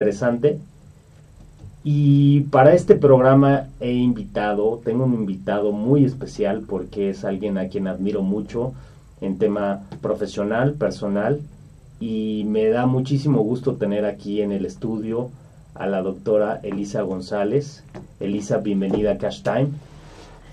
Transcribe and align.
interesante. 0.00 0.60
Y 1.82 2.42
para 2.52 2.72
este 2.72 2.94
programa 2.94 3.66
he 3.80 3.90
invitado, 3.90 4.80
tengo 4.84 5.04
un 5.04 5.14
invitado 5.14 5.72
muy 5.72 6.04
especial 6.04 6.62
porque 6.68 7.10
es 7.10 7.24
alguien 7.24 7.58
a 7.58 7.66
quien 7.66 7.88
admiro 7.88 8.22
mucho 8.22 8.74
en 9.20 9.38
tema 9.38 9.82
profesional, 10.00 10.74
personal, 10.74 11.40
y 11.98 12.44
me 12.46 12.68
da 12.68 12.86
muchísimo 12.86 13.40
gusto 13.40 13.74
tener 13.74 14.04
aquí 14.04 14.40
en 14.40 14.52
el 14.52 14.66
estudio 14.66 15.30
a 15.74 15.88
la 15.88 16.00
doctora 16.00 16.60
Elisa 16.62 17.02
González. 17.02 17.82
Elisa, 18.20 18.58
bienvenida 18.58 19.14
a 19.14 19.18
Cash 19.18 19.42
Time. 19.42 19.70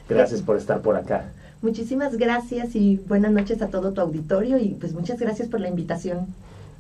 Gracias 0.10 0.42
por 0.42 0.58
estar 0.58 0.82
por 0.82 0.96
acá. 0.96 1.30
Muchísimas 1.62 2.18
gracias 2.18 2.76
y 2.76 3.00
buenas 3.08 3.32
noches 3.32 3.62
a 3.62 3.68
todo 3.68 3.94
tu 3.94 4.02
auditorio 4.02 4.58
y 4.58 4.70
pues 4.70 4.94
muchas 4.94 5.20
gracias 5.20 5.50
por 5.50 5.60
la 5.60 5.70
invitación. 5.70 6.26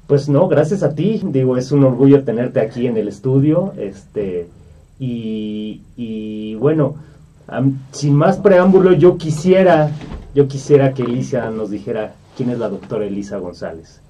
Pues 0.07 0.29
no, 0.29 0.47
gracias 0.47 0.83
a 0.83 0.93
ti. 0.93 1.21
Digo, 1.23 1.57
es 1.57 1.71
un 1.71 1.83
orgullo 1.83 2.23
tenerte 2.23 2.59
aquí 2.59 2.87
en 2.87 2.97
el 2.97 3.07
estudio. 3.07 3.73
Este, 3.77 4.47
y, 4.99 5.81
y 5.97 6.55
bueno, 6.55 6.95
sin 7.91 8.15
más 8.15 8.37
preámbulo, 8.37 8.93
yo 8.93 9.17
quisiera, 9.17 9.91
yo 10.33 10.47
quisiera 10.47 10.93
que 10.93 11.03
Elisa 11.03 11.49
nos 11.49 11.69
dijera 11.69 12.13
quién 12.37 12.49
es 12.49 12.59
la 12.59 12.69
doctora 12.69 13.05
Elisa 13.05 13.37
González. 13.37 14.01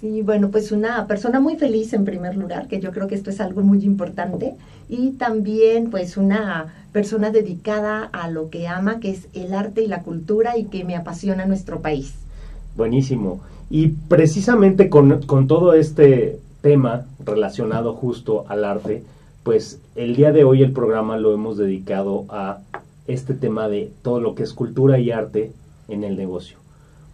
Sí, 0.00 0.20
bueno, 0.20 0.50
pues 0.50 0.72
una 0.72 1.06
persona 1.06 1.40
muy 1.40 1.56
feliz 1.56 1.94
en 1.94 2.04
primer 2.04 2.36
lugar, 2.36 2.68
que 2.68 2.80
yo 2.80 2.92
creo 2.92 3.08
que 3.08 3.14
esto 3.14 3.30
es 3.30 3.40
algo 3.40 3.62
muy 3.62 3.82
importante, 3.82 4.54
y 4.90 5.12
también 5.12 5.90
pues 5.90 6.18
una 6.18 6.66
persona 6.92 7.30
dedicada 7.30 8.04
a 8.04 8.28
lo 8.28 8.50
que 8.50 8.68
ama, 8.68 9.00
que 9.00 9.10
es 9.10 9.26
el 9.32 9.54
arte 9.54 9.82
y 9.82 9.86
la 9.86 10.02
cultura 10.02 10.58
y 10.58 10.64
que 10.64 10.84
me 10.84 10.96
apasiona 10.96 11.46
nuestro 11.46 11.80
país. 11.80 12.12
Buenísimo. 12.76 13.40
Y 13.70 13.88
precisamente 13.88 14.88
con, 14.88 15.22
con 15.22 15.46
todo 15.46 15.72
este 15.72 16.38
tema 16.60 17.06
relacionado 17.24 17.94
justo 17.94 18.44
al 18.48 18.64
arte, 18.64 19.02
pues 19.42 19.80
el 19.94 20.16
día 20.16 20.32
de 20.32 20.44
hoy 20.44 20.62
el 20.62 20.72
programa 20.72 21.16
lo 21.16 21.32
hemos 21.32 21.56
dedicado 21.56 22.24
a 22.28 22.58
este 23.06 23.34
tema 23.34 23.68
de 23.68 23.90
todo 24.02 24.20
lo 24.20 24.34
que 24.34 24.42
es 24.42 24.52
cultura 24.52 24.98
y 24.98 25.10
arte 25.10 25.52
en 25.88 26.04
el 26.04 26.16
negocio. 26.16 26.58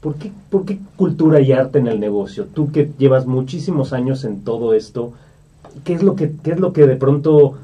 ¿Por 0.00 0.17
qué, 0.17 0.33
¿Por 0.50 0.64
qué 0.64 0.78
cultura 0.97 1.41
y 1.41 1.53
arte 1.53 1.78
en 1.78 1.86
el 1.86 2.00
negocio? 2.00 2.47
Tú 2.47 2.72
que 2.72 2.91
llevas 2.98 3.27
muchísimos 3.27 3.92
años 3.92 4.25
en 4.25 4.42
todo 4.42 4.75
esto, 4.75 5.12
¿qué 5.84 5.94
es 5.94 6.03
lo 6.03 6.16
que, 6.16 6.33
qué 6.42 6.53
es 6.53 6.61
lo 6.61 6.72
que 6.72 6.87
de 6.87 6.97
pronto 6.97 7.55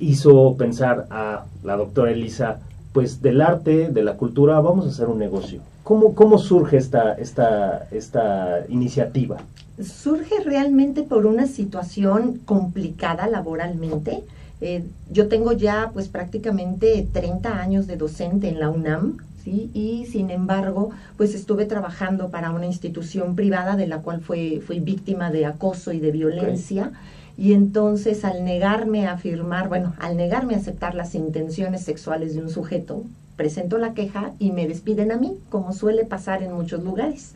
hizo 0.00 0.56
pensar 0.56 1.06
a 1.10 1.44
la 1.64 1.76
doctora 1.76 2.12
Elisa, 2.12 2.60
pues 2.92 3.22
del 3.22 3.40
arte, 3.40 3.90
de 3.90 4.02
la 4.02 4.14
cultura, 4.14 4.60
vamos 4.60 4.86
a 4.86 4.88
hacer 4.88 5.08
un 5.08 5.18
negocio? 5.18 5.60
¿Cómo, 5.84 6.14
cómo 6.14 6.38
surge 6.38 6.76
esta, 6.76 7.14
esta, 7.14 7.86
esta 7.90 8.64
iniciativa? 8.68 9.38
Surge 9.82 10.42
realmente 10.44 11.02
por 11.02 11.24
una 11.26 11.46
situación 11.46 12.40
complicada 12.44 13.26
laboralmente. 13.26 14.22
Eh, 14.60 14.84
yo 15.10 15.28
tengo 15.28 15.52
ya 15.52 15.90
pues 15.92 16.08
prácticamente 16.08 17.06
30 17.12 17.60
años 17.60 17.86
de 17.86 17.96
docente 17.96 18.48
en 18.48 18.58
la 18.58 18.70
UNAM, 18.70 19.18
¿sí? 19.44 19.70
Y 19.72 20.06
sin 20.06 20.30
embargo, 20.30 20.90
pues 21.16 21.34
estuve 21.34 21.64
trabajando 21.64 22.28
para 22.28 22.50
una 22.50 22.66
institución 22.66 23.36
privada 23.36 23.76
de 23.76 23.86
la 23.86 23.98
cual 23.98 24.20
fue, 24.20 24.60
fui 24.66 24.80
víctima 24.80 25.30
de 25.30 25.46
acoso 25.46 25.92
y 25.92 26.00
de 26.00 26.10
violencia. 26.10 26.92
Y 27.38 27.52
entonces 27.52 28.24
al 28.24 28.44
negarme 28.44 29.06
a 29.06 29.16
firmar, 29.16 29.68
bueno, 29.68 29.94
al 30.00 30.16
negarme 30.16 30.54
a 30.54 30.58
aceptar 30.58 30.96
las 30.96 31.14
intenciones 31.14 31.84
sexuales 31.84 32.34
de 32.34 32.42
un 32.42 32.50
sujeto, 32.50 33.04
presento 33.36 33.78
la 33.78 33.94
queja 33.94 34.32
y 34.40 34.50
me 34.50 34.66
despiden 34.66 35.12
a 35.12 35.16
mí, 35.16 35.38
como 35.48 35.72
suele 35.72 36.04
pasar 36.04 36.42
en 36.42 36.52
muchos 36.52 36.82
lugares. 36.82 37.34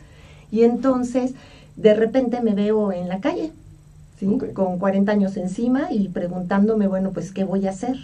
Y 0.51 0.65
entonces, 0.65 1.35
de 1.77 1.95
repente 1.95 2.41
me 2.41 2.53
veo 2.53 2.91
en 2.91 3.09
la 3.09 3.21
calle, 3.21 3.53
¿sí? 4.19 4.39
Con 4.55 4.81
40 4.81 5.13
años 5.13 5.37
encima 5.37 5.93
y 5.93 6.09
preguntándome, 6.09 6.89
bueno, 6.89 7.13
pues, 7.13 7.31
¿qué 7.31 7.45
voy 7.45 7.69
a 7.69 7.71
hacer? 7.71 7.97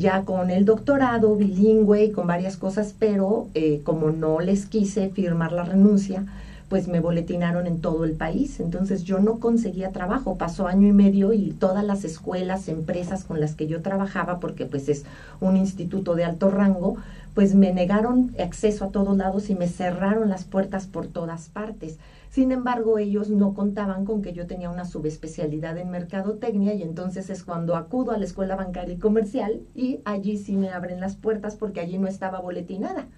Ya 0.00 0.24
con 0.24 0.50
el 0.50 0.64
doctorado, 0.64 1.36
bilingüe 1.36 2.06
y 2.06 2.10
con 2.10 2.26
varias 2.26 2.56
cosas, 2.56 2.92
pero 2.98 3.46
eh, 3.54 3.82
como 3.84 4.10
no 4.10 4.40
les 4.40 4.66
quise 4.66 5.10
firmar 5.10 5.52
la 5.52 5.62
renuncia, 5.62 6.26
pues 6.70 6.86
me 6.86 7.00
boletinaron 7.00 7.66
en 7.66 7.80
todo 7.80 8.04
el 8.04 8.14
país. 8.14 8.60
Entonces 8.60 9.02
yo 9.02 9.18
no 9.18 9.40
conseguía 9.40 9.90
trabajo. 9.90 10.36
Pasó 10.36 10.68
año 10.68 10.86
y 10.86 10.92
medio 10.92 11.32
y 11.32 11.50
todas 11.50 11.84
las 11.84 12.04
escuelas, 12.04 12.68
empresas 12.68 13.24
con 13.24 13.40
las 13.40 13.56
que 13.56 13.66
yo 13.66 13.82
trabajaba, 13.82 14.38
porque 14.38 14.66
pues 14.66 14.88
es 14.88 15.04
un 15.40 15.56
instituto 15.56 16.14
de 16.14 16.24
alto 16.24 16.48
rango, 16.48 16.94
pues 17.34 17.54
me 17.54 17.72
negaron 17.72 18.30
acceso 18.38 18.84
a 18.84 18.88
todos 18.88 19.16
lados 19.16 19.50
y 19.50 19.56
me 19.56 19.66
cerraron 19.66 20.28
las 20.28 20.44
puertas 20.44 20.86
por 20.86 21.08
todas 21.08 21.48
partes. 21.48 21.98
Sin 22.30 22.52
embargo, 22.52 22.98
ellos 22.98 23.30
no 23.30 23.52
contaban 23.52 24.04
con 24.04 24.22
que 24.22 24.32
yo 24.32 24.46
tenía 24.46 24.70
una 24.70 24.84
subespecialidad 24.84 25.76
en 25.76 25.90
mercadotecnia 25.90 26.72
y 26.72 26.84
entonces 26.84 27.30
es 27.30 27.42
cuando 27.42 27.74
acudo 27.74 28.12
a 28.12 28.18
la 28.18 28.24
escuela 28.24 28.54
bancaria 28.54 28.94
y 28.94 28.98
comercial 28.98 29.60
y 29.74 29.98
allí 30.04 30.36
sí 30.36 30.54
me 30.54 30.70
abren 30.70 31.00
las 31.00 31.16
puertas 31.16 31.56
porque 31.56 31.80
allí 31.80 31.98
no 31.98 32.06
estaba 32.06 32.38
boletinada. 32.38 33.08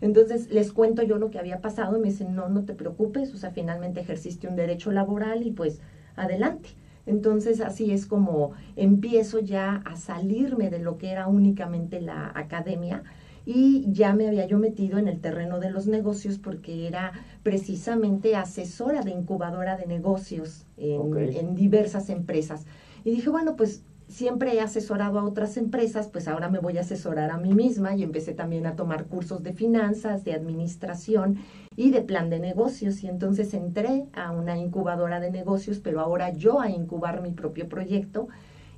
Entonces 0.00 0.50
les 0.50 0.72
cuento 0.72 1.02
yo 1.02 1.18
lo 1.18 1.30
que 1.30 1.38
había 1.38 1.60
pasado 1.60 1.96
y 1.96 2.00
me 2.00 2.08
dicen, 2.08 2.34
no, 2.34 2.48
no 2.48 2.64
te 2.64 2.74
preocupes, 2.74 3.34
o 3.34 3.36
sea, 3.36 3.50
finalmente 3.50 4.00
ejerciste 4.00 4.48
un 4.48 4.56
derecho 4.56 4.92
laboral 4.92 5.46
y 5.46 5.50
pues 5.50 5.80
adelante. 6.16 6.70
Entonces 7.06 7.60
así 7.60 7.90
es 7.90 8.06
como 8.06 8.52
empiezo 8.76 9.38
ya 9.38 9.82
a 9.84 9.96
salirme 9.96 10.70
de 10.70 10.78
lo 10.78 10.98
que 10.98 11.10
era 11.10 11.26
únicamente 11.26 12.00
la 12.00 12.30
academia 12.34 13.02
y 13.46 13.90
ya 13.90 14.12
me 14.12 14.28
había 14.28 14.44
yo 14.44 14.58
metido 14.58 14.98
en 14.98 15.08
el 15.08 15.20
terreno 15.20 15.58
de 15.58 15.70
los 15.70 15.86
negocios 15.86 16.36
porque 16.36 16.86
era 16.86 17.12
precisamente 17.42 18.36
asesora 18.36 19.00
de 19.00 19.10
incubadora 19.10 19.74
de 19.74 19.86
negocios 19.86 20.66
en, 20.76 21.54
diversas 21.54 22.10
empresas. 22.10 22.66
Y 23.04 23.10
dije, 23.10 23.30
bueno, 23.30 23.56
pues 23.56 23.84
siempre 24.08 24.54
he 24.54 24.60
asesorado 24.60 25.18
a 25.18 25.24
otras 25.24 25.56
empresas, 25.56 26.08
pues 26.08 26.28
ahora 26.28 26.48
me 26.48 26.58
voy 26.58 26.78
a 26.78 26.80
asesorar 26.80 27.30
a 27.30 27.38
mí 27.38 27.54
misma 27.54 27.94
y 27.94 28.02
empecé 28.02 28.32
también 28.32 28.66
a 28.66 28.74
tomar 28.74 29.04
cursos 29.06 29.42
de 29.42 29.52
finanzas, 29.52 30.24
de 30.24 30.32
administración 30.32 31.38
y 31.76 31.90
de 31.90 32.00
plan 32.00 32.30
de 32.30 32.40
negocios. 32.40 33.04
Y 33.04 33.08
entonces 33.08 33.54
entré 33.54 34.06
a 34.14 34.32
una 34.32 34.56
incubadora 34.56 35.20
de 35.20 35.30
negocios, 35.30 35.78
pero 35.78 36.00
ahora 36.00 36.32
yo 36.32 36.60
a 36.60 36.70
incubar 36.70 37.20
mi 37.20 37.32
propio 37.32 37.68
proyecto. 37.68 38.28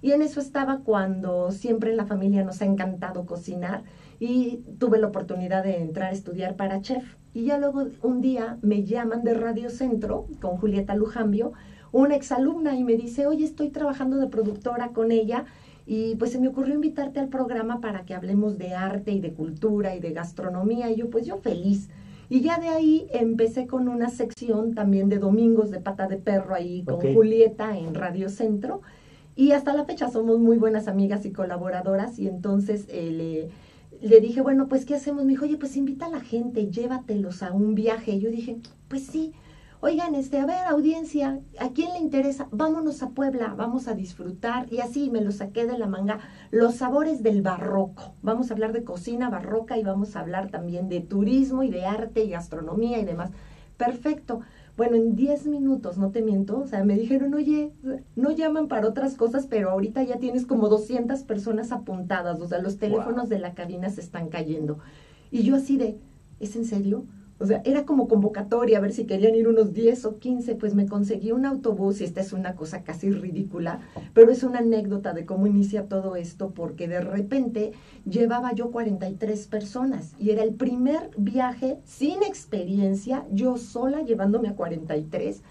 Y 0.03 0.13
en 0.13 0.23
eso 0.23 0.41
estaba 0.41 0.81
cuando 0.81 1.51
siempre 1.53 1.91
en 1.91 1.97
la 1.97 2.07
familia 2.07 2.43
nos 2.43 2.61
ha 2.63 2.65
encantado 2.65 3.27
cocinar 3.27 3.85
y 4.19 4.63
tuve 4.79 4.99
la 4.99 5.09
oportunidad 5.09 5.63
de 5.63 5.79
entrar 5.79 6.11
a 6.11 6.15
estudiar 6.15 6.57
para 6.57 6.81
chef. 6.81 7.17
Y 7.33 7.45
ya 7.45 7.59
luego 7.59 7.87
un 8.03 8.21
día 8.21 8.59
me 8.63 8.85
llaman 8.85 9.23
de 9.23 9.35
Radio 9.35 9.71
Centro 9.71 10.27
con 10.41 10.57
Julieta 10.57 10.95
Lujambio, 10.95 11.53
una 11.93 12.17
exalumna, 12.17 12.77
y 12.77 12.85
me 12.85 12.97
dice, 12.97 13.27
oye, 13.27 13.45
estoy 13.45 13.71
trabajando 13.71 14.17
de 14.19 14.29
productora 14.29 14.89
con 14.89 15.13
ella 15.13 15.45
y 15.87 16.15
pues 16.17 16.31
se 16.33 16.39
me 16.39 16.49
ocurrió 16.49 16.75
invitarte 16.75 17.19
al 17.19 17.29
programa 17.29 17.81
para 17.81 18.05
que 18.05 18.15
hablemos 18.15 18.59
de 18.59 18.75
arte 18.75 19.11
y 19.11 19.21
de 19.21 19.33
cultura 19.33 19.97
y 19.97 20.01
de 20.01 20.13
gastronomía. 20.13 20.91
Y 20.91 20.97
yo, 20.97 21.11
pues 21.11 21.27
yo 21.27 21.39
feliz. 21.39 21.89
Y 22.29 22.43
ya 22.43 22.59
de 22.59 22.69
ahí 22.69 23.09
empecé 23.13 23.67
con 23.67 23.89
una 23.89 24.09
sección 24.09 24.75
también 24.75 25.09
de 25.09 25.19
domingos 25.19 25.73
de 25.73 25.81
pata 25.81 26.07
de 26.07 26.17
perro 26.17 26.55
ahí 26.55 26.85
con 26.85 27.01
Julieta 27.01 27.77
en 27.77 27.95
Radio 27.95 28.29
Centro. 28.29 28.83
Y 29.35 29.51
hasta 29.51 29.73
la 29.73 29.85
fecha 29.85 30.09
somos 30.11 30.39
muy 30.39 30.59
buenas 30.59 30.87
amigas 30.87 31.27
y 31.27 31.33
colaboradoras 31.33 32.21
y 32.21 32.29
entonces 32.29 32.87
eh, 32.89 33.11
le 33.11 33.51
le 34.01 34.21
dije, 34.21 34.41
bueno, 34.41 34.69
pues 34.69 34.85
¿qué 34.85 34.95
hacemos? 34.95 35.25
Me 35.25 35.33
dijo, 35.33 35.45
oye, 35.45 35.57
pues 35.57 35.77
invita 35.77 36.07
a 36.07 36.11
la 36.11 36.21
gente, 36.21 36.71
llévatelos 36.71 37.43
a 37.43 37.53
un 37.53 37.75
viaje. 37.75 38.13
Y 38.13 38.21
yo 38.21 38.31
dije, 38.31 38.59
pues 38.89 39.07
sí. 39.07 39.33
Oigan, 39.83 40.15
este, 40.15 40.39
a 40.39 40.45
ver, 40.45 40.67
audiencia, 40.67 41.41
¿a 41.59 41.71
quién 41.71 41.95
le 41.95 42.01
interesa? 42.01 42.49
Vámonos 42.51 43.03
a 43.03 43.11
Puebla, 43.11 43.55
vamos 43.57 43.89
a 43.89 43.95
disfrutar. 43.95 44.71
Y 44.71 44.81
así 44.81 45.09
me 45.09 45.23
lo 45.23 45.33
saqué 45.33 45.67
de 45.67 45.79
la 45.79 45.87
manga. 45.87 46.19
Los 46.51 46.75
sabores 46.75 47.23
del 47.23 47.41
barroco. 47.41 48.13
Vamos 48.21 48.51
a 48.51 48.55
hablar 48.55 48.75
de 48.75 48.85
cocina 48.85 49.31
barroca 49.31 49.79
y 49.79 49.83
vamos 49.83 50.17
a 50.17 50.21
hablar 50.21 50.51
también 50.51 50.91
de 50.91 51.01
turismo 51.01 51.63
y 51.63 51.71
de 51.71 51.87
arte 51.87 52.23
y 52.23 52.29
gastronomía 52.29 52.99
y 52.99 53.07
demás. 53.07 53.31
Perfecto. 53.79 54.41
Bueno, 54.77 54.97
en 54.97 55.17
10 55.17 55.47
minutos, 55.47 55.97
no 55.97 56.11
te 56.11 56.21
miento, 56.21 56.59
o 56.61 56.67
sea, 56.67 56.85
me 56.85 56.95
dijeron, 56.95 57.33
oye, 57.33 57.73
no 58.17 58.31
llaman 58.33 58.69
para 58.69 58.87
otras 58.87 59.15
cosas, 59.15 59.47
pero 59.47 59.71
ahorita 59.71 60.03
ya 60.03 60.19
tienes 60.19 60.45
como 60.45 60.69
200 60.69 61.23
personas 61.23 61.73
apuntadas, 61.73 62.41
o 62.41 62.47
sea, 62.47 62.61
los 62.61 62.79
teléfonos 62.79 63.29
de 63.29 63.39
la 63.39 63.55
cabina 63.55 63.89
se 63.91 64.01
están 64.01 64.29
cayendo. 64.29 64.79
Y 65.31 65.43
yo 65.43 65.57
así 65.57 65.77
de, 65.77 65.99
¿es 66.39 66.57
en 66.57 66.65
serio? 66.65 67.05
O 67.41 67.47
sea, 67.47 67.63
era 67.65 67.87
como 67.87 68.07
convocatoria, 68.07 68.77
a 68.77 68.81
ver 68.83 68.93
si 68.93 69.07
querían 69.07 69.35
ir 69.35 69.49
unos 69.49 69.73
10 69.73 70.05
o 70.05 70.19
15, 70.19 70.57
pues 70.57 70.75
me 70.75 70.87
conseguí 70.87 71.33
un 71.33 71.47
autobús 71.47 72.01
y 72.01 72.05
esta 72.05 72.21
es 72.21 72.35
una 72.35 72.55
cosa 72.55 72.83
casi 72.83 73.11
ridícula, 73.11 73.81
pero 74.13 74.31
es 74.31 74.43
una 74.43 74.59
anécdota 74.59 75.15
de 75.15 75.25
cómo 75.25 75.47
inicia 75.47 75.89
todo 75.89 76.17
esto, 76.17 76.51
porque 76.51 76.87
de 76.87 77.01
repente 77.01 77.73
llevaba 78.05 78.53
yo 78.53 78.71
43 78.71 79.47
personas 79.47 80.13
y 80.19 80.31
era 80.31 80.43
el 80.43 80.53
primer 80.53 81.11
viaje 81.17 81.79
sin 81.85 82.23
experiencia, 82.23 83.25
yo 83.33 83.57
sola 83.57 84.03
llevándome 84.03 84.49
a 84.49 84.55
43. 84.55 85.43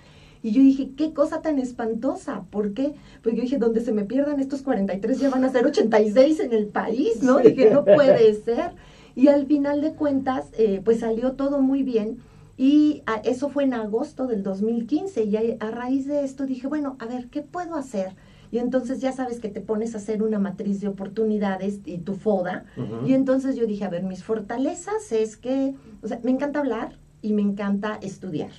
Y 0.41 0.51
yo 0.51 0.62
dije, 0.62 0.91
qué 0.95 1.12
cosa 1.13 1.41
tan 1.41 1.59
espantosa. 1.59 2.45
¿Por 2.50 2.74
qué? 2.74 2.94
Pues 3.24 3.36
yo 3.36 3.41
dije, 3.41 3.57
donde 3.57 3.81
se 3.81 3.91
me 3.91 4.06
pierdan 4.06 4.39
estos 4.39 4.62
43 4.62 5.19
ya 5.19 5.30
van 5.30 5.44
a 5.44 5.50
ser 5.50 5.65
86 5.65 6.39
en 6.39 6.53
el 6.53 6.68
país, 6.68 7.21
¿no? 7.24 7.39
Dije, 7.39 7.71
no 7.71 7.83
puede 7.83 8.33
ser. 8.36 8.71
Y 9.19 9.27
al 9.27 9.45
final 9.48 9.81
de 9.81 9.94
cuentas, 9.94 10.50
eh, 10.57 10.81
pues 10.83 11.01
salió 11.01 11.33
todo 11.33 11.62
muy 11.62 11.83
bien. 11.83 12.19
Y 12.56 13.04
a, 13.06 13.16
eso 13.16 13.50
fue 13.50 13.66
en 13.66 13.74
agosto 13.74 14.27
del 14.27 14.44
2015 14.44 15.24
y 15.25 15.36
a, 15.36 15.42
a 15.60 15.71
raíz 15.71 16.07
de 16.07 16.24
esto 16.24 16.45
dije, 16.45 16.68
bueno, 16.68 16.95
a 17.00 17.06
ver, 17.06 17.27
¿qué 17.27 17.42
puedo 17.42 17.75
hacer? 17.75 18.16
Y 18.51 18.57
entonces 18.60 19.01
ya 19.01 19.12
sabes 19.12 19.39
que 19.39 19.50
te 19.50 19.62
pones 19.62 19.94
a 19.94 19.98
hacer 19.98 20.24
una 20.24 20.39
matriz 20.39 20.80
de 20.80 20.88
oportunidades 20.88 21.81
y 21.86 21.98
tu 22.00 22.16
foda. 22.16 22.66
Y 23.06 23.13
entonces 23.13 23.56
yo 23.56 23.68
dije, 23.68 23.83
a 23.83 23.89
ver, 23.89 24.04
mis 24.04 24.24
fortalezas 24.24 25.12
es 25.12 25.38
que, 25.38 25.75
o 26.01 26.07
sea, 26.07 26.19
me 26.24 26.31
encanta 26.31 26.60
hablar 26.60 26.98
y 27.22 27.33
me 27.33 27.42
encanta 27.42 28.00
estudiar. 28.01 28.51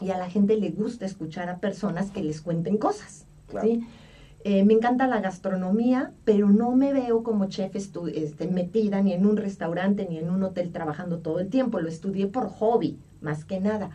Y 0.00 0.10
a 0.10 0.18
la 0.18 0.28
gente 0.28 0.56
le 0.56 0.70
gusta 0.70 1.06
escuchar 1.06 1.48
a 1.48 1.58
personas 1.58 2.10
que 2.10 2.22
les 2.22 2.42
cuenten 2.42 2.76
cosas. 2.76 3.26
Claro. 3.48 3.66
¿sí? 3.66 3.84
Eh, 4.46 4.62
me 4.62 4.74
encanta 4.74 5.06
la 5.06 5.22
gastronomía, 5.22 6.12
pero 6.26 6.50
no 6.50 6.76
me 6.76 6.92
veo 6.92 7.22
como 7.22 7.46
chef 7.46 7.74
este, 7.74 8.46
metida 8.46 9.00
ni 9.00 9.14
en 9.14 9.24
un 9.24 9.38
restaurante 9.38 10.06
ni 10.06 10.18
en 10.18 10.28
un 10.28 10.42
hotel 10.42 10.70
trabajando 10.70 11.20
todo 11.20 11.40
el 11.40 11.48
tiempo. 11.48 11.80
Lo 11.80 11.88
estudié 11.88 12.26
por 12.26 12.50
hobby, 12.50 12.98
más 13.22 13.46
que 13.46 13.58
nada. 13.58 13.88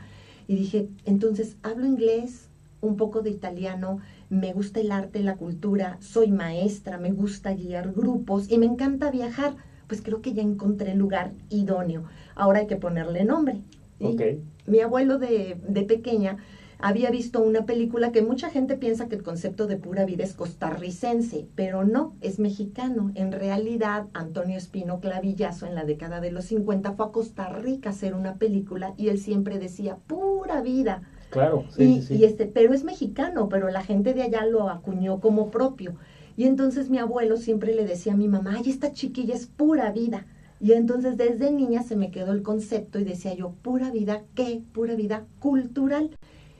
Y 0.47 0.55
dije, 0.55 0.89
entonces 1.05 1.57
hablo 1.61 1.85
inglés, 1.85 2.49
un 2.81 2.97
poco 2.97 3.21
de 3.21 3.29
italiano, 3.29 3.99
me 4.31 4.51
gusta 4.51 4.79
el 4.79 4.91
arte, 4.91 5.19
la 5.19 5.35
cultura, 5.35 5.97
soy 5.99 6.31
maestra, 6.31 6.97
me 6.97 7.11
gusta 7.11 7.53
guiar 7.53 7.93
grupos 7.93 8.49
y 8.49 8.57
me 8.57 8.65
encanta 8.65 9.11
viajar. 9.11 9.55
Pues 9.85 10.01
creo 10.01 10.23
que 10.23 10.33
ya 10.33 10.41
encontré 10.41 10.93
el 10.93 10.97
lugar 10.97 11.31
idóneo. 11.49 12.05
Ahora 12.33 12.59
hay 12.59 12.67
que 12.67 12.75
ponerle 12.75 13.23
nombre. 13.23 13.61
¿sí? 13.99 14.05
Ok. 14.05 14.21
Mi 14.65 14.79
abuelo 14.79 15.19
de, 15.19 15.61
de 15.67 15.83
pequeña 15.83 16.37
había 16.81 17.11
visto 17.11 17.41
una 17.41 17.65
película 17.65 18.13
que 18.13 18.21
mucha 18.21 18.49
gente 18.49 18.77
piensa 18.77 19.09
que 19.09 19.15
el 19.15 19.23
concepto 19.23 19.67
de 19.67 19.75
pura 19.75 20.05
vida 20.05 20.23
es 20.23 20.33
costarricense, 20.33 21.45
pero 21.53 21.83
no, 21.83 22.15
es 22.21 22.39
mexicano. 22.39 23.11
En 23.15 23.33
realidad, 23.33 24.07
Antonio 24.13 24.57
Espino 24.57 25.01
Clavillazo 25.01 25.65
en 25.65 25.75
la 25.75 25.83
década 25.83 26.21
de 26.21 26.31
los 26.31 26.45
50 26.45 26.93
fue 26.93 27.05
a 27.05 27.11
Costa 27.11 27.49
Rica 27.49 27.89
a 27.89 27.91
hacer 27.91 28.13
una 28.13 28.35
película 28.35 28.93
y 28.95 29.09
él 29.09 29.19
siempre 29.19 29.59
decía 29.59 29.97
pura 30.07 30.61
vida. 30.61 31.03
Claro, 31.31 31.65
sí, 31.69 31.83
y, 31.83 32.01
sí, 32.01 32.07
sí. 32.07 32.15
y 32.15 32.23
este, 32.23 32.45
pero 32.45 32.73
es 32.73 32.85
mexicano, 32.85 33.49
pero 33.49 33.69
la 33.69 33.83
gente 33.83 34.13
de 34.13 34.23
allá 34.23 34.45
lo 34.45 34.69
acuñó 34.69 35.19
como 35.19 35.51
propio. 35.51 35.95
Y 36.37 36.45
entonces 36.45 36.89
mi 36.89 36.97
abuelo 36.97 37.35
siempre 37.35 37.75
le 37.75 37.85
decía 37.85 38.13
a 38.13 38.17
mi 38.17 38.29
mamá, 38.29 38.55
ay, 38.55 38.69
esta 38.69 38.93
chiquilla 38.93 39.35
es 39.35 39.47
pura 39.47 39.91
vida. 39.91 40.25
Y 40.61 40.71
entonces 40.71 41.17
desde 41.17 41.51
niña 41.51 41.83
se 41.83 41.97
me 41.97 42.11
quedó 42.11 42.31
el 42.31 42.41
concepto 42.41 42.99
y 42.99 43.03
decía 43.03 43.33
yo, 43.33 43.51
pura 43.61 43.91
vida, 43.91 44.23
¿qué? 44.35 44.61
Pura 44.73 44.95
vida 44.95 45.25
cultural. 45.39 46.11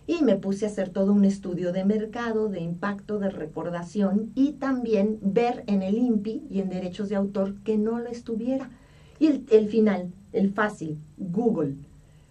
Y 0.10 0.24
me 0.24 0.38
puse 0.38 0.66
a 0.66 0.70
hacer 0.70 0.90
todo 0.90 1.14
un 1.14 1.24
estudio 1.24 1.72
de 1.72 1.86
mercado, 1.86 2.50
de 2.50 2.60
impacto, 2.62 3.20
de 3.20 3.30
recordación 3.30 4.32
y 4.34 4.54
también 4.54 5.20
ver 5.22 5.64
en 5.68 5.84
el 5.84 6.00
INPI 6.00 6.48
y 6.50 6.62
en 6.62 6.70
derechos 6.70 7.10
de 7.10 7.16
autor 7.16 7.54
que 7.64 7.78
no 7.78 8.00
lo 8.00 8.08
estuviera. 8.10 8.72
Y 9.20 9.28
el, 9.28 9.46
el 9.52 9.68
final, 9.68 10.12
el 10.34 10.52
fácil, 10.52 10.98
Google 11.18 11.76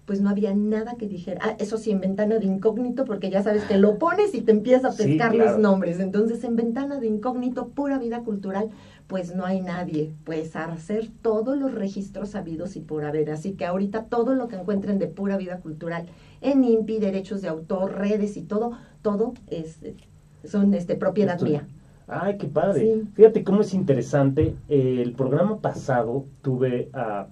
pues 0.07 0.23
no 0.23 0.31
había 0.31 0.55
nada 0.55 0.95
que 0.99 1.07
dijera. 1.07 1.39
Ah, 1.45 1.57
eso 1.59 1.77
sí, 1.77 1.91
en 1.91 2.01
ventana 2.01 2.39
de 2.39 2.47
incógnito, 2.47 3.05
porque 3.05 3.29
ya 3.29 3.43
sabes 3.43 3.65
que 3.65 3.77
lo 3.77 3.99
pones 3.99 4.35
y 4.35 4.41
te 4.41 4.53
empieza 4.53 4.89
a 4.89 4.93
Sí, 4.93 5.03
pescar 5.05 5.33
claro. 5.35 5.51
los 5.51 5.59
nombres. 5.59 6.01
Entonces, 6.01 6.43
en 6.45 6.57
ventana 6.57 6.99
de 6.99 7.07
incógnito, 7.09 7.69
pura 7.69 7.99
vida 7.99 8.21
cultural, 8.23 8.71
pues 9.09 9.35
no 9.35 9.45
hay 9.45 9.61
nadie. 9.61 10.15
Pues 10.25 10.55
a 10.55 10.67
hacer 10.67 11.09
todos 11.23 11.59
los 11.59 11.75
registros 11.75 12.31
sabidos 12.31 12.77
y 12.77 12.81
por 12.81 13.05
haber. 13.05 13.31
Así 13.31 13.53
que 13.55 13.67
ahorita 13.67 14.05
todo 14.05 14.35
lo 14.35 14.47
que 14.47 14.57
encuentren 14.57 14.99
de 15.01 15.09
pura 15.09 15.37
vida 15.37 15.59
cultural 15.59 16.07
en 16.41 16.63
INPI, 16.63 16.99
derechos 17.01 17.43
de 17.43 17.49
autor, 17.49 17.95
redes 17.99 18.37
y 18.37 18.43
todo, 18.43 18.73
todo 19.03 19.35
es, 19.49 19.81
son 20.45 20.73
este, 20.75 20.95
propiedad 20.95 21.35
Esto- 21.35 21.47
mía. 21.47 21.67
Ay, 22.11 22.39
qué 22.39 22.47
padre. 22.47 22.81
Sí. 22.81 23.09
Fíjate 23.15 23.45
cómo 23.45 23.61
es 23.61 23.75
interesante. 23.75 24.55
El 24.69 25.13
programa 25.13 25.59
pasado 25.59 26.25
tuve 26.41 26.89
a, 26.95 27.27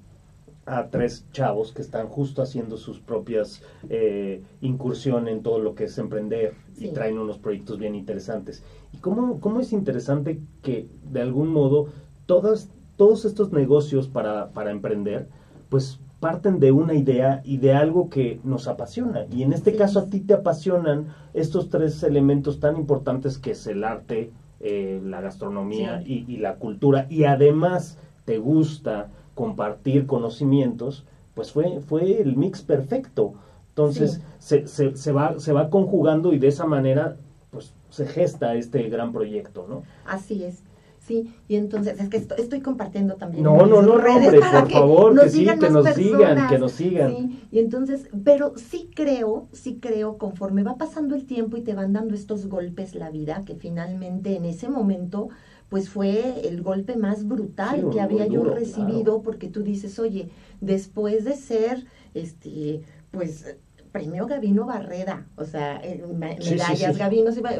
a 0.67 0.89
tres 0.91 1.25
chavos 1.33 1.73
que 1.73 1.81
están 1.81 2.09
justo 2.09 2.43
haciendo 2.43 2.77
sus 2.77 3.01
propias 3.01 3.63
eh, 3.89 4.43
incursión 4.61 5.29
en 5.29 5.43
todo 5.43 5.61
lo 5.61 5.75
que 5.75 5.85
es 5.85 5.97
emprender 5.99 6.53
y 6.77 6.89
traen 6.89 7.19
unos 7.19 7.39
proyectos 7.39 7.79
bien 7.79 7.95
interesantes. 7.95 8.63
Y 8.93 8.99
cómo, 8.99 9.41
cómo 9.41 9.61
es 9.61 9.73
interesante 9.73 10.41
que 10.63 10.87
de 11.03 11.21
algún 11.21 11.49
modo 11.49 11.87
todas, 12.27 12.69
todos 12.97 13.25
estos 13.25 13.53
negocios 13.53 14.09
para, 14.09 14.49
para 14.49 14.71
emprender, 14.71 15.27
pues 15.69 16.01
parten 16.21 16.59
de 16.59 16.73
una 16.73 16.95
idea 16.95 17.41
y 17.45 17.59
de 17.59 17.75
algo 17.75 18.09
que 18.09 18.41
nos 18.43 18.67
apasiona. 18.67 19.25
Y 19.31 19.43
en 19.43 19.53
este 19.53 19.71
Sí. 19.71 19.77
caso 19.77 19.99
a 20.01 20.07
ti 20.07 20.21
te 20.21 20.35
apasionan 20.35 21.07
estos 21.35 21.69
tres 21.69 22.03
elementos 22.03 22.59
tan 22.59 22.77
importantes 22.77 23.39
que 23.39 23.51
es 23.51 23.67
el 23.67 23.85
arte, 23.85 24.31
eh, 24.61 25.01
la 25.05 25.21
gastronomía 25.21 26.01
y, 26.05 26.25
y 26.27 26.39
la 26.39 26.55
cultura. 26.55 27.07
Y 27.09 27.25
además 27.25 27.99
te 28.25 28.39
gusta 28.39 29.09
compartir 29.37 30.07
conocimientos, 30.07 31.05
pues 31.35 31.53
fue, 31.53 31.81
fue 31.81 32.21
el 32.21 32.35
mix 32.37 32.63
perfecto. 32.63 33.35
Entonces 33.69 34.15
Sí. 34.15 34.21
se, 34.39 34.67
se, 34.67 34.97
se 34.97 35.13
va, 35.13 35.39
se 35.39 35.53
va 35.53 35.71
conjugando 35.71 36.33
y 36.33 36.39
de 36.39 36.49
esa 36.49 36.67
manera 36.67 37.17
pues 37.51 37.73
se 37.91 38.07
gesta 38.07 38.55
este 38.55 38.83
gran 38.89 39.13
proyecto, 39.13 39.67
¿no? 39.69 39.83
Así 40.07 40.43
es. 40.43 40.63
Sí, 40.99 41.33
y 41.47 41.55
entonces 41.55 42.01
es 42.01 42.09
que 42.09 42.17
esto- 42.17 42.35
estoy 42.37 42.61
compartiendo 42.61 43.15
también. 43.15 43.45
No, 43.45 43.65
no, 43.65 43.81
no, 43.81 43.93
hombre, 43.93 44.41
por 44.41 44.69
favor, 44.73 45.21
que 45.21 45.29
sí, 45.31 45.45
que 45.47 45.71
nos 45.71 45.87
sigan, 45.95 46.19
personas. 46.19 46.51
que 46.51 46.59
nos 46.59 46.73
sigan. 46.73 47.11
Sí, 47.17 47.49
y 47.53 47.59
entonces, 47.61 48.09
pero 48.25 48.55
sí 48.57 48.91
creo, 48.93 49.47
sí 49.53 49.79
creo, 49.81 50.19
conforme 50.19 50.65
va 50.65 50.75
pasando 50.77 51.15
el 51.15 51.25
tiempo 51.25 51.57
y 51.57 51.61
te 51.61 51.75
van 51.75 51.93
dando 51.93 52.15
estos 52.17 52.49
golpes 52.49 52.97
la 52.97 53.11
vida, 53.11 53.43
que 53.47 53.55
finalmente 53.55 54.35
en 54.35 54.47
ese 54.47 54.69
momento, 54.69 55.29
pues 55.69 55.89
fue 55.89 56.47
el 56.47 56.63
golpe 56.63 56.97
más 56.97 57.27
brutal 57.27 57.81
Sí, 57.83 57.87
que 57.93 58.01
había 58.01 58.27
yo 58.27 58.45
recibido, 58.45 59.03
claro. 59.05 59.23
porque 59.23 59.49
tú 59.49 59.63
dices, 59.63 59.99
oye, 59.99 60.31
después 60.61 61.25
de 61.25 61.35
ser, 61.35 61.85
este, 62.15 62.83
pues 63.11 63.57
premio 63.93 64.27
Gavino 64.27 64.67
Barreda, 64.67 65.27
o 65.37 65.45
sea, 65.45 65.81
eh, 65.83 66.05
me- 66.15 66.37
Sí, 66.37 66.49
sí, 66.49 66.51
medallas 66.51 66.97
sí. 66.97 67.03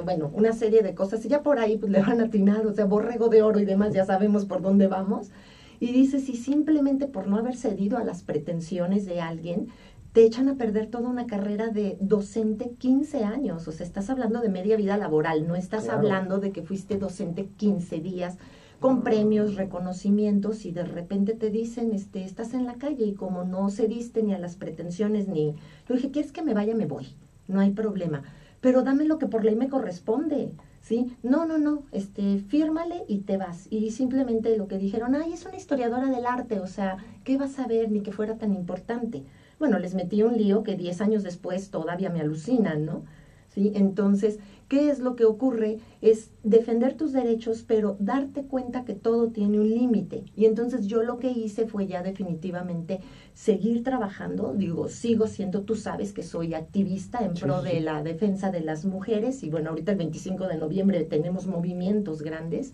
Bueno, 0.05 0.31
una 0.35 0.53
serie 0.53 0.83
de 0.83 0.95
cosas, 0.95 1.25
y 1.25 1.29
ya 1.29 1.43
por 1.43 1.59
ahí 1.59 1.79
pues 1.79 1.91
le 1.93 2.01
van 2.01 2.21
a 2.21 2.25
atinar, 2.25 2.67
o 2.67 2.73
sea, 2.73 2.85
borrego 2.85 3.29
de 3.29 3.43
oro 3.43 3.59
y 3.59 3.65
demás, 3.65 3.93
ya 3.95 4.05
sabemos 4.05 4.45
por 4.45 4.61
dónde 4.61 4.87
vamos. 4.87 5.31
Y 5.79 5.93
dices, 5.93 6.25
si 6.25 6.37
simplemente 6.37 7.07
por 7.07 7.27
no 7.27 7.37
haber 7.37 7.55
cedido 7.57 7.99
a 7.99 8.05
las 8.05 8.23
pretensiones 8.23 9.05
de 9.05 9.21
alguien, 9.21 9.69
te 10.17 10.25
echan 10.25 10.49
a 10.49 10.55
perder 10.55 10.87
toda 10.87 11.11
una 11.11 11.27
carrera 11.27 11.69
de 11.69 11.99
docente 12.01 12.71
15 12.79 13.25
años, 13.25 13.69
o 13.69 13.73
sea, 13.73 13.85
estás 13.85 14.09
hablando 14.09 14.41
de 14.41 14.49
media 14.49 14.79
vida 14.79 14.97
laboral, 14.97 15.47
no 15.47 15.57
estás 15.57 15.85
Claro. 15.85 15.99
hablando 15.99 16.39
de 16.39 16.53
que 16.53 16.63
fuiste 16.63 16.97
docente 16.97 17.51
15 17.59 18.01
días 18.01 18.39
con 18.81 19.03
premios, 19.03 19.57
reconocimientos 19.57 20.65
y 20.65 20.71
de 20.71 20.85
repente 20.85 21.35
te 21.35 21.51
dicen, 21.51 21.93
este, 21.93 22.25
estás 22.25 22.55
en 22.55 22.65
la 22.65 22.77
calle 22.77 23.05
y 23.05 23.13
como 23.13 23.45
no 23.45 23.69
cediste 23.69 24.23
ni 24.23 24.33
a 24.33 24.39
las 24.39 24.57
pretensiones 24.57 25.29
ni... 25.29 25.55
Yo 25.87 25.95
dije, 25.97 26.11
¿quieres 26.11 26.33
que 26.33 26.43
me 26.43 26.55
vaya? 26.55 26.75
Me 26.75 26.87
voy, 26.87 27.09
no 27.47 27.61
hay 27.61 27.73
problema, 27.73 28.23
pero 28.63 28.83
dame 28.85 29.05
lo 29.05 29.19
que 29.19 29.27
por 29.27 29.45
ley 29.45 29.55
me 29.55 29.69
corresponde, 29.69 30.51
¿sí? 30.81 31.15
No, 31.23 31.45
no, 31.45 31.59
no, 31.59 31.83
este, 31.93 32.39
fírmale 32.39 33.05
y 33.07 33.19
te 33.19 33.37
vas. 33.37 33.67
Y 33.69 33.91
simplemente 33.91 34.57
lo 34.57 34.67
que 34.67 34.79
dijeron, 34.79 35.15
ay, 35.15 35.35
es 35.35 35.45
una 35.45 35.59
historiadora 35.59 36.07
del 36.07 36.25
arte, 36.25 36.59
o 36.61 36.67
sea, 36.67 36.97
¿qué 37.23 37.37
vas 37.37 37.59
a 37.59 37.67
ver 37.67 37.91
ni 37.91 38.01
que 38.01 38.13
fuera 38.13 38.39
tan 38.39 38.55
importante? 38.55 39.25
Bueno, 39.59 39.79
les 39.79 39.95
metí 39.95 40.23
un 40.23 40.37
lío 40.37 40.63
que 40.63 40.77
10 40.77 41.01
años 41.01 41.23
después 41.23 41.71
todavía 41.71 42.11
me 42.11 42.21
alucinan, 42.21 42.85
¿no? 42.85 43.05
¿Sí? 43.49 43.73
Entonces, 43.75 44.39
¿qué 44.69 44.91
es 44.91 44.99
lo 44.99 45.17
que 45.17 45.25
ocurre? 45.25 45.79
Es 46.03 46.31
defender 46.43 46.95
tus 46.95 47.13
derechos, 47.13 47.63
pero 47.63 47.97
darte 48.01 48.45
cuenta 48.45 48.85
que 48.85 48.93
todo 48.95 49.31
tiene 49.31 49.59
un 49.61 49.71
límite. 49.71 50.25
Y 50.35 50.45
entonces 50.45 50.87
yo 50.87 51.03
lo 51.03 51.19
que 51.19 51.31
hice 51.31 51.67
fue 51.67 51.87
ya 51.87 52.03
definitivamente 52.03 53.01
seguir 53.33 53.83
trabajando. 53.83 54.53
Digo, 54.55 54.89
sigo 54.89 55.27
siendo, 55.27 55.63
tú 55.63 55.75
sabes 55.75 56.13
que 56.13 56.23
soy 56.23 56.53
activista 56.55 57.25
en 57.25 57.35
Sí, 57.35 57.43
pro 57.43 57.63
sí, 57.63 57.69
de 57.69 57.81
la 57.81 58.03
defensa 58.03 58.51
de 58.51 58.61
las 58.61 58.85
mujeres. 58.85 59.43
Y 59.43 59.49
bueno, 59.49 59.71
ahorita 59.71 59.93
el 59.93 59.99
25 59.99 60.49
de 60.49 60.57
noviembre 60.59 61.05
tenemos 61.05 61.47
movimientos 61.47 62.21
grandes. 62.23 62.73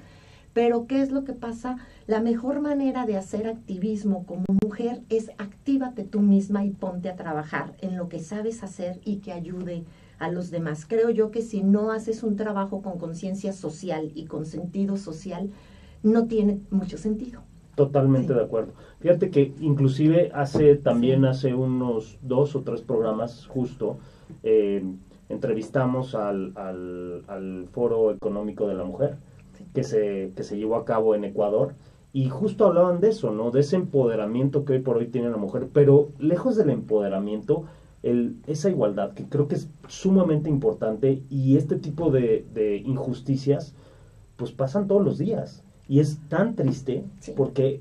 Pero 0.52 0.86
¿qué 0.86 1.00
es 1.00 1.10
lo 1.12 1.24
que 1.24 1.32
pasa? 1.34 1.78
La 2.06 2.20
mejor 2.20 2.60
manera 2.60 3.06
de 3.06 3.16
hacer 3.16 3.46
activismo 3.46 4.26
como 4.26 4.44
mujer 4.64 5.02
es 5.08 5.30
actívate 5.38 6.04
tú 6.04 6.20
misma 6.20 6.64
y 6.64 6.70
ponte 6.70 7.08
a 7.08 7.16
trabajar 7.16 7.74
en 7.80 7.96
lo 7.96 8.08
que 8.08 8.18
sabes 8.18 8.62
hacer 8.64 9.00
y 9.04 9.16
que 9.18 9.32
ayude 9.32 9.84
a 10.18 10.28
los 10.30 10.50
demás. 10.50 10.84
Creo 10.86 11.10
yo 11.10 11.30
que 11.30 11.42
si 11.42 11.62
no 11.62 11.92
haces 11.92 12.22
un 12.24 12.36
trabajo 12.36 12.82
con 12.82 12.98
conciencia 12.98 13.52
social 13.52 14.10
y 14.14 14.24
con 14.26 14.46
sentido 14.46 14.96
social, 14.96 15.50
no 16.02 16.26
tiene 16.26 16.60
mucho 16.70 16.98
sentido. 16.98 17.42
Totalmente 17.76 18.28
Sí. 18.28 18.34
de 18.34 18.44
acuerdo. 18.44 18.72
Fíjate 19.00 19.30
que 19.30 19.54
inclusive 19.60 20.30
hace 20.34 20.74
también 20.76 21.24
hace 21.24 21.54
unos 21.54 22.18
dos 22.20 22.54
o 22.56 22.62
tres 22.62 22.82
programas 22.82 23.46
justo 23.46 23.98
eh, 24.42 24.84
entrevistamos 25.28 26.14
al, 26.14 26.52
al, 26.56 27.22
al 27.28 27.68
Foro 27.72 28.10
Económico 28.10 28.66
de 28.66 28.74
la 28.74 28.84
Mujer 28.84 29.16
Sí. 29.56 29.64
que 29.72 29.84
se, 29.84 30.32
que 30.34 30.42
se 30.42 30.56
llevó 30.56 30.76
a 30.76 30.84
cabo 30.84 31.14
en 31.14 31.24
Ecuador 31.24 31.74
y 32.12 32.28
justo 32.28 32.66
hablaban 32.66 33.00
de 33.00 33.08
eso, 33.08 33.30
¿no? 33.32 33.50
De 33.50 33.60
ese 33.60 33.76
empoderamiento 33.76 34.64
que 34.64 34.74
hoy 34.74 34.78
por 34.80 34.96
hoy 34.98 35.06
tiene 35.06 35.30
la 35.30 35.36
mujer, 35.38 35.68
pero 35.72 36.10
lejos 36.18 36.56
del 36.56 36.70
empoderamiento, 36.70 37.64
el, 38.02 38.36
esa 38.46 38.68
igualdad 38.68 39.12
que 39.14 39.24
creo 39.28 39.48
que 39.48 39.54
es 39.54 39.70
sumamente 39.88 40.48
importante 40.50 41.22
y 41.30 41.56
este 41.56 41.76
tipo 41.76 42.10
de, 42.10 42.44
de 42.52 42.78
injusticias 42.78 43.74
pues 44.36 44.50
pasan 44.52 44.88
todos 44.88 45.02
los 45.04 45.18
días 45.18 45.62
y 45.88 46.00
es 46.00 46.18
tan 46.28 46.54
triste 46.56 47.04
Sí. 47.20 47.32
porque 47.36 47.80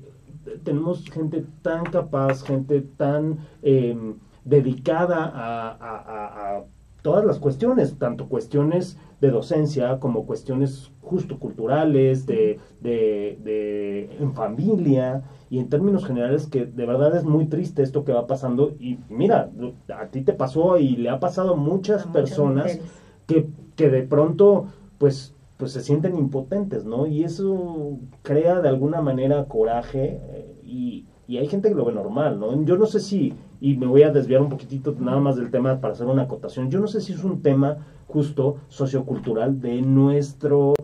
tenemos 0.64 1.04
gente 1.10 1.44
tan 1.62 1.84
capaz, 1.84 2.42
gente 2.42 2.80
tan 2.96 3.38
eh, 3.62 4.14
dedicada 4.44 5.30
a, 5.34 6.62
todas 7.02 7.24
las 7.24 7.38
cuestiones, 7.38 7.98
tanto 7.98 8.28
cuestiones 8.28 8.96
de 9.20 9.30
docencia 9.30 9.98
como 9.98 10.24
cuestiones 10.24 10.90
justo 11.00 11.38
culturales, 11.38 12.26
de, 12.26 12.58
de, 12.80 14.16
en 14.18 14.32
familia 14.32 15.22
y 15.50 15.58
en 15.58 15.68
términos 15.68 16.04
generales 16.04 16.46
que 16.46 16.64
de 16.64 16.86
verdad 16.86 17.14
es 17.16 17.24
muy 17.24 17.46
triste 17.46 17.82
esto 17.82 18.04
que 18.04 18.12
va 18.12 18.26
pasando 18.26 18.72
y 18.78 18.98
mira, 19.08 19.50
a 19.94 20.06
ti 20.06 20.22
te 20.22 20.32
pasó 20.32 20.78
y 20.78 20.96
le 20.96 21.10
ha 21.10 21.20
pasado 21.20 21.52
a 21.52 21.56
muchas 21.56 22.06
personas 22.06 22.78
que, 23.26 23.48
que 23.76 23.90
de 23.90 24.02
pronto 24.02 24.66
pues 24.98 25.34
pues 25.62 25.70
se 25.70 25.80
sienten 25.80 26.16
impotentes, 26.16 26.84
¿no? 26.84 27.06
Y 27.06 27.22
eso 27.22 27.98
crea 28.22 28.60
de 28.60 28.68
alguna 28.68 29.00
manera 29.00 29.44
coraje 29.44 30.20
eh, 30.20 30.60
y, 30.64 31.04
y 31.28 31.38
hay 31.38 31.46
gente 31.46 31.68
que 31.68 31.76
lo 31.76 31.84
ve 31.84 31.92
normal, 31.92 32.40
¿no? 32.40 32.64
Yo 32.64 32.76
no 32.76 32.86
sé 32.86 32.98
si, 32.98 33.32
y 33.62 33.76
me 33.76 33.86
voy 33.86 34.02
a 34.02 34.10
desviar 34.10 34.42
un 34.42 34.48
poquitito 34.48 34.92
nada 34.98 35.20
más 35.20 35.36
del 35.36 35.52
tema 35.52 35.80
para 35.80 35.92
hacer 35.94 36.08
una 36.08 36.22
acotación, 36.22 36.68
yo 36.68 36.80
no 36.80 36.88
sé 36.88 37.00
si 37.00 37.12
es 37.12 37.22
un 37.22 37.42
tema 37.42 37.76
justo 38.08 38.56
sociocultural 38.66 39.60
de 39.60 39.80
nuestro, 39.82 40.74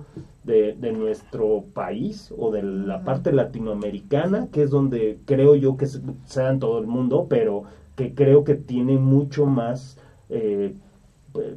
de, 0.44 0.74
de 0.74 0.92
nuestro 0.92 1.64
país 1.74 2.32
o 2.38 2.52
de 2.52 2.62
la 2.62 3.02
parte 3.02 3.32
latinoamericana, 3.32 4.46
que 4.52 4.62
es 4.62 4.70
donde 4.70 5.18
creo 5.24 5.56
yo 5.56 5.76
que 5.76 5.88
sea 5.88 6.50
en 6.50 6.60
todo 6.60 6.78
el 6.78 6.86
mundo, 6.86 7.26
pero 7.28 7.64
que 7.96 8.14
creo 8.14 8.44
que 8.44 8.54
tiene 8.54 8.96
mucho 8.96 9.44
más 9.44 9.98
eh, 10.30 10.76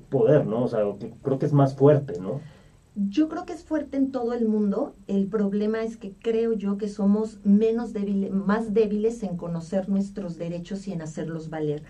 poder, 0.09 0.47
¿no? 0.47 0.63
O 0.63 0.67
sea, 0.67 0.79
que 0.99 1.13
creo 1.21 1.37
que 1.37 1.45
es 1.45 1.53
más 1.53 1.75
fuerte, 1.75 2.19
¿no? 2.19 2.41
Yo 2.95 3.29
creo 3.29 3.45
que 3.45 3.53
es 3.53 3.63
fuerte 3.63 3.95
en 3.95 4.11
todo 4.11 4.33
el 4.33 4.45
mundo. 4.45 4.95
El 5.07 5.27
problema 5.27 5.81
es 5.81 5.95
que 5.95 6.11
creo 6.11 6.51
yo 6.53 6.77
que 6.77 6.89
somos 6.89 7.39
menos 7.45 7.93
más 8.31 8.73
débiles 8.73 9.23
en 9.23 9.37
conocer 9.37 9.87
nuestros 9.87 10.37
derechos 10.37 10.87
y 10.87 10.91
en 10.91 11.01
hacerlos 11.01 11.49
valer. 11.49 11.83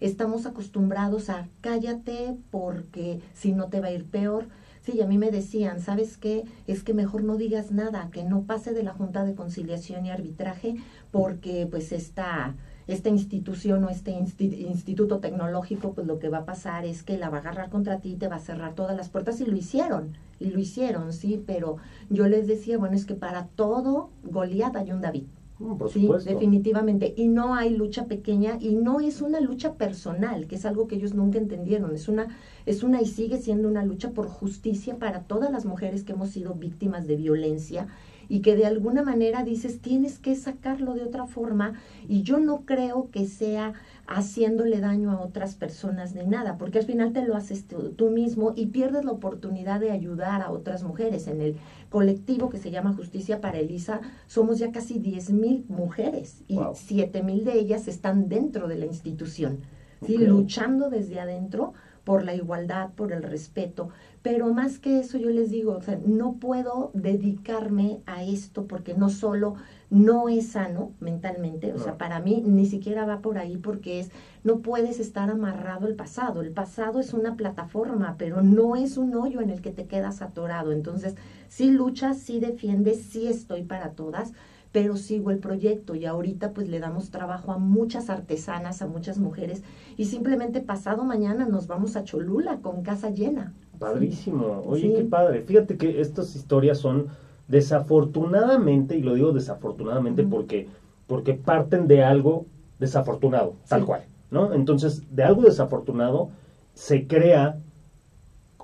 Estamos 0.00 0.46
acostumbrados 0.46 1.28
a 1.28 1.48
cállate 1.60 2.38
porque 2.50 3.20
si 3.34 3.52
no 3.52 3.68
te 3.68 3.80
va 3.80 3.88
a 3.88 3.92
ir 3.92 4.06
peor. 4.06 4.48
Sí, 4.80 5.02
a 5.02 5.06
mí 5.06 5.18
me 5.18 5.30
decían, 5.30 5.80
¿sabes 5.80 6.16
qué? 6.16 6.44
Es 6.66 6.82
que 6.82 6.94
mejor 6.94 7.22
no 7.22 7.36
digas 7.36 7.70
nada, 7.70 8.08
que 8.10 8.24
no 8.24 8.44
pase 8.44 8.72
de 8.72 8.82
la 8.82 8.92
Junta 8.92 9.24
de 9.24 9.34
Conciliación 9.34 10.06
y 10.06 10.10
Arbitraje 10.10 10.76
porque 11.10 11.66
pues 11.70 11.92
está 11.92 12.54
esta 12.86 13.08
institución 13.08 13.84
o 13.84 13.90
este 13.90 14.12
instituto 14.12 15.18
tecnológico, 15.18 15.92
pues 15.92 16.06
lo 16.06 16.18
que 16.18 16.28
va 16.28 16.38
a 16.38 16.44
pasar 16.44 16.84
es 16.84 17.02
que 17.02 17.18
la 17.18 17.30
va 17.30 17.38
a 17.38 17.40
agarrar 17.40 17.68
contra 17.68 17.98
ti, 18.00 18.14
te 18.14 18.28
va 18.28 18.36
a 18.36 18.40
cerrar 18.40 18.74
todas 18.74 18.96
las 18.96 19.08
puertas 19.08 19.40
y 19.40 19.46
lo 19.46 19.56
hicieron, 19.56 20.16
y 20.38 20.50
lo 20.50 20.60
hicieron, 20.60 21.12
sí, 21.12 21.42
pero 21.46 21.78
yo 22.10 22.28
les 22.28 22.46
decía, 22.46 22.78
bueno, 22.78 22.94
es 22.94 23.04
que 23.04 23.14
para 23.14 23.46
todo 23.46 24.10
Goliat 24.24 24.76
hay 24.76 24.92
un 24.92 25.00
David. 25.00 25.24
Mm, 25.58 25.76
por 25.76 25.90
sí, 25.90 26.08
definitivamente. 26.24 27.14
Y 27.16 27.28
no 27.28 27.54
hay 27.54 27.70
lucha 27.70 28.04
pequeña 28.04 28.58
y 28.60 28.74
no 28.74 29.00
es 29.00 29.22
una 29.22 29.40
lucha 29.40 29.74
personal, 29.74 30.46
que 30.46 30.56
es 30.56 30.66
algo 30.66 30.86
que 30.86 30.96
ellos 30.96 31.14
nunca 31.14 31.38
entendieron. 31.38 31.94
Es 31.94 32.08
una, 32.08 32.36
es 32.66 32.82
una 32.82 33.00
y 33.00 33.06
sigue 33.06 33.38
siendo 33.38 33.68
una 33.68 33.84
lucha 33.84 34.10
por 34.10 34.28
justicia 34.28 34.96
para 34.96 35.22
todas 35.22 35.50
las 35.50 35.64
mujeres 35.64 36.04
que 36.04 36.12
hemos 36.12 36.30
sido 36.30 36.54
víctimas 36.54 37.06
de 37.06 37.16
violencia 37.16 37.88
y 38.28 38.40
que 38.40 38.56
de 38.56 38.66
alguna 38.66 39.02
manera 39.02 39.44
dices, 39.44 39.80
tienes 39.80 40.18
que 40.18 40.34
sacarlo 40.34 40.94
de 40.94 41.02
otra 41.02 41.26
forma 41.26 41.74
y 42.08 42.22
yo 42.22 42.38
no 42.38 42.62
creo 42.64 43.10
que 43.10 43.26
sea 43.26 43.74
haciéndole 44.06 44.80
daño 44.80 45.10
a 45.10 45.20
otras 45.20 45.54
personas 45.54 46.14
ni 46.14 46.26
nada, 46.26 46.58
porque 46.58 46.78
al 46.78 46.84
final 46.84 47.12
te 47.12 47.24
lo 47.24 47.36
haces 47.36 47.64
tú, 47.66 48.10
mismo 48.10 48.52
y 48.54 48.66
pierdes 48.66 49.04
la 49.04 49.10
oportunidad 49.10 49.80
de 49.80 49.90
ayudar 49.90 50.42
a 50.42 50.50
otras 50.50 50.84
mujeres. 50.84 51.26
En 51.26 51.40
el 51.40 51.56
colectivo 51.90 52.48
que 52.50 52.58
se 52.58 52.70
llama 52.70 52.94
Justicia 52.94 53.40
para 53.40 53.58
Elisa 53.58 54.00
somos 54.26 54.58
ya 54.58 54.70
casi 54.70 54.98
10 54.98 55.30
mil 55.30 55.64
mujeres 55.68 56.42
y 56.46 56.58
siete 56.74 57.22
mil 57.22 57.44
de 57.44 57.58
ellas 57.58 57.88
están 57.88 58.28
dentro 58.28 58.68
de 58.68 58.76
la 58.76 58.86
institución, 58.86 59.58
¿sí? 60.06 60.18
luchando 60.18 60.88
desde 60.88 61.20
adentro 61.20 61.74
por 62.06 62.22
la 62.22 62.36
igualdad, 62.36 62.90
por 62.94 63.10
el 63.10 63.24
respeto, 63.24 63.88
pero 64.22 64.54
más 64.54 64.78
que 64.78 65.00
eso 65.00 65.18
yo 65.18 65.28
les 65.28 65.50
digo, 65.50 65.72
o 65.72 65.82
sea, 65.82 65.98
no 66.06 66.34
puedo 66.34 66.92
dedicarme 66.94 68.00
a 68.06 68.22
esto 68.22 68.66
porque 68.66 68.94
no 68.94 69.08
solo 69.08 69.56
no 69.90 70.28
es 70.28 70.50
sano 70.50 70.92
mentalmente, 71.00 71.72
o 71.72 71.78
sea, 71.78 71.98
para 71.98 72.20
mí 72.20 72.44
ni 72.46 72.64
siquiera 72.64 73.04
va 73.06 73.18
por 73.18 73.38
ahí 73.38 73.56
porque 73.56 73.98
es, 73.98 74.12
no 74.44 74.60
puedes 74.60 75.00
estar 75.00 75.30
amarrado 75.30 75.86
al 75.86 75.96
pasado, 75.96 76.42
el 76.42 76.52
pasado 76.52 77.00
es 77.00 77.12
una 77.12 77.34
plataforma, 77.34 78.14
pero 78.16 78.40
no 78.40 78.76
es 78.76 78.96
un 78.98 79.16
hoyo 79.16 79.40
en 79.40 79.50
el 79.50 79.60
que 79.60 79.72
te 79.72 79.86
quedas 79.86 80.22
atorado, 80.22 80.70
entonces, 80.70 81.16
si 81.48 81.72
luchas, 81.72 82.18
si 82.18 82.38
defiendes, 82.38 83.02
sí 83.02 83.26
estoy 83.26 83.64
para 83.64 83.90
todas, 83.90 84.32
pero 84.76 84.98
sigo 84.98 85.30
el 85.30 85.38
proyecto 85.38 85.94
y 85.94 86.04
ahorita 86.04 86.52
pues 86.52 86.68
le 86.68 86.80
damos 86.80 87.08
trabajo 87.08 87.50
a 87.50 87.56
muchas 87.56 88.10
artesanas, 88.10 88.82
a 88.82 88.86
muchas 88.86 89.16
mujeres 89.16 89.62
y 89.96 90.04
simplemente 90.04 90.60
pasado 90.60 91.02
mañana 91.02 91.46
nos 91.46 91.66
vamos 91.66 91.96
a 91.96 92.04
Cholula 92.04 92.58
con 92.60 92.82
casa 92.82 93.08
llena. 93.08 93.54
Padrísimo, 93.78 94.62
oye, 94.66 94.92
qué 94.92 95.04
padre. 95.04 95.40
Fíjate 95.40 95.78
que 95.78 96.02
estas 96.02 96.36
historias 96.36 96.76
son 96.76 97.06
desafortunadamente, 97.48 98.98
y 98.98 99.00
lo 99.00 99.14
digo 99.14 99.32
desafortunadamente 99.32 100.24
porque, 100.24 100.68
porque 101.06 101.32
parten 101.32 101.88
de 101.88 102.04
algo 102.04 102.44
desafortunado, 102.78 103.54
tal 103.66 103.86
cual, 103.86 104.04
¿no? 104.30 104.52
Entonces, 104.52 105.04
de 105.10 105.22
algo 105.22 105.40
desafortunado 105.40 106.28
se 106.74 107.06
crea 107.06 107.62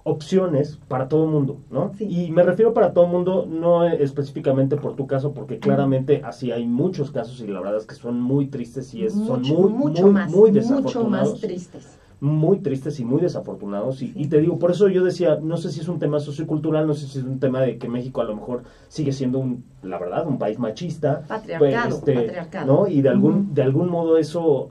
opciones 0.04 0.78
para 0.88 1.08
todo 1.08 1.24
el 1.24 1.30
mundo, 1.30 1.60
¿no? 1.70 1.92
Y 1.98 2.30
me 2.30 2.42
refiero 2.42 2.74
para 2.74 2.92
todo 2.92 3.04
el 3.04 3.10
mundo, 3.12 3.46
no 3.48 3.84
específicamente 3.84 4.76
por 4.76 4.96
tu 4.96 5.06
caso, 5.06 5.32
porque 5.32 5.58
claramente 5.58 6.22
así 6.24 6.50
hay 6.50 6.66
muchos 6.66 7.10
casos 7.10 7.40
y 7.40 7.46
la 7.46 7.60
verdad 7.60 7.78
es 7.78 7.86
que 7.86 7.94
son 7.94 8.20
muy 8.20 8.46
tristes 8.46 8.92
y 8.94 9.04
es, 9.04 9.12
son 9.12 9.42
muy, 9.42 9.70
mucho 9.72 10.08
muy, 10.08 10.24
muy 10.26 10.50
desafortunados. 10.50 10.94
Mucho 10.94 11.08
más 11.08 11.40
tristes 11.40 11.98
muy 12.22 12.60
tristes 12.60 13.00
y 13.00 13.04
muy 13.04 13.20
desafortunados. 13.20 14.00
Y, 14.00 14.28
te 14.28 14.38
digo, 14.38 14.56
por 14.56 14.70
eso 14.70 14.86
yo 14.86 15.02
decía, 15.02 15.40
no 15.42 15.56
sé 15.56 15.72
si 15.72 15.80
es 15.80 15.88
un 15.88 15.98
tema 15.98 16.20
sociocultural, 16.20 16.86
no 16.86 16.94
sé 16.94 17.08
si 17.08 17.18
es 17.18 17.24
un 17.24 17.40
tema 17.40 17.60
de 17.62 17.78
que 17.78 17.88
México 17.88 18.20
a 18.20 18.24
lo 18.24 18.36
mejor 18.36 18.62
sigue 18.86 19.10
siendo, 19.10 19.40
un, 19.40 19.64
la 19.82 19.98
verdad, 19.98 20.28
un 20.28 20.38
país 20.38 20.56
machista. 20.56 21.24
Patriarcado, 21.26 21.88
pues, 21.88 21.94
este, 21.98 22.14
patriarcado. 22.14 22.66
¿no? 22.72 22.86
Y 22.86 23.02
de 23.02 23.08
algún, 23.08 23.52
de 23.54 23.62
algún 23.62 23.90
modo 23.90 24.18
eso 24.18 24.68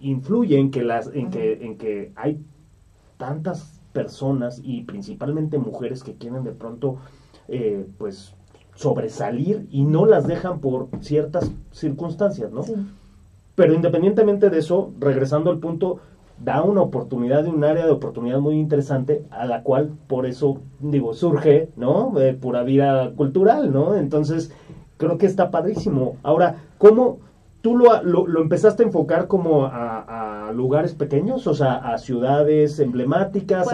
influye 0.00 0.56
en 0.56 0.70
que, 0.70 0.84
las, 0.84 1.10
en, 1.12 1.30
que, 1.30 1.54
en 1.64 1.78
que 1.78 2.12
hay 2.14 2.40
tantas 3.16 3.81
personas 3.92 4.60
y 4.62 4.82
principalmente 4.82 5.58
mujeres 5.58 6.02
que 6.02 6.14
quieren 6.14 6.44
de 6.44 6.52
pronto, 6.52 6.96
eh, 7.48 7.86
pues, 7.98 8.34
sobresalir 8.74 9.66
y 9.70 9.82
no 9.82 10.06
las 10.06 10.26
dejan 10.26 10.60
por 10.60 10.88
ciertas 11.00 11.50
circunstancias, 11.72 12.50
¿no? 12.50 12.62
Pero 13.54 13.74
independientemente 13.74 14.48
de 14.48 14.58
eso, 14.58 14.92
regresando 14.98 15.50
al 15.50 15.58
punto, 15.58 15.98
da 16.42 16.62
una 16.62 16.80
oportunidad 16.80 17.44
de 17.44 17.50
un 17.50 17.62
área 17.62 17.84
de 17.84 17.92
oportunidad 17.92 18.40
muy 18.40 18.58
interesante 18.58 19.24
a 19.30 19.44
la 19.44 19.62
cual 19.62 19.92
por 20.08 20.26
eso 20.26 20.60
digo 20.80 21.12
surge 21.12 21.68
no 21.76 22.18
eh, 22.18 22.32
pura 22.32 22.64
vida 22.64 23.12
cultural 23.14 23.70
no 23.70 23.94
entonces 23.94 24.50
creo 25.02 25.18
que 25.18 25.26
está 25.26 25.50
padrísimo. 25.50 26.16
Ahora 26.22 26.62
cómo 26.78 27.18
¿Tú 27.62 27.76
lo, 27.76 28.02
lo, 28.02 28.42
empezaste 28.42 28.82
a 28.82 28.86
enfocar 28.86 29.28
como 29.28 29.66
a, 29.66 30.50
lugares 30.52 30.94
pequeños, 30.94 31.46
o 31.46 31.54
sea, 31.54 31.76
a 31.76 31.96
ciudades 31.96 32.78
emblemáticas? 32.80 33.68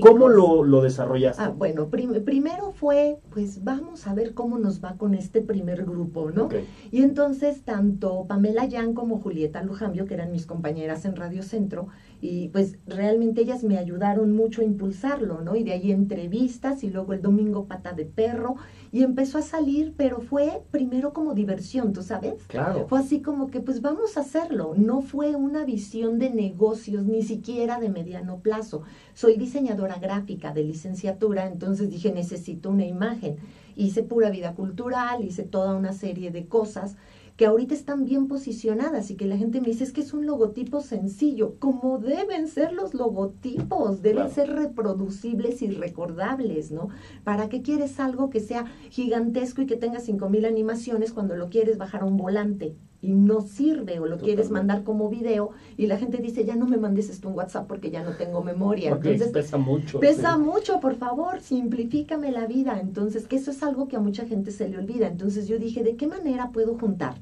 ¿Cómo 0.00 0.28
lo, 0.28 0.62
lo, 0.62 0.80
desarrollaste? 0.80 1.42
Ah, 1.42 1.48
bueno, 1.48 1.88
primero 1.88 2.70
fue, 2.70 3.18
pues 3.30 3.64
vamos 3.64 4.06
a 4.06 4.14
ver 4.14 4.32
cómo 4.32 4.58
nos 4.58 4.82
va 4.82 4.94
con 4.96 5.14
este 5.14 5.42
primer 5.42 5.84
grupo, 5.84 6.30
¿no? 6.30 6.48
Y 6.92 7.02
entonces 7.02 7.62
tanto 7.62 8.26
Pamela 8.28 8.64
Yan 8.64 8.94
como 8.94 9.18
Julieta 9.18 9.62
Lujambio, 9.62 10.06
que 10.06 10.14
eran 10.14 10.30
mis 10.30 10.46
compañeras 10.46 11.04
en 11.04 11.16
Radio 11.16 11.42
Centro, 11.42 11.88
y 12.20 12.48
pues 12.48 12.78
realmente 12.86 13.40
ellas 13.40 13.64
me 13.64 13.76
ayudaron 13.76 14.36
mucho 14.36 14.62
a 14.62 14.64
impulsarlo, 14.64 15.40
¿no? 15.40 15.56
Y 15.56 15.64
de 15.64 15.72
ahí 15.72 15.90
entrevistas 15.90 16.84
y 16.84 16.90
luego 16.90 17.12
el 17.12 17.22
domingo 17.22 17.64
pata 17.66 17.92
de 17.92 18.04
perro 18.04 18.56
y 18.92 19.02
empezó 19.02 19.38
a 19.38 19.42
salir, 19.42 19.94
pero 19.96 20.20
fue 20.20 20.62
primero 20.70 21.12
como 21.12 21.34
diversión, 21.34 21.92
¿tú 21.92 22.02
sabes? 22.02 22.42
Claro. 22.48 22.86
Fue 22.88 22.98
así 22.98 23.20
como 23.20 23.50
que 23.50 23.60
pues 23.60 23.80
vamos 23.80 24.16
a 24.16 24.20
hacerlo, 24.20 24.74
no 24.76 25.00
fue 25.00 25.36
una 25.36 25.64
visión 25.64 26.18
de 26.18 26.30
negocios 26.30 27.04
ni 27.04 27.22
siquiera 27.22 27.78
de 27.78 27.88
mediano 27.88 28.38
plazo. 28.38 28.82
Soy 29.14 29.36
diseñadora 29.36 29.98
gráfica 29.98 30.52
de 30.52 30.64
licenciatura, 30.64 31.46
entonces 31.46 31.90
dije 31.90 32.12
necesito 32.12 32.70
una 32.70 32.84
imagen. 32.84 33.36
Hice 33.76 34.02
pura 34.02 34.30
vida 34.30 34.54
cultural, 34.54 35.24
hice 35.24 35.44
toda 35.44 35.74
una 35.76 35.92
serie 35.92 36.32
de 36.32 36.46
cosas 36.46 36.96
que 37.40 37.46
ahorita 37.46 37.72
están 37.72 38.04
bien 38.04 38.28
posicionadas 38.28 39.10
y 39.10 39.14
que 39.14 39.24
la 39.24 39.38
gente 39.38 39.62
me 39.62 39.68
dice 39.68 39.84
es 39.84 39.94
que 39.94 40.02
es 40.02 40.12
un 40.12 40.26
logotipo 40.26 40.82
sencillo, 40.82 41.54
como 41.58 41.96
deben 41.96 42.46
ser 42.48 42.74
los 42.74 42.92
logotipos, 42.92 44.02
deben 44.02 44.28
ser 44.28 44.50
reproducibles 44.50 45.62
y 45.62 45.70
recordables, 45.70 46.70
¿no? 46.70 46.90
¿Para 47.24 47.48
qué 47.48 47.62
quieres 47.62 47.98
algo 47.98 48.28
que 48.28 48.40
sea 48.40 48.66
gigantesco 48.90 49.62
y 49.62 49.66
que 49.66 49.76
tenga 49.76 50.00
cinco 50.00 50.28
mil 50.28 50.44
animaciones 50.44 51.14
cuando 51.14 51.34
lo 51.34 51.48
quieres 51.48 51.78
bajar 51.78 52.02
a 52.02 52.04
un 52.04 52.18
volante? 52.18 52.74
y 53.02 53.14
no 53.14 53.40
sirve 53.40 53.98
o 53.98 54.04
lo 54.04 54.18
quieres 54.18 54.50
mandar 54.50 54.84
como 54.84 55.08
video 55.08 55.52
y 55.78 55.86
la 55.86 55.96
gente 55.96 56.18
dice 56.18 56.44
ya 56.44 56.54
no 56.54 56.66
me 56.66 56.76
mandes 56.76 57.08
esto 57.08 57.30
en 57.30 57.34
WhatsApp 57.34 57.66
porque 57.66 57.90
ya 57.90 58.02
no 58.02 58.10
tengo 58.18 58.42
memoria. 58.42 58.90
Entonces 58.90 59.28
pesa 59.28 59.56
mucho. 59.56 60.00
Pesa 60.00 60.36
mucho, 60.36 60.80
por 60.80 60.96
favor, 60.96 61.40
simplifícame 61.40 62.30
la 62.30 62.46
vida. 62.46 62.78
Entonces, 62.78 63.26
que 63.26 63.36
eso 63.36 63.52
es 63.52 63.62
algo 63.62 63.88
que 63.88 63.96
a 63.96 64.00
mucha 64.00 64.26
gente 64.26 64.50
se 64.50 64.68
le 64.68 64.76
olvida. 64.76 65.06
Entonces 65.06 65.48
yo 65.48 65.58
dije, 65.58 65.82
¿de 65.82 65.96
qué 65.96 66.06
manera 66.06 66.50
puedo 66.52 66.76
juntar 66.76 67.14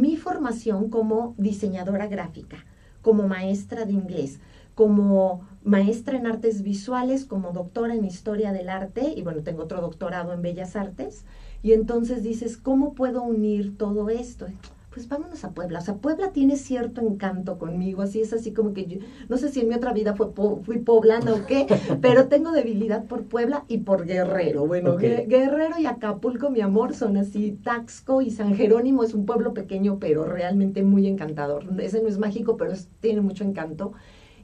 mi 0.00 0.16
formación 0.16 0.90
como 0.90 1.34
diseñadora 1.38 2.06
gráfica 2.06 2.64
como 3.04 3.28
maestra 3.28 3.84
de 3.84 3.92
inglés, 3.92 4.40
como 4.74 5.46
maestra 5.62 6.16
en 6.16 6.26
artes 6.26 6.62
visuales, 6.62 7.26
como 7.26 7.52
doctora 7.52 7.94
en 7.94 8.04
historia 8.04 8.50
del 8.50 8.70
arte, 8.70 9.12
y 9.14 9.22
bueno, 9.22 9.42
tengo 9.42 9.62
otro 9.62 9.80
doctorado 9.82 10.32
en 10.32 10.42
bellas 10.42 10.74
artes, 10.74 11.24
y 11.62 11.72
entonces 11.72 12.22
dices, 12.22 12.56
¿cómo 12.56 12.94
puedo 12.94 13.22
unir 13.22 13.76
todo 13.76 14.08
esto? 14.08 14.46
Pues 14.94 15.08
vámonos 15.08 15.44
a 15.44 15.50
Puebla. 15.50 15.80
O 15.80 15.82
sea, 15.82 15.96
Puebla 15.96 16.30
tiene 16.30 16.56
cierto 16.56 17.00
encanto 17.00 17.58
conmigo, 17.58 18.02
así 18.02 18.20
es 18.20 18.32
así 18.32 18.52
como 18.52 18.72
que 18.72 18.86
yo, 18.86 18.98
no 19.28 19.36
sé 19.38 19.48
si 19.48 19.58
en 19.58 19.68
mi 19.68 19.74
otra 19.74 19.92
vida 19.92 20.14
fue 20.14 20.28
fui 20.62 20.78
poblana 20.78 21.34
o 21.34 21.46
qué, 21.46 21.66
pero 22.00 22.28
tengo 22.28 22.52
debilidad 22.52 23.04
por 23.06 23.24
Puebla 23.24 23.64
y 23.66 23.78
por 23.78 24.06
Guerrero. 24.06 24.64
Bueno, 24.66 24.96
Guerrero 24.96 25.80
y 25.80 25.86
Acapulco, 25.86 26.50
mi 26.50 26.60
amor, 26.60 26.94
son 26.94 27.16
así. 27.16 27.58
Taxco 27.64 28.22
y 28.22 28.30
San 28.30 28.54
Jerónimo 28.54 29.02
es 29.02 29.14
un 29.14 29.26
pueblo 29.26 29.52
pequeño, 29.52 29.98
pero 29.98 30.24
realmente 30.26 30.84
muy 30.84 31.08
encantador. 31.08 31.64
Ese 31.80 32.00
no 32.00 32.08
es 32.08 32.18
mágico, 32.18 32.56
pero 32.56 32.74
tiene 33.00 33.20
mucho 33.20 33.42
encanto. 33.42 33.94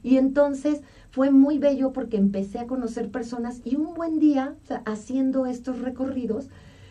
Y 0.03 0.17
entonces 0.17 0.81
fue 1.11 1.31
muy 1.31 1.59
bello 1.59 1.93
porque 1.93 2.17
empecé 2.17 2.59
a 2.59 2.67
conocer 2.67 3.09
personas 3.09 3.61
y 3.63 3.77
un 3.77 3.93
buen 3.93 4.19
día, 4.19 4.55
haciendo 4.85 5.45
estos 5.45 5.79
recorridos, 5.79 6.49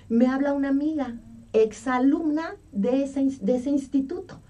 me 0.09 0.27
habla 0.27 0.55
una 0.55 0.71
amiga, 0.71 1.19
exalumna 1.53 2.57
de 2.73 3.05
ese, 3.05 3.25
de 3.41 3.57
ese 3.57 3.71
instituto. 3.71 4.41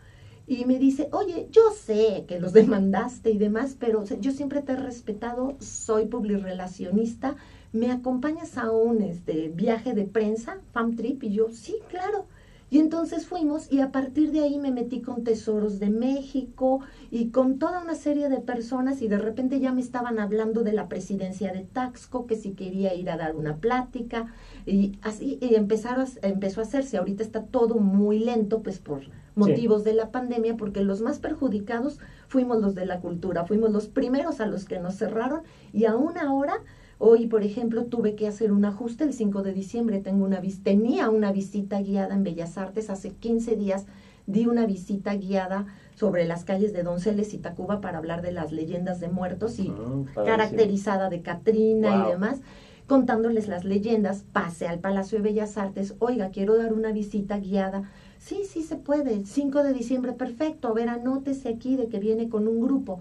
Y 0.46 0.64
me 0.64 0.78
dice, 0.78 1.08
oye, 1.12 1.48
yo 1.50 1.70
sé 1.70 2.24
que 2.26 2.40
los 2.40 2.52
demandaste 2.54 3.30
y 3.30 3.38
demás, 3.38 3.76
pero 3.78 4.04
yo 4.04 4.32
siempre 4.32 4.62
te 4.62 4.72
he 4.72 4.76
respetado, 4.76 5.56
soy 5.60 6.06
publirelacionista, 6.06 7.36
¿me 7.72 7.90
acompañas 7.92 8.58
a 8.58 8.70
un 8.70 9.02
este, 9.02 9.48
viaje 9.48 9.94
de 9.94 10.04
prensa, 10.04 10.58
fam 10.72 10.96
trip? 10.96 11.22
Y 11.22 11.32
yo, 11.32 11.50
sí, 11.52 11.76
claro. 11.88 12.26
Y 12.70 12.78
entonces 12.78 13.26
fuimos 13.26 13.70
y 13.70 13.80
a 13.80 13.90
partir 13.90 14.30
de 14.30 14.40
ahí 14.40 14.58
me 14.58 14.70
metí 14.70 15.02
con 15.02 15.24
Tesoros 15.24 15.80
de 15.80 15.90
México 15.90 16.80
y 17.10 17.30
con 17.30 17.58
toda 17.58 17.82
una 17.82 17.96
serie 17.96 18.28
de 18.28 18.38
personas 18.38 19.02
y 19.02 19.08
de 19.08 19.18
repente 19.18 19.58
ya 19.58 19.72
me 19.72 19.80
estaban 19.80 20.20
hablando 20.20 20.62
de 20.62 20.72
la 20.72 20.88
presidencia 20.88 21.52
de 21.52 21.64
Taxco, 21.64 22.26
que 22.26 22.36
si 22.36 22.52
quería 22.52 22.94
ir 22.94 23.10
a 23.10 23.16
dar 23.16 23.34
una 23.34 23.56
plática 23.56 24.32
y 24.66 24.98
así 25.02 25.38
y 25.40 25.56
empezaron, 25.56 26.06
empezó 26.22 26.60
a 26.60 26.64
hacerse. 26.64 26.96
Ahorita 26.96 27.24
está 27.24 27.42
todo 27.42 27.74
muy 27.74 28.20
lento 28.20 28.62
pues 28.62 28.78
por 28.78 29.02
motivos 29.34 29.82
de 29.82 29.94
la 29.94 30.10
pandemia 30.10 30.56
porque 30.56 30.82
los 30.82 31.00
más 31.00 31.18
perjudicados 31.18 31.98
fuimos 32.28 32.60
los 32.60 32.76
de 32.76 32.86
la 32.86 33.00
cultura, 33.00 33.44
fuimos 33.46 33.70
los 33.72 33.88
primeros 33.88 34.40
a 34.40 34.46
los 34.46 34.64
que 34.64 34.78
nos 34.78 34.94
cerraron 34.94 35.42
y 35.72 35.86
aún 35.86 36.18
ahora 36.18 36.54
Hoy, 37.02 37.28
por 37.28 37.42
ejemplo, 37.44 37.86
tuve 37.86 38.14
que 38.14 38.28
hacer 38.28 38.52
un 38.52 38.66
ajuste 38.66 39.04
el 39.04 39.14
5 39.14 39.42
de 39.42 39.54
diciembre. 39.54 40.00
Tengo 40.00 40.22
una 40.22 40.42
tenía 40.62 41.08
una 41.08 41.32
visita 41.32 41.80
guiada 41.80 42.14
en 42.14 42.24
Bellas 42.24 42.58
Artes. 42.58 42.90
Hace 42.90 43.12
15 43.12 43.56
días 43.56 43.86
di 44.26 44.46
una 44.46 44.66
visita 44.66 45.14
guiada 45.14 45.64
sobre 45.94 46.26
las 46.26 46.44
calles 46.44 46.74
de 46.74 46.82
Donceles 46.82 47.32
y 47.32 47.38
Tacuba 47.38 47.80
para 47.80 47.96
hablar 47.96 48.20
de 48.20 48.32
las 48.32 48.52
leyendas 48.52 49.00
de 49.00 49.08
muertos 49.08 49.58
y 49.58 49.72
ah, 49.74 50.24
caracterizada 50.26 51.08
de 51.08 51.22
Catrina 51.22 52.04
y 52.04 52.10
demás 52.10 52.42
contándoles 52.86 53.46
las 53.46 53.64
leyendas, 53.64 54.24
pase 54.32 54.66
al 54.66 54.80
Palacio 54.80 55.18
de 55.18 55.22
Bellas 55.22 55.56
Artes, 55.56 55.94
oiga, 56.00 56.30
quiero 56.30 56.56
dar 56.56 56.72
una 56.72 56.90
visita 56.90 57.38
guiada. 57.38 57.88
Sí, 58.18 58.42
sí 58.44 58.64
se 58.64 58.74
puede, 58.74 59.24
5 59.24 59.62
de 59.62 59.72
diciembre, 59.72 60.12
perfecto, 60.12 60.66
a 60.66 60.72
ver, 60.74 60.88
anótese 60.88 61.50
aquí 61.50 61.76
de 61.76 61.86
que 61.86 62.00
viene 62.00 62.28
con 62.28 62.48
un 62.48 62.60
grupo 62.60 63.00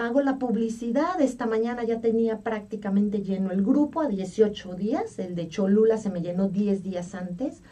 hago 0.00 0.22
la 0.22 0.38
publicidad. 0.38 1.20
Esta 1.20 1.46
mañana 1.46 1.84
ya 1.84 2.00
tenía 2.00 2.40
prácticamente 2.40 3.22
lleno 3.22 3.50
el 3.50 3.62
grupo 3.62 4.00
a 4.00 4.08
18 4.08 4.74
días. 4.74 5.18
El 5.18 5.34
de 5.34 5.48
Cholula 5.48 5.98
se 5.98 6.10
me 6.10 6.22
llenó 6.22 6.48
10 6.48 6.82
días 6.82 7.14
antes. 7.14 7.62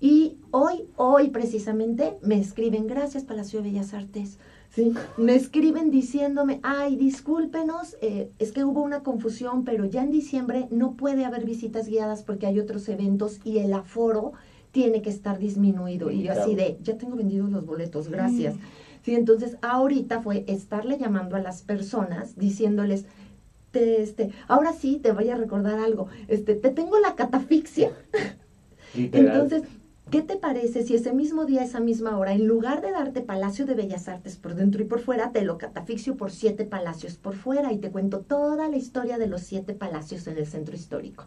Y 0.00 0.38
hoy, 0.50 0.86
hoy 0.96 1.28
precisamente, 1.28 2.16
me 2.22 2.38
escriben, 2.38 2.86
gracias 2.86 3.24
Palacio 3.24 3.60
de 3.60 3.68
Bellas 3.68 3.94
Artes. 3.94 4.38
¿sí? 4.70 4.92
Me 5.16 5.34
escriben 5.34 5.90
diciéndome, 5.90 6.60
ay, 6.62 6.96
discúlpenos, 6.96 7.96
eh, 8.00 8.30
es 8.38 8.52
que 8.52 8.64
hubo 8.64 8.82
una 8.82 9.02
confusión, 9.02 9.64
pero 9.64 9.84
ya 9.84 10.02
en 10.02 10.10
diciembre 10.10 10.68
no 10.70 10.94
puede 10.94 11.24
haber 11.24 11.44
visitas 11.44 11.86
guiadas 11.86 12.22
porque 12.22 12.46
hay 12.46 12.58
otros 12.60 12.88
eventos 12.88 13.40
y 13.44 13.58
el 13.58 13.72
aforo 13.72 14.32
tiene 14.72 15.02
que 15.02 15.10
estar 15.10 15.38
disminuido. 15.38 16.10
Y 16.10 16.22
yo 16.22 16.32
así 16.32 16.54
de, 16.54 16.78
ya 16.82 16.98
tengo 16.98 17.16
vendidos 17.16 17.50
los 17.50 17.64
boletos, 17.64 18.08
gracias. 18.08 18.56
Mm. 18.56 18.83
¿Sí? 19.04 19.14
Entonces, 19.14 19.56
ahorita 19.62 20.20
fue 20.20 20.44
estarle 20.48 20.98
llamando 20.98 21.36
a 21.36 21.40
las 21.40 21.62
personas, 21.62 22.36
diciéndoles, 22.36 23.06
te, 23.70 24.02
este, 24.02 24.30
ahora 24.48 24.72
sí 24.72 24.98
te 25.02 25.12
voy 25.12 25.30
a 25.30 25.36
recordar 25.36 25.78
algo, 25.78 26.08
este, 26.28 26.54
te 26.54 26.70
tengo 26.70 26.98
la 26.98 27.14
catafixia. 27.14 27.92
Entonces, 28.94 29.62
¿qué 30.10 30.22
te 30.22 30.36
parece 30.36 30.82
si 30.82 30.94
ese 30.94 31.12
mismo 31.12 31.44
día, 31.44 31.62
esa 31.64 31.80
misma 31.80 32.16
hora, 32.16 32.32
en 32.32 32.46
lugar 32.46 32.80
de 32.80 32.92
darte 32.92 33.20
Palacio 33.20 33.66
de 33.66 33.74
Bellas 33.74 34.08
Artes 34.08 34.36
por 34.36 34.54
dentro 34.54 34.82
y 34.82 34.86
por 34.86 35.00
fuera, 35.00 35.32
te 35.32 35.42
lo 35.42 35.58
catafixio 35.58 36.16
por 36.16 36.30
siete 36.30 36.64
palacios 36.64 37.16
por 37.16 37.34
fuera 37.34 37.72
y 37.72 37.78
te 37.78 37.90
cuento 37.90 38.20
toda 38.20 38.68
la 38.68 38.76
historia 38.76 39.18
de 39.18 39.26
los 39.26 39.42
siete 39.42 39.74
palacios 39.74 40.26
en 40.28 40.38
el 40.38 40.46
centro 40.46 40.74
histórico? 40.74 41.26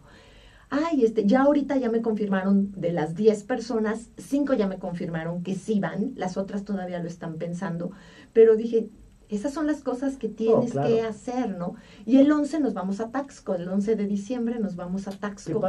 Ay, 0.70 1.04
este, 1.04 1.26
ya 1.26 1.42
ahorita 1.42 1.76
ya 1.76 1.90
me 1.90 2.02
confirmaron 2.02 2.72
de 2.72 2.92
las 2.92 3.14
10 3.14 3.44
personas, 3.44 4.10
5 4.18 4.54
ya 4.54 4.66
me 4.66 4.78
confirmaron 4.78 5.42
que 5.42 5.54
sí 5.54 5.80
van, 5.80 6.12
las 6.16 6.36
otras 6.36 6.64
todavía 6.64 6.98
lo 7.00 7.08
están 7.08 7.36
pensando, 7.36 7.90
pero 8.32 8.56
dije, 8.56 8.90
esas 9.28 9.52
son 9.52 9.66
las 9.66 9.82
cosas 9.82 10.16
que 10.16 10.28
tienes 10.28 10.74
oh, 10.74 10.82
que 10.82 11.02
hacer, 11.02 11.56
¿no? 11.56 11.74
Y 12.06 12.18
el 12.18 12.32
11 12.32 12.60
nos 12.60 12.72
vamos 12.72 13.00
a 13.00 13.10
Taxco, 13.10 13.54
el 13.54 13.68
11 13.68 13.96
de 13.96 14.06
diciembre 14.06 14.58
nos 14.58 14.74
vamos 14.74 15.06
a 15.06 15.10
Taxco. 15.10 15.60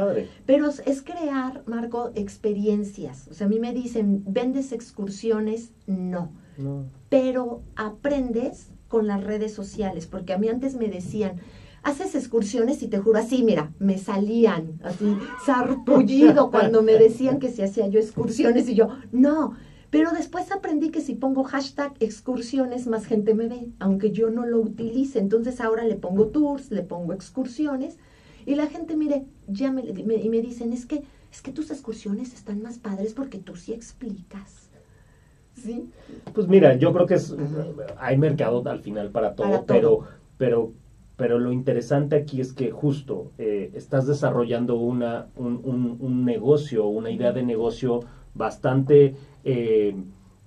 Pero 0.46 0.68
es 0.68 1.02
crear, 1.02 1.62
Marco, 1.66 2.10
experiencias. 2.14 3.28
O 3.28 3.34
sea, 3.34 3.46
a 3.46 3.50
mí 3.50 3.58
me 3.58 3.74
dicen, 3.74 4.24
¿vendes 4.26 4.72
excursiones? 4.72 5.72
No. 5.86 6.32
no. 6.56 6.86
Pero 7.10 7.62
aprendes 7.76 8.70
con 8.88 9.06
las 9.06 9.22
redes 9.22 9.52
sociales, 9.52 10.06
porque 10.06 10.32
a 10.32 10.38
mí 10.38 10.48
antes 10.48 10.74
me 10.74 10.88
decían, 10.88 11.36
haces 11.82 12.14
excursiones 12.14 12.82
y 12.82 12.88
te 12.88 12.98
juro 12.98 13.18
así, 13.18 13.42
mira, 13.42 13.72
me 13.78 13.98
salían 13.98 14.80
así 14.82 15.16
sarpullido 15.44 16.50
cuando 16.50 16.82
me 16.82 16.92
decían 16.94 17.38
que 17.38 17.50
si 17.50 17.62
hacía 17.62 17.88
yo 17.88 18.00
excursiones 18.00 18.68
y 18.68 18.74
yo, 18.74 18.88
no. 19.12 19.54
Pero 19.90 20.12
después 20.12 20.52
aprendí 20.52 20.90
que 20.90 21.00
si 21.00 21.14
pongo 21.14 21.42
hashtag 21.42 21.94
excursiones, 21.98 22.86
más 22.86 23.06
gente 23.06 23.34
me 23.34 23.48
ve, 23.48 23.70
aunque 23.80 24.12
yo 24.12 24.30
no 24.30 24.46
lo 24.46 24.60
utilice. 24.60 25.18
Entonces 25.18 25.60
ahora 25.60 25.84
le 25.84 25.96
pongo 25.96 26.28
tours, 26.28 26.70
le 26.70 26.82
pongo 26.82 27.12
excursiones 27.12 27.98
y 28.46 28.54
la 28.54 28.66
gente, 28.66 28.96
mire, 28.96 29.26
ya 29.48 29.72
me, 29.72 29.82
y 29.82 30.28
me 30.28 30.40
dicen, 30.40 30.72
es 30.72 30.86
que, 30.86 31.02
es 31.32 31.42
que 31.42 31.50
tus 31.50 31.70
excursiones 31.70 32.34
están 32.34 32.62
más 32.62 32.78
padres 32.78 33.14
porque 33.14 33.38
tú 33.38 33.56
sí 33.56 33.72
explicas. 33.72 34.70
¿Sí? 35.54 35.90
Pues 36.32 36.46
mira, 36.46 36.76
yo 36.76 36.92
creo 36.92 37.06
que 37.06 37.14
es, 37.14 37.34
hay 37.98 38.16
mercado 38.16 38.62
al 38.66 38.80
final 38.80 39.10
para 39.10 39.34
todo, 39.34 39.46
para 39.48 39.58
todo. 39.58 39.66
pero, 39.66 40.04
pero 40.38 40.72
pero 41.20 41.38
lo 41.38 41.52
interesante 41.52 42.16
aquí 42.16 42.40
es 42.40 42.54
que 42.54 42.70
justo 42.70 43.32
eh, 43.36 43.72
estás 43.74 44.06
desarrollando 44.06 44.76
una, 44.76 45.26
un, 45.36 45.98
un, 46.00 46.24
negocio, 46.24 46.86
una 46.86 47.10
idea 47.10 47.30
de 47.30 47.42
negocio 47.42 48.00
bastante, 48.32 49.16
eh, 49.44 49.94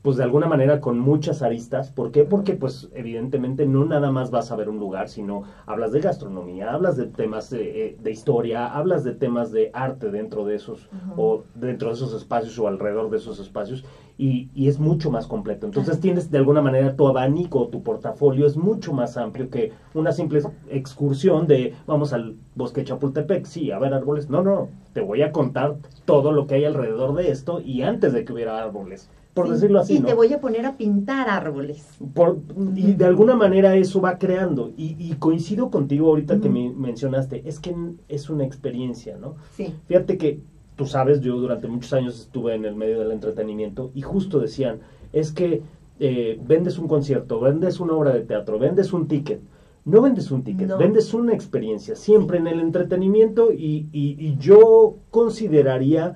pues 0.03 0.17
de 0.17 0.23
alguna 0.23 0.47
manera 0.47 0.81
con 0.81 0.99
muchas 0.99 1.41
aristas. 1.41 1.89
¿Por 1.89 2.11
qué? 2.11 2.25
Porque 2.25 2.55
pues 2.55 2.89
evidentemente 2.93 3.65
no 3.65 3.85
nada 3.85 4.11
más 4.11 4.31
vas 4.31 4.51
a 4.51 4.55
ver 4.57 4.67
un 4.67 4.77
lugar, 4.77 5.07
sino 5.07 5.43
hablas 5.65 5.93
de 5.93 6.01
gastronomía, 6.01 6.73
hablas 6.73 6.97
de 6.97 7.05
temas 7.05 7.49
de, 7.49 7.97
eh, 8.03 8.11
historia, 8.11 8.67
hablas 8.67 9.05
de 9.05 9.13
temas 9.13 9.51
de 9.53 9.71
arte 9.73 10.11
dentro 10.11 10.45
de 10.45 10.55
esos, 10.55 10.89
o 11.15 11.45
dentro 11.55 11.87
de 11.87 11.95
esos 11.95 12.13
espacios 12.13 12.59
o 12.59 12.67
alrededor 12.67 13.09
de 13.09 13.17
esos 13.17 13.39
espacios 13.39 13.85
y, 14.17 14.49
y, 14.53 14.67
es 14.67 14.77
mucho 14.77 15.09
más 15.09 15.25
completo. 15.25 15.65
Entonces 15.65 16.01
tienes 16.01 16.29
de 16.29 16.37
alguna 16.37 16.61
manera 16.61 16.95
tu 16.95 17.07
abanico, 17.07 17.69
tu 17.69 17.81
portafolio 17.81 18.45
es 18.45 18.57
mucho 18.57 18.91
más 18.91 19.15
amplio 19.15 19.49
que 19.49 19.71
una 19.93 20.11
simple 20.11 20.41
excursión 20.67 21.47
de 21.47 21.73
vamos 21.87 22.11
al 22.11 22.35
bosque 22.55 22.83
Chapultepec, 22.83 23.45
sí, 23.45 23.71
a 23.71 23.79
ver 23.79 23.93
árboles. 23.93 24.29
No, 24.29 24.41
no, 24.41 24.67
te 24.91 24.99
voy 24.99 25.21
a 25.21 25.31
contar 25.31 25.75
todo 26.03 26.33
lo 26.33 26.45
que 26.45 26.55
hay 26.55 26.65
alrededor 26.65 27.15
de 27.15 27.31
esto 27.31 27.61
y 27.61 27.83
antes 27.83 28.11
de 28.11 28.25
que 28.25 28.33
hubiera 28.33 28.61
árboles. 28.61 29.09
Por 29.33 29.49
decirlo 29.49 29.79
así. 29.79 29.97
Y 29.97 30.01
te 30.01 30.13
voy 30.13 30.31
a 30.31 30.39
poner 30.39 30.65
a 30.65 30.77
pintar 30.77 31.29
árboles. 31.29 31.87
Por, 32.13 32.39
y 32.75 32.93
de 32.93 33.05
alguna 33.05 33.35
manera 33.35 33.75
eso 33.75 33.99
va 33.99 34.19
creando. 34.19 34.71
Y, 34.77 34.95
y 34.99 35.13
coincido 35.15 35.71
contigo 35.71 36.09
ahorita 36.09 36.39
que 36.39 36.49
me 36.49 36.69
mencionaste, 36.69 37.41
es 37.45 37.59
que 37.59 37.75
es 38.07 38.29
una 38.29 38.45
experiencia, 38.45 39.17
¿no? 39.17 39.35
Sí. 39.55 39.73
Fíjate 39.87 40.17
que 40.17 40.39
tú 40.75 40.85
sabes, 40.85 41.21
yo 41.21 41.37
durante 41.37 41.67
muchos 41.67 41.93
años 41.93 42.19
estuve 42.19 42.55
en 42.55 42.65
el 42.65 42.75
medio 42.75 42.99
del 42.99 43.11
entretenimiento 43.11 43.91
y 43.93 44.01
justo 44.01 44.39
decían, 44.39 44.79
es 45.11 45.31
que 45.31 45.61
eh, 45.99 46.39
vendes 46.45 46.77
un 46.79 46.87
concierto, 46.87 47.39
vendes 47.39 47.79
una 47.79 47.93
obra 47.93 48.13
de 48.13 48.21
teatro, 48.21 48.59
vendes 48.59 48.93
un 48.93 49.07
ticket. 49.07 49.41
No 49.85 50.01
vendes 50.01 50.31
un 50.31 50.43
ticket, 50.43 50.77
vendes 50.77 51.13
una 51.13 51.33
experiencia, 51.33 51.97
siempre 51.97 52.37
en 52.37 52.47
el 52.47 52.61
entretenimiento 52.61 53.51
y, 53.51 53.89
y, 53.91 54.37
yo 54.37 54.95
consideraría, 55.09 56.15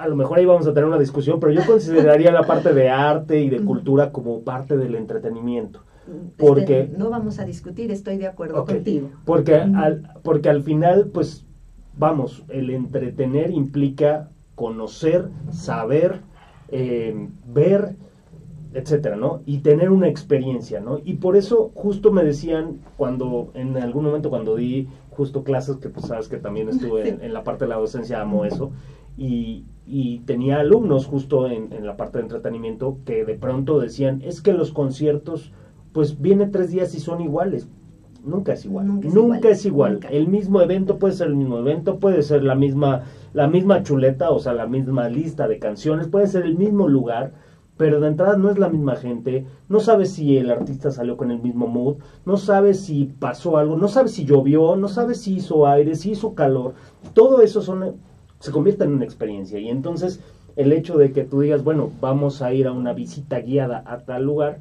a 0.00 0.08
lo 0.08 0.16
mejor 0.16 0.38
ahí 0.38 0.46
vamos 0.46 0.66
a 0.66 0.72
tener 0.72 0.86
una 0.86 0.98
discusión, 0.98 1.38
pero 1.38 1.52
yo 1.52 1.64
consideraría 1.66 2.32
la 2.32 2.42
parte 2.42 2.72
de 2.72 2.88
arte 2.88 3.40
y 3.40 3.50
de 3.50 3.62
cultura 3.62 4.10
como 4.10 4.40
parte 4.42 4.76
del 4.76 4.94
entretenimiento. 4.94 5.84
Este, 6.06 6.32
porque 6.38 6.90
no 6.96 7.10
vamos 7.10 7.38
a 7.38 7.44
discutir, 7.44 7.90
estoy 7.90 8.16
de 8.16 8.26
acuerdo 8.26 8.64
contigo. 8.64 9.10
Porque 9.24 9.56
al, 9.56 10.14
porque 10.22 10.48
al 10.48 10.62
final, 10.62 11.10
pues 11.12 11.46
vamos, 11.96 12.44
el 12.48 12.70
entretener 12.70 13.50
implica 13.50 14.30
conocer, 14.54 15.28
saber, 15.50 16.20
eh, 16.68 17.28
ver 17.46 17.96
etcétera, 18.72 19.16
¿no? 19.16 19.42
Y 19.46 19.58
tener 19.58 19.90
una 19.90 20.08
experiencia, 20.08 20.80
¿no? 20.80 20.98
Y 21.04 21.14
por 21.14 21.36
eso 21.36 21.72
justo 21.74 22.12
me 22.12 22.22
decían 22.22 22.78
cuando, 22.96 23.50
en 23.54 23.76
algún 23.76 24.04
momento 24.04 24.30
cuando 24.30 24.54
di 24.54 24.88
justo 25.10 25.42
clases, 25.42 25.76
que 25.76 25.88
pues 25.88 26.06
sabes 26.06 26.28
que 26.28 26.36
también 26.36 26.68
estuve 26.68 27.08
en, 27.20 27.32
la 27.32 27.42
parte 27.42 27.64
de 27.64 27.70
la 27.70 27.76
docencia, 27.76 28.20
amo 28.20 28.44
eso, 28.44 28.70
y, 29.20 29.66
y 29.86 30.20
tenía 30.20 30.60
alumnos 30.60 31.04
justo 31.04 31.46
en, 31.46 31.74
en, 31.74 31.84
la 31.84 31.98
parte 31.98 32.16
de 32.16 32.22
entretenimiento 32.22 32.96
que 33.04 33.26
de 33.26 33.34
pronto 33.34 33.78
decían, 33.78 34.22
es 34.24 34.40
que 34.40 34.54
los 34.54 34.72
conciertos, 34.72 35.52
pues 35.92 36.22
viene 36.22 36.46
tres 36.46 36.70
días 36.70 36.94
y 36.94 37.00
son 37.00 37.20
iguales. 37.20 37.68
Nunca 38.24 38.54
es 38.54 38.64
igual. 38.64 38.86
Nunca 38.86 39.50
es 39.50 39.66
igual. 39.66 40.00
El 40.10 40.26
mismo 40.28 40.62
evento 40.62 40.98
puede 40.98 41.12
ser 41.12 41.28
el 41.28 41.36
mismo 41.36 41.58
evento, 41.58 41.98
puede 41.98 42.22
ser 42.22 42.42
la 42.44 42.54
misma, 42.54 43.02
la 43.34 43.46
misma 43.46 43.82
chuleta, 43.82 44.30
o 44.30 44.38
sea, 44.38 44.54
la 44.54 44.66
misma 44.66 45.10
lista 45.10 45.46
de 45.46 45.58
canciones, 45.58 46.08
puede 46.08 46.26
ser 46.26 46.46
el 46.46 46.56
mismo 46.56 46.88
lugar, 46.88 47.34
pero 47.76 48.00
de 48.00 48.08
entrada 48.08 48.38
no 48.38 48.50
es 48.50 48.58
la 48.58 48.70
misma 48.70 48.96
gente, 48.96 49.44
no 49.68 49.80
sabes 49.80 50.12
si 50.12 50.38
el 50.38 50.50
artista 50.50 50.90
salió 50.90 51.18
con 51.18 51.30
el 51.30 51.42
mismo 51.42 51.66
mood, 51.66 51.96
no 52.24 52.38
sabes 52.38 52.80
si 52.80 53.04
pasó 53.18 53.58
algo, 53.58 53.76
no 53.76 53.88
sabes 53.88 54.12
si 54.12 54.24
llovió, 54.24 54.76
no 54.76 54.88
sabes 54.88 55.20
si 55.20 55.34
hizo 55.34 55.66
aire, 55.66 55.94
si 55.94 56.12
hizo 56.12 56.34
calor, 56.34 56.74
todo 57.14 57.42
eso 57.42 57.62
son, 57.62 57.96
se 58.40 58.50
convierte 58.50 58.84
en 58.84 58.94
una 58.94 59.04
experiencia. 59.04 59.58
Y 59.58 59.68
entonces 59.68 60.20
el 60.56 60.72
hecho 60.72 60.98
de 60.98 61.12
que 61.12 61.24
tú 61.24 61.40
digas, 61.40 61.62
bueno, 61.62 61.90
vamos 62.00 62.42
a 62.42 62.52
ir 62.52 62.66
a 62.66 62.72
una 62.72 62.92
visita 62.92 63.40
guiada 63.40 63.84
a 63.86 63.98
tal 64.00 64.24
lugar, 64.24 64.58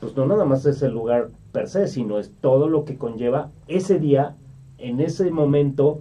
pues 0.00 0.16
no 0.16 0.26
nada 0.26 0.44
más 0.44 0.66
es 0.66 0.82
el 0.82 0.92
lugar 0.92 1.30
per 1.52 1.68
se, 1.68 1.88
sino 1.88 2.18
es 2.18 2.32
todo 2.40 2.68
lo 2.68 2.84
que 2.84 2.96
conlleva 2.96 3.50
ese 3.68 3.98
día, 3.98 4.36
en 4.78 5.00
ese 5.00 5.30
momento, 5.30 6.00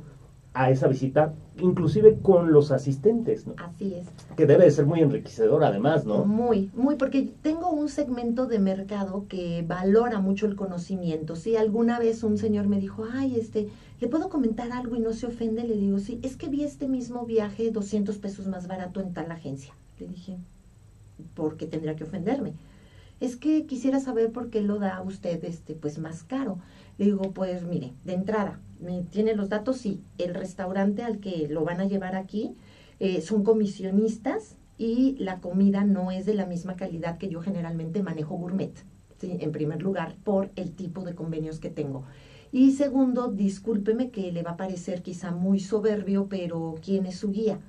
a 0.53 0.71
esa 0.71 0.87
visita 0.87 1.33
inclusive 1.61 2.17
con 2.21 2.51
los 2.51 2.71
asistentes, 2.71 3.47
¿no? 3.47 3.55
Así 3.57 3.93
es. 3.95 4.07
Que 4.35 4.45
debe 4.45 4.65
de 4.65 4.71
ser 4.71 4.85
muy 4.85 5.01
enriquecedor 5.01 5.63
además, 5.63 6.05
¿no? 6.05 6.25
Muy, 6.25 6.71
muy, 6.73 6.95
porque 6.95 7.29
tengo 7.41 7.69
un 7.69 7.89
segmento 7.89 8.45
de 8.45 8.59
mercado 8.59 9.25
que 9.27 9.63
valora 9.67 10.19
mucho 10.19 10.45
el 10.45 10.55
conocimiento. 10.55 11.35
Si 11.35 11.55
alguna 11.55 11.99
vez 11.99 12.23
un 12.23 12.37
señor 12.37 12.67
me 12.67 12.79
dijo, 12.79 13.05
ay, 13.11 13.35
este, 13.37 13.69
¿le 13.99 14.07
puedo 14.07 14.29
comentar 14.29 14.71
algo 14.71 14.95
y 14.95 14.99
no 14.99 15.13
se 15.13 15.27
ofende? 15.27 15.63
Le 15.63 15.75
digo, 15.75 15.99
sí, 15.99 16.19
es 16.23 16.37
que 16.37 16.47
vi 16.47 16.63
este 16.63 16.87
mismo 16.87 17.25
viaje 17.25 17.71
200 17.71 18.17
pesos 18.17 18.47
más 18.47 18.67
barato 18.67 19.01
en 19.01 19.13
tal 19.13 19.31
agencia. 19.31 19.73
Le 19.99 20.07
dije, 20.07 20.37
¿por 21.35 21.57
qué 21.57 21.65
tendría 21.65 21.95
que 21.95 22.03
ofenderme? 22.03 22.53
Es 23.19 23.35
que 23.35 23.65
quisiera 23.65 23.99
saber 23.99 24.31
por 24.31 24.49
qué 24.49 24.61
lo 24.61 24.79
da 24.79 25.01
usted 25.01 25.43
este, 25.43 25.73
pues 25.73 25.99
más 25.99 26.23
caro. 26.23 26.57
Le 26.99 27.05
digo, 27.05 27.31
pues 27.33 27.65
mire, 27.65 27.93
de 28.03 28.11
entrada, 28.11 28.59
¿me 28.81 29.03
tiene 29.03 29.33
los 29.33 29.47
datos? 29.47 29.77
Sí, 29.77 30.01
el 30.17 30.33
restaurante 30.33 31.01
al 31.01 31.21
que 31.21 31.47
lo 31.47 31.63
van 31.63 31.79
a 31.79 31.85
llevar 31.85 32.13
aquí 32.13 32.57
eh, 32.99 33.21
son 33.21 33.45
comisionistas 33.45 34.57
y 34.77 35.15
la 35.17 35.39
comida 35.39 35.85
no 35.85 36.11
es 36.11 36.25
de 36.25 36.33
la 36.33 36.45
misma 36.45 36.75
calidad 36.75 37.17
que 37.17 37.29
yo 37.29 37.39
generalmente 37.39 38.01
manejo 38.01 38.35
gourmet. 38.35 38.73
¿sí? 39.17 39.37
En 39.39 39.53
primer 39.53 39.81
lugar, 39.81 40.17
por 40.25 40.51
el 40.57 40.73
tipo 40.73 41.05
de 41.05 41.15
convenios 41.15 41.61
que 41.61 41.69
tengo. 41.69 42.03
Y 42.51 42.71
segundo, 42.71 43.29
discúlpeme 43.29 44.09
que 44.09 44.29
le 44.33 44.43
va 44.43 44.51
a 44.51 44.57
parecer 44.57 45.01
quizá 45.01 45.31
muy 45.31 45.59
soberbio, 45.61 46.27
pero 46.27 46.75
¿quién 46.81 47.05
es 47.05 47.15
su 47.15 47.31
guía? 47.31 47.59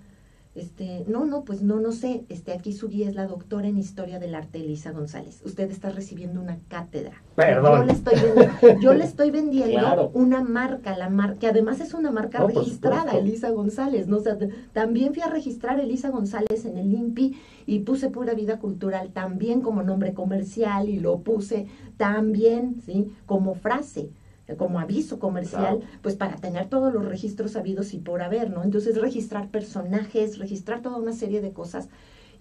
Este, 0.57 1.05
no, 1.07 1.27
no, 1.27 1.45
pues 1.45 1.63
no, 1.63 1.79
no 1.79 1.93
sé. 1.93 2.25
Este, 2.29 2.53
aquí 2.53 2.73
su 2.73 2.89
guía 2.89 3.09
es 3.09 3.15
la 3.15 3.27
doctora 3.27 3.69
en 3.69 3.79
Historia 3.79 4.19
del 4.19 4.35
Arte, 4.35 4.59
Elisa 4.59 4.91
González. 4.91 5.41
Usted 5.45 5.71
está 5.71 5.91
recibiendo 5.91 6.41
una 6.41 6.59
cátedra. 6.69 7.23
Perdón. 7.37 7.81
Yo 7.81 7.85
le 7.85 7.93
estoy 7.93 8.21
vendiendo, 8.21 8.81
yo 8.81 8.95
le 8.95 9.05
estoy 9.05 9.31
vendiendo 9.31 10.11
una 10.13 10.43
marca, 10.43 10.97
la 10.97 11.09
marca, 11.09 11.39
que 11.39 11.47
además 11.47 11.81
es 11.81 11.95
una 11.95 12.11
marca 12.11 12.45
registrada, 12.45 13.13
Elisa 13.13 13.51
González. 13.51 14.09
¿no? 14.09 14.19
también 14.73 15.15
fui 15.15 15.23
a 15.23 15.29
registrar 15.29 15.79
Elisa 15.79 16.11
González 16.11 16.65
en 16.65 16.77
el 16.79 16.93
INPI 16.93 17.37
y 17.67 17.81
puse 17.81 18.11
Pura 18.11 18.35
Vida 18.35 18.59
Cultural 18.59 19.11
también 19.13 19.61
como 19.61 19.85
nombre 19.85 20.15
comercial 20.15 20.89
y 20.89 20.99
lo 20.99 21.21
puse 21.21 21.67
también, 21.97 22.83
¿sí? 22.85 23.13
Como 23.27 23.55
frase 23.55 24.11
como 24.57 24.81
aviso 24.81 25.19
comercial, 25.19 25.81
pues 26.03 26.17
para 26.17 26.37
tener 26.37 26.69
todos 26.69 26.93
los 26.93 27.05
registros 27.05 27.57
habidos 27.57 27.95
y 27.95 27.99
por 27.99 28.23
haber, 28.23 28.51
¿no? 28.51 28.63
Entonces 28.63 29.01
registrar 29.01 29.51
personajes, 29.51 30.39
registrar 30.39 30.83
toda 30.83 30.97
una 30.97 31.13
serie 31.13 31.41
de 31.41 31.53
cosas. 31.53 31.89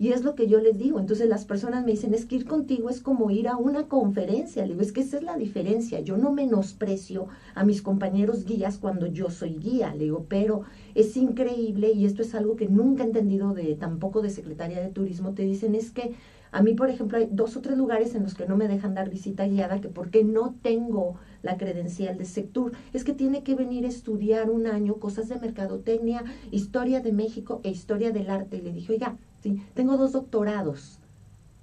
Y 0.01 0.13
es 0.13 0.23
lo 0.23 0.33
que 0.33 0.47
yo 0.47 0.61
les 0.61 0.77
digo. 0.77 0.97
Entonces 0.97 1.27
las 1.27 1.43
personas 1.43 1.83
me 1.83 1.91
dicen, 1.91 2.13
es 2.13 2.25
que 2.25 2.37
ir 2.37 2.45
contigo 2.45 2.89
es 2.89 3.01
como 3.01 3.31
ir 3.31 3.49
a 3.49 3.57
una 3.57 3.87
conferencia. 3.87 4.63
Le 4.63 4.69
digo, 4.69 4.81
es 4.81 4.93
que 4.93 5.01
esa 5.01 5.17
es 5.17 5.23
la 5.23 5.35
diferencia. 5.35 5.99
Yo 5.99 6.15
no 6.17 6.31
menosprecio 6.31 7.27
a 7.53 7.65
mis 7.65 7.81
compañeros 7.81 8.45
guías 8.45 8.77
cuando 8.77 9.07
yo 9.07 9.29
soy 9.29 9.55
guía. 9.55 9.93
Le 9.93 10.05
digo, 10.05 10.25
pero 10.29 10.61
es 10.95 11.17
increíble 11.17 11.91
y 11.91 12.05
esto 12.05 12.21
es 12.21 12.33
algo 12.33 12.55
que 12.55 12.69
nunca 12.69 13.03
he 13.03 13.07
entendido 13.07 13.53
de 13.53 13.75
tampoco 13.75 14.21
de 14.21 14.29
Secretaría 14.29 14.79
de 14.79 14.87
Turismo. 14.87 15.33
Te 15.33 15.43
dicen, 15.43 15.75
es 15.75 15.91
que 15.91 16.15
a 16.51 16.61
mí, 16.61 16.73
por 16.73 16.89
ejemplo, 16.89 17.17
hay 17.17 17.27
dos 17.29 17.57
o 17.57 17.61
tres 17.61 17.77
lugares 17.77 18.15
en 18.15 18.23
los 18.23 18.33
que 18.33 18.47
no 18.47 18.55
me 18.55 18.69
dejan 18.69 18.95
dar 18.95 19.09
visita 19.09 19.45
guiada, 19.47 19.81
que 19.81 19.89
porque 19.89 20.23
no 20.23 20.55
tengo 20.61 21.15
la 21.41 21.57
credencial 21.57 22.17
de 22.17 22.25
Sectur, 22.25 22.73
es 22.93 23.03
que 23.03 23.13
tiene 23.13 23.43
que 23.43 23.55
venir 23.55 23.85
a 23.85 23.89
estudiar 23.89 24.49
un 24.49 24.67
año 24.67 24.95
cosas 24.95 25.29
de 25.29 25.39
mercadotecnia, 25.39 26.23
historia 26.51 27.01
de 27.01 27.11
México 27.11 27.61
e 27.63 27.69
historia 27.69 28.11
del 28.11 28.29
arte. 28.29 28.57
Y 28.57 28.61
le 28.61 28.73
dije, 28.73 28.93
oiga, 28.93 29.17
sí, 29.41 29.61
tengo 29.73 29.97
dos 29.97 30.11
doctorados. 30.11 30.99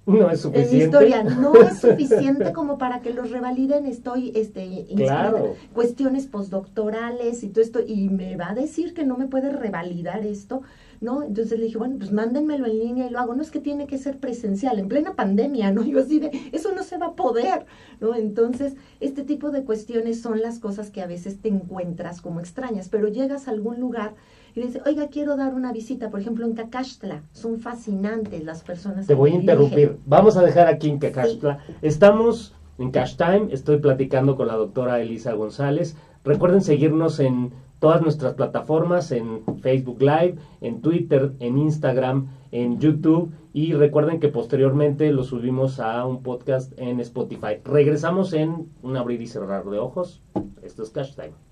No 0.07 0.29
es 0.31 0.39
suficiente. 0.39 0.77
En 0.77 0.81
historia 0.83 1.23
no 1.23 1.53
es 1.55 1.79
suficiente 1.81 2.53
como 2.53 2.77
para 2.77 3.01
que 3.01 3.13
los 3.13 3.29
revaliden. 3.29 3.85
Estoy 3.85 4.31
este, 4.35 4.85
claro. 4.95 5.55
cuestiones 5.73 6.27
postdoctorales 6.27 7.43
y 7.43 7.49
todo 7.49 7.61
esto. 7.61 7.79
Y 7.85 8.07
me 8.07 8.37
va 8.37 8.51
a 8.51 8.55
decir 8.55 8.93
que 8.93 9.03
no 9.03 9.17
me 9.17 9.27
puede 9.27 9.51
revalidar 9.51 10.25
esto. 10.25 10.61
¿No? 11.01 11.23
Entonces 11.23 11.59
le 11.59 11.65
dije, 11.65 11.77
bueno, 11.77 11.95
pues 11.97 12.11
mándenmelo 12.11 12.65
en 12.65 12.79
línea 12.79 13.07
y 13.07 13.09
lo 13.09 13.19
hago. 13.19 13.35
No 13.35 13.41
es 13.41 13.51
que 13.51 13.59
tiene 13.59 13.87
que 13.87 13.97
ser 13.97 14.17
presencial, 14.17 14.79
en 14.79 14.87
plena 14.87 15.15
pandemia, 15.15 15.71
¿no? 15.71 15.83
Yo 15.85 15.99
así 15.99 16.19
de, 16.19 16.31
eso 16.51 16.73
no 16.73 16.83
se 16.83 16.97
va 16.97 17.07
a 17.07 17.15
poder, 17.15 17.65
¿no? 17.99 18.15
Entonces, 18.15 18.75
este 18.99 19.23
tipo 19.23 19.51
de 19.51 19.63
cuestiones 19.63 20.21
son 20.21 20.41
las 20.41 20.59
cosas 20.59 20.89
que 20.89 21.01
a 21.01 21.07
veces 21.07 21.41
te 21.41 21.49
encuentras 21.49 22.21
como 22.21 22.39
extrañas, 22.39 22.89
pero 22.89 23.07
llegas 23.07 23.47
a 23.47 23.51
algún 23.51 23.79
lugar 23.79 24.15
y 24.55 24.61
dices, 24.61 24.81
oiga, 24.85 25.07
quiero 25.07 25.35
dar 25.37 25.53
una 25.53 25.71
visita, 25.71 26.09
por 26.09 26.19
ejemplo, 26.19 26.45
en 26.45 26.53
Cacaxtla. 26.53 27.21
Son 27.31 27.59
fascinantes 27.59 28.43
las 28.43 28.63
personas. 28.63 29.05
Te 29.05 29.13
voy 29.13 29.31
a 29.31 29.35
interrumpir. 29.35 29.97
Vamos 30.05 30.35
a 30.35 30.41
dejar 30.41 30.67
aquí 30.67 30.89
en 30.89 30.97
Cacaxtla. 30.97 31.59
Estamos 31.83 32.55
en 32.79 32.91
Cash 32.91 33.15
Time, 33.17 33.47
estoy 33.51 33.77
platicando 33.77 34.35
con 34.35 34.47
la 34.47 34.55
doctora 34.55 34.99
Elisa 34.99 35.33
González. 35.33 35.95
Recuerden 36.23 36.61
seguirnos 36.61 37.19
en 37.19 37.51
todas 37.79 38.01
nuestras 38.01 38.33
plataformas 38.33 39.11
en 39.11 39.43
Facebook 39.61 40.01
Live, 40.01 40.35
en 40.61 40.81
Twitter, 40.81 41.33
en 41.39 41.57
Instagram, 41.57 42.27
en 42.51 42.79
YouTube 42.79 43.31
y 43.53 43.73
recuerden 43.73 44.19
que 44.19 44.29
posteriormente 44.29 45.11
lo 45.11 45.23
subimos 45.23 45.79
a 45.79 46.05
un 46.05 46.23
podcast 46.23 46.73
en 46.77 46.99
Spotify. 46.99 47.57
Regresamos 47.63 48.33
en 48.33 48.69
un 48.81 48.97
abrir 48.97 49.21
y 49.21 49.27
cerrar 49.27 49.65
de 49.65 49.79
ojos. 49.79 50.21
Esto 50.61 50.83
es 50.83 50.89
Cash 50.89 51.15
Time. 51.15 51.46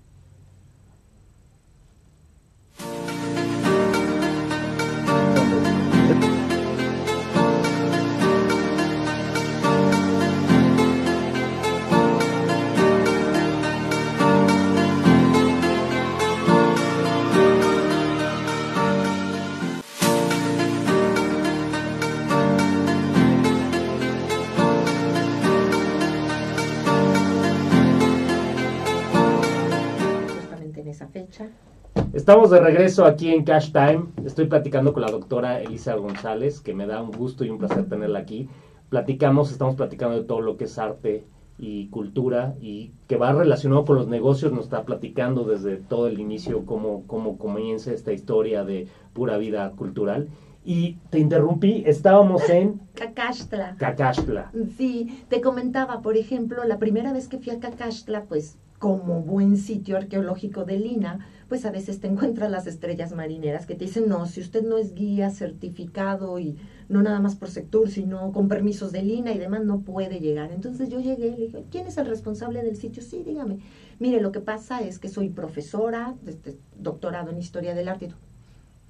Estamos 32.12 32.50
de 32.50 32.60
regreso 32.60 33.04
aquí 33.04 33.32
en 33.32 33.44
Cash 33.44 33.72
Time. 33.72 34.06
Estoy 34.24 34.46
platicando 34.46 34.92
con 34.92 35.02
la 35.02 35.10
doctora 35.10 35.60
Elisa 35.60 35.94
González, 35.94 36.60
que 36.60 36.74
me 36.74 36.86
da 36.86 37.02
un 37.02 37.10
gusto 37.10 37.44
y 37.44 37.50
un 37.50 37.58
placer 37.58 37.88
tenerla 37.88 38.20
aquí. 38.20 38.48
Platicamos, 38.88 39.50
estamos 39.50 39.74
platicando 39.74 40.16
de 40.16 40.24
todo 40.24 40.40
lo 40.40 40.56
que 40.56 40.64
es 40.64 40.78
arte 40.78 41.24
y 41.58 41.88
cultura 41.88 42.54
y 42.60 42.92
que 43.08 43.16
va 43.16 43.32
relacionado 43.32 43.84
con 43.84 43.96
los 43.96 44.08
negocios. 44.08 44.52
Nos 44.52 44.64
está 44.64 44.84
platicando 44.84 45.44
desde 45.44 45.76
todo 45.76 46.06
el 46.06 46.20
inicio 46.20 46.64
cómo, 46.66 47.04
cómo 47.06 47.38
comienza 47.38 47.92
esta 47.92 48.12
historia 48.12 48.64
de 48.64 48.86
pura 49.12 49.38
vida 49.38 49.70
cultural. 49.72 50.28
Y 50.64 50.98
te 51.10 51.18
interrumpí, 51.18 51.84
estábamos 51.86 52.48
en... 52.50 52.80
Cacaxtla. 52.94 53.76
Cacaxtla. 53.76 54.50
Sí, 54.76 55.24
te 55.28 55.40
comentaba, 55.40 56.02
por 56.02 56.16
ejemplo, 56.16 56.64
la 56.64 56.78
primera 56.78 57.12
vez 57.12 57.28
que 57.28 57.38
fui 57.38 57.52
a 57.52 57.60
Cacaxtla, 57.60 58.24
pues 58.24 58.58
como 58.78 59.22
buen 59.22 59.56
sitio 59.56 59.96
arqueológico 59.96 60.64
de 60.64 60.78
Lina, 60.78 61.26
pues 61.48 61.64
a 61.64 61.70
veces 61.70 62.00
te 62.00 62.06
encuentras 62.08 62.50
las 62.50 62.66
estrellas 62.66 63.12
marineras 63.12 63.66
que 63.66 63.74
te 63.74 63.86
dicen, 63.86 64.08
no, 64.08 64.26
si 64.26 64.40
usted 64.40 64.62
no 64.62 64.78
es 64.78 64.94
guía 64.94 65.30
certificado 65.30 66.38
y 66.38 66.56
no 66.88 67.02
nada 67.02 67.20
más 67.20 67.36
por 67.36 67.48
sector, 67.48 67.88
sino 67.90 68.32
con 68.32 68.48
permisos 68.48 68.92
de 68.92 69.02
Lina 69.02 69.32
y 69.32 69.38
demás, 69.38 69.64
no 69.64 69.80
puede 69.80 70.20
llegar. 70.20 70.52
Entonces 70.52 70.88
yo 70.88 71.00
llegué 71.00 71.28
y 71.28 71.36
le 71.36 71.46
dije, 71.46 71.64
¿quién 71.70 71.86
es 71.86 71.96
el 71.96 72.06
responsable 72.06 72.62
del 72.62 72.76
sitio? 72.76 73.02
Sí, 73.02 73.22
dígame. 73.24 73.58
Mire, 73.98 74.20
lo 74.20 74.32
que 74.32 74.40
pasa 74.40 74.80
es 74.80 74.98
que 74.98 75.08
soy 75.08 75.30
profesora, 75.30 76.14
este, 76.26 76.56
doctorado 76.78 77.30
en 77.30 77.38
Historia 77.38 77.74
del 77.74 77.88
Arte. 77.88 78.12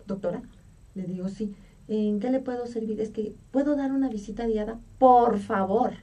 ¿Doctora? 0.07 0.43
Le 0.95 1.05
digo, 1.05 1.29
sí. 1.29 1.55
¿en 1.89 2.21
qué 2.21 2.31
le 2.31 2.41
puedo 2.41 2.67
servir? 2.67 3.01
Es 3.01 3.11
que, 3.11 3.35
¿puedo 3.51 3.77
dar 3.77 3.93
una 3.93 4.09
visita 4.09 4.47
guiada? 4.47 4.81
Por 4.99 5.39
favor. 5.39 5.95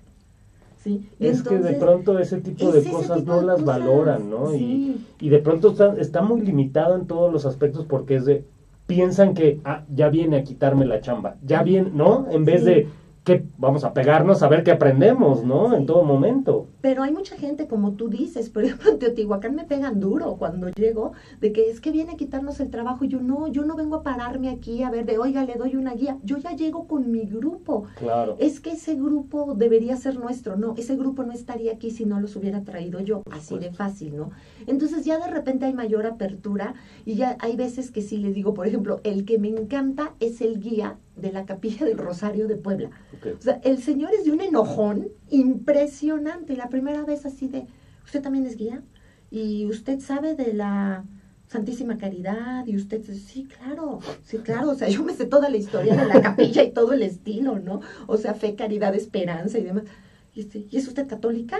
¿Sí? 0.83 1.07
es 1.17 1.43
que 1.43 1.59
de 1.59 1.73
pronto 1.75 2.19
ese 2.19 2.41
tipo 2.41 2.69
de 2.73 2.83
cosas 2.83 3.23
no 3.23 3.41
las 3.41 3.63
valoran, 3.63 4.29
¿no? 4.29 4.53
Y, 4.53 4.97
y, 5.21 5.29
de 5.29 5.39
pronto 5.39 5.69
está, 5.71 5.95
está 5.97 6.21
muy 6.21 6.41
limitado 6.41 6.97
en 6.97 7.07
todos 7.07 7.31
los 7.31 7.45
aspectos 7.45 7.85
porque 7.87 8.15
es 8.15 8.25
de, 8.25 8.43
piensan 8.85 9.33
que, 9.33 9.61
ah, 9.63 9.85
ya 9.95 10.09
viene 10.09 10.37
a 10.37 10.43
quitarme 10.43 10.85
la 10.85 10.99
chamba, 10.99 11.37
ya 11.41 11.63
viene, 11.63 11.89
¿no? 11.93 12.27
En 12.29 12.43
vez 12.43 12.65
de 12.65 12.89
que 13.23 13.45
vamos 13.57 13.85
a 13.85 13.93
pegarnos 13.93 14.43
a 14.43 14.49
ver 14.49 14.63
qué 14.63 14.71
aprendemos, 14.71 15.43
¿no? 15.45 15.73
En 15.73 15.85
todo 15.85 16.03
momento. 16.03 16.67
Pero 16.81 17.03
hay 17.03 17.13
mucha 17.13 17.37
gente, 17.37 17.67
como 17.67 17.93
tú 17.93 18.09
dices, 18.09 18.49
por 18.49 18.63
ejemplo, 18.65 18.91
en 18.91 18.99
Teotihuacán 18.99 19.55
me 19.55 19.63
pegan 19.63 19.99
duro 19.99 20.35
cuando 20.37 20.69
llego, 20.69 21.13
de 21.39 21.53
que 21.53 21.69
es 21.69 21.79
que 21.79 21.91
viene 21.91 22.13
a 22.13 22.17
quitarnos 22.17 22.59
el 22.59 22.69
trabajo. 22.69 23.05
Y 23.05 23.07
yo 23.07 23.21
no, 23.21 23.47
yo 23.47 23.63
no 23.63 23.75
vengo 23.75 23.97
a 23.97 24.03
pararme 24.03 24.49
aquí 24.49 24.83
a 24.83 24.89
ver 24.89 25.05
de, 25.05 25.17
oiga, 25.17 25.45
le 25.45 25.55
doy 25.55 25.75
una 25.75 25.93
guía. 25.93 26.17
Yo 26.23 26.37
ya 26.37 26.51
llego 26.51 26.87
con 26.87 27.11
mi 27.11 27.25
grupo. 27.25 27.85
Claro. 27.95 28.35
Es 28.39 28.59
que 28.59 28.71
ese 28.71 28.95
grupo 28.95 29.53
debería 29.55 29.95
ser 29.95 30.19
nuestro. 30.19 30.57
No, 30.57 30.73
ese 30.77 30.97
grupo 30.97 31.23
no 31.23 31.31
estaría 31.31 31.73
aquí 31.73 31.91
si 31.91 32.05
no 32.05 32.19
los 32.19 32.35
hubiera 32.35 32.63
traído 32.63 32.99
yo. 32.99 33.23
Así 33.31 33.57
de 33.57 33.71
fácil, 33.71 34.17
¿no? 34.17 34.31
Entonces 34.67 35.05
ya 35.05 35.17
de 35.17 35.31
repente 35.31 35.65
hay 35.65 35.73
mayor 35.73 36.05
apertura 36.05 36.75
y 37.05 37.15
ya 37.15 37.37
hay 37.39 37.55
veces 37.55 37.91
que 37.91 38.01
sí 38.01 38.17
les 38.17 38.35
digo, 38.35 38.53
por 38.53 38.67
ejemplo, 38.67 38.99
el 39.03 39.23
que 39.25 39.39
me 39.39 39.47
encanta 39.49 40.13
es 40.19 40.41
el 40.41 40.59
guía 40.59 40.97
de 41.15 41.31
la 41.31 41.45
capilla 41.45 41.85
del 41.85 41.97
Rosario 41.97 42.47
de 42.47 42.55
Puebla. 42.55 42.89
O 43.37 43.41
sea, 43.41 43.59
el 43.63 43.81
señor 43.81 44.11
es 44.13 44.25
de 44.25 44.31
un 44.31 44.41
enojón 44.41 45.09
impresionante. 45.29 46.55
La 46.55 46.69
primera 46.69 47.03
vez 47.03 47.25
así 47.25 47.47
de, 47.47 47.67
¿usted 48.05 48.21
también 48.21 48.45
es 48.45 48.57
guía? 48.57 48.81
¿Y 49.29 49.65
usted 49.65 49.99
sabe 49.99 50.35
de 50.35 50.53
la 50.53 51.05
Santísima 51.47 51.97
Caridad? 51.97 52.65
Y 52.65 52.75
usted, 52.75 53.03
sí, 53.03 53.45
claro, 53.45 53.99
sí, 54.23 54.37
claro. 54.39 54.71
O 54.71 54.75
sea, 54.75 54.89
yo 54.89 55.03
me 55.03 55.13
sé 55.13 55.25
toda 55.25 55.49
la 55.49 55.57
historia 55.57 55.95
de 55.95 56.05
la 56.05 56.21
capilla 56.21 56.63
y 56.63 56.71
todo 56.71 56.93
el 56.93 57.03
estilo, 57.03 57.59
¿no? 57.59 57.81
O 58.07 58.17
sea, 58.17 58.33
fe, 58.33 58.55
caridad, 58.55 58.95
esperanza 58.95 59.57
y 59.59 59.63
demás. 59.63 59.83
¿Y, 60.33 60.41
este, 60.41 60.65
¿y 60.69 60.77
es 60.77 60.87
usted 60.87 61.07
católica? 61.07 61.59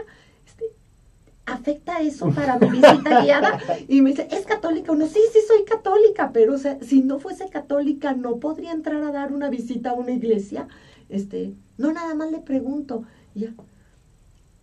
¿Afecta 1.46 2.02
eso 2.02 2.30
para 2.30 2.58
mi 2.58 2.70
visita 2.70 3.22
guiada? 3.22 3.60
Y 3.88 4.02
me 4.02 4.12
dice, 4.12 4.28
¿es 4.32 4.46
católica? 4.46 4.92
Uno, 4.92 5.08
sí, 5.08 5.20
sí 5.32 5.40
soy 5.48 5.66
católica, 5.66 6.32
pero 6.32 6.54
o 6.54 6.58
sea, 6.58 6.78
si 6.82 7.02
no 7.02 7.20
fuese 7.20 7.50
católica, 7.50 8.14
¿no 8.14 8.40
podría 8.40 8.72
entrar 8.72 9.04
a 9.04 9.12
dar 9.12 9.34
una 9.34 9.50
visita 9.50 9.92
a 9.92 9.94
una 9.94 10.12
iglesia? 10.12 10.68
Este, 11.10 11.54
no, 11.78 11.92
nada 11.92 12.16
más 12.16 12.32
le 12.32 12.40
pregunto, 12.40 13.04
ya. 13.36 13.54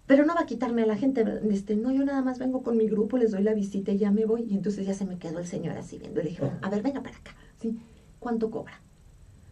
Pero 0.07 0.25
no 0.25 0.35
va 0.35 0.41
a 0.41 0.47
quitarme 0.47 0.83
a 0.83 0.87
la 0.87 0.97
gente, 0.97 1.25
este, 1.51 1.77
no, 1.77 1.93
yo 1.93 2.05
nada 2.05 2.23
más 2.23 2.41
vengo 2.41 2.63
con 2.63 2.77
mi 2.77 2.89
grupo, 2.89 3.17
les 3.17 3.31
doy 3.31 3.45
la 3.45 3.55
visita 3.55 3.93
y 3.93 3.99
ya 3.99 4.11
me 4.11 4.25
voy. 4.25 4.43
Y 4.43 4.55
entonces 4.55 4.87
ya 4.87 4.95
se 4.95 5.05
me 5.05 5.19
quedó 5.19 5.39
el 5.39 5.47
señor 5.47 5.77
así 5.79 5.99
viendo. 5.99 6.21
Le 6.21 6.31
dije, 6.31 6.51
a 6.61 6.71
ver, 6.71 6.83
venga 6.83 7.01
para 7.01 7.17
acá, 7.17 7.37
¿sí? 7.61 7.79
¿Cuánto 8.19 8.51
cobra? 8.51 8.81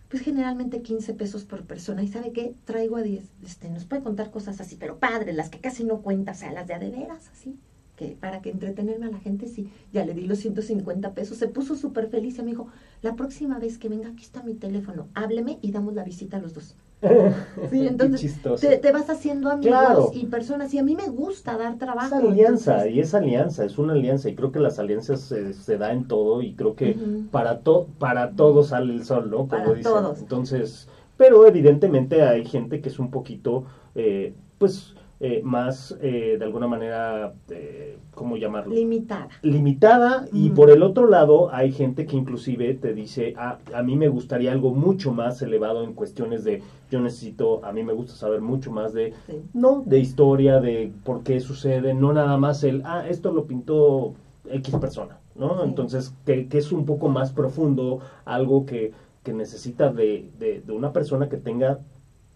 Pues 0.08 0.22
generalmente 0.22 0.82
15 0.82 1.14
pesos 1.14 1.44
por 1.44 1.64
persona. 1.64 2.02
¿Y 2.02 2.08
sabe 2.08 2.32
qué? 2.32 2.54
Traigo 2.64 2.96
a 2.96 3.02
10. 3.02 3.24
Este, 3.44 3.68
nos 3.68 3.84
puede 3.84 4.02
contar 4.02 4.30
cosas 4.30 4.60
así, 4.60 4.76
pero 4.76 4.98
padre, 4.98 5.32
las 5.32 5.50
que 5.50 5.60
casi 5.60 5.84
no 5.84 6.00
cuenta, 6.00 6.32
o 6.32 6.34
sea, 6.34 6.52
las 6.52 6.66
de 6.66 6.74
a 6.74 6.78
de 6.78 6.90
veras, 6.90 7.28
así. 7.28 7.58
Que 7.96 8.16
para 8.18 8.40
que 8.40 8.50
entretenerme 8.50 9.06
a 9.06 9.10
la 9.10 9.18
gente, 9.18 9.48
sí. 9.48 9.70
Ya 9.92 10.04
le 10.04 10.14
di 10.14 10.22
los 10.22 10.38
150 10.38 11.14
pesos. 11.14 11.36
Se 11.36 11.48
puso 11.48 11.76
súper 11.76 12.08
feliz 12.08 12.38
y 12.38 12.42
me 12.42 12.50
dijo, 12.50 12.68
la 13.02 13.16
próxima 13.16 13.58
vez 13.58 13.76
que 13.76 13.88
venga, 13.88 14.08
aquí 14.08 14.22
está 14.22 14.42
mi 14.42 14.54
teléfono. 14.54 15.08
Hábleme 15.14 15.58
y 15.62 15.72
damos 15.72 15.94
la 15.94 16.04
visita 16.04 16.36
a 16.36 16.40
los 16.40 16.54
dos. 16.54 16.76
Sí, 17.70 17.86
entonces 17.86 18.40
te, 18.82 18.92
vas 18.92 19.08
haciendo 19.08 19.50
amigos 19.50 20.10
y 20.14 20.26
personas. 20.26 20.72
Y 20.74 20.78
a 20.78 20.82
mí 20.82 20.96
me 20.96 21.08
gusta 21.08 21.56
dar 21.56 21.76
trabajo. 21.76 22.06
Es 22.06 22.24
alianza, 22.24 22.88
y 22.88 23.00
es 23.00 23.14
alianza, 23.14 23.64
es 23.64 23.78
una 23.78 23.92
alianza. 23.92 24.28
Y 24.28 24.34
creo 24.34 24.50
que 24.50 24.58
las 24.58 24.78
alianzas 24.78 25.20
se, 25.20 25.52
se 25.52 25.78
da 25.78 25.92
en 25.92 26.08
todo. 26.08 26.42
Y 26.42 26.54
creo 26.54 26.74
que 26.74 26.96
para, 27.30 27.60
to, 27.60 27.88
para 27.98 28.32
todos 28.32 28.68
sale 28.68 28.92
el 28.92 29.04
sol, 29.04 29.30
¿no? 29.30 29.48
Como 29.48 29.48
para 29.48 29.80
todos. 29.80 30.18
Entonces, 30.20 30.88
pero 31.16 31.46
evidentemente 31.46 32.22
hay 32.22 32.44
gente 32.44 32.80
que 32.80 32.88
es 32.88 32.98
un 32.98 33.10
poquito, 33.10 33.64
eh, 33.94 34.34
pues 34.58 34.94
eh, 35.20 35.40
más, 35.42 35.96
eh, 36.00 36.36
de 36.38 36.44
alguna 36.44 36.68
manera, 36.68 37.32
eh, 37.50 37.98
¿cómo 38.14 38.36
llamarlo? 38.36 38.72
Limitada. 38.72 39.28
Limitada, 39.42 40.28
y 40.32 40.50
por 40.50 40.70
el 40.70 40.84
otro 40.84 41.08
lado 41.08 41.52
hay 41.52 41.72
gente 41.72 42.06
que 42.06 42.16
inclusive 42.16 42.74
te 42.74 42.94
dice, 42.94 43.34
ah, 43.36 43.58
a 43.74 43.82
mí 43.82 43.96
me 43.96 44.06
gustaría 44.06 44.52
algo 44.52 44.72
mucho 44.72 45.12
más 45.12 45.42
elevado 45.42 45.82
en 45.82 45.94
cuestiones 45.94 46.44
de, 46.44 46.62
yo 46.88 47.00
necesito, 47.00 47.64
a 47.64 47.72
mí 47.72 47.82
me 47.82 47.94
gusta 47.94 48.14
saber 48.14 48.40
mucho 48.40 48.70
más 48.70 48.92
de, 48.92 49.12
no, 49.54 49.82
de 49.84 49.98
historia, 49.98 50.60
de 50.60 50.92
por 51.04 51.24
qué 51.24 51.40
sucede, 51.40 51.94
no 51.94 52.12
nada 52.12 52.36
más 52.36 52.62
el, 52.62 52.82
ah, 52.84 53.04
esto 53.08 53.32
lo 53.32 53.46
pintó 53.46 54.14
X 54.48 54.76
persona, 54.76 55.18
¿no? 55.34 55.64
Entonces, 55.64 56.14
que, 56.26 56.46
que, 56.46 56.58
es 56.58 56.70
un 56.70 56.86
poco 56.86 57.08
más 57.08 57.32
profundo, 57.32 57.98
algo 58.24 58.66
que, 58.66 58.92
que 59.24 59.32
necesita 59.32 59.92
de, 59.92 60.30
de, 60.38 60.60
de 60.60 60.72
una 60.72 60.92
persona 60.92 61.28
que 61.28 61.38
tenga 61.38 61.80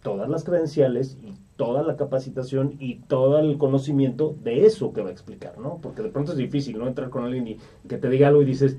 todas 0.02 0.28
las 0.28 0.42
credenciales 0.42 1.16
y 1.22 1.34
toda 1.56 1.82
la 1.82 1.96
capacitación 1.96 2.76
y 2.78 2.96
todo 3.00 3.38
el 3.38 3.58
conocimiento 3.58 4.34
de 4.42 4.66
eso 4.66 4.92
que 4.92 5.02
va 5.02 5.08
a 5.08 5.12
explicar, 5.12 5.58
¿no? 5.58 5.78
Porque 5.82 6.02
de 6.02 6.08
pronto 6.08 6.32
es 6.32 6.38
difícil, 6.38 6.78
¿no? 6.78 6.86
Entrar 6.86 7.10
con 7.10 7.24
alguien 7.24 7.46
y 7.46 7.58
que 7.88 7.98
te 7.98 8.08
diga 8.08 8.28
algo 8.28 8.42
y 8.42 8.46
dices, 8.46 8.76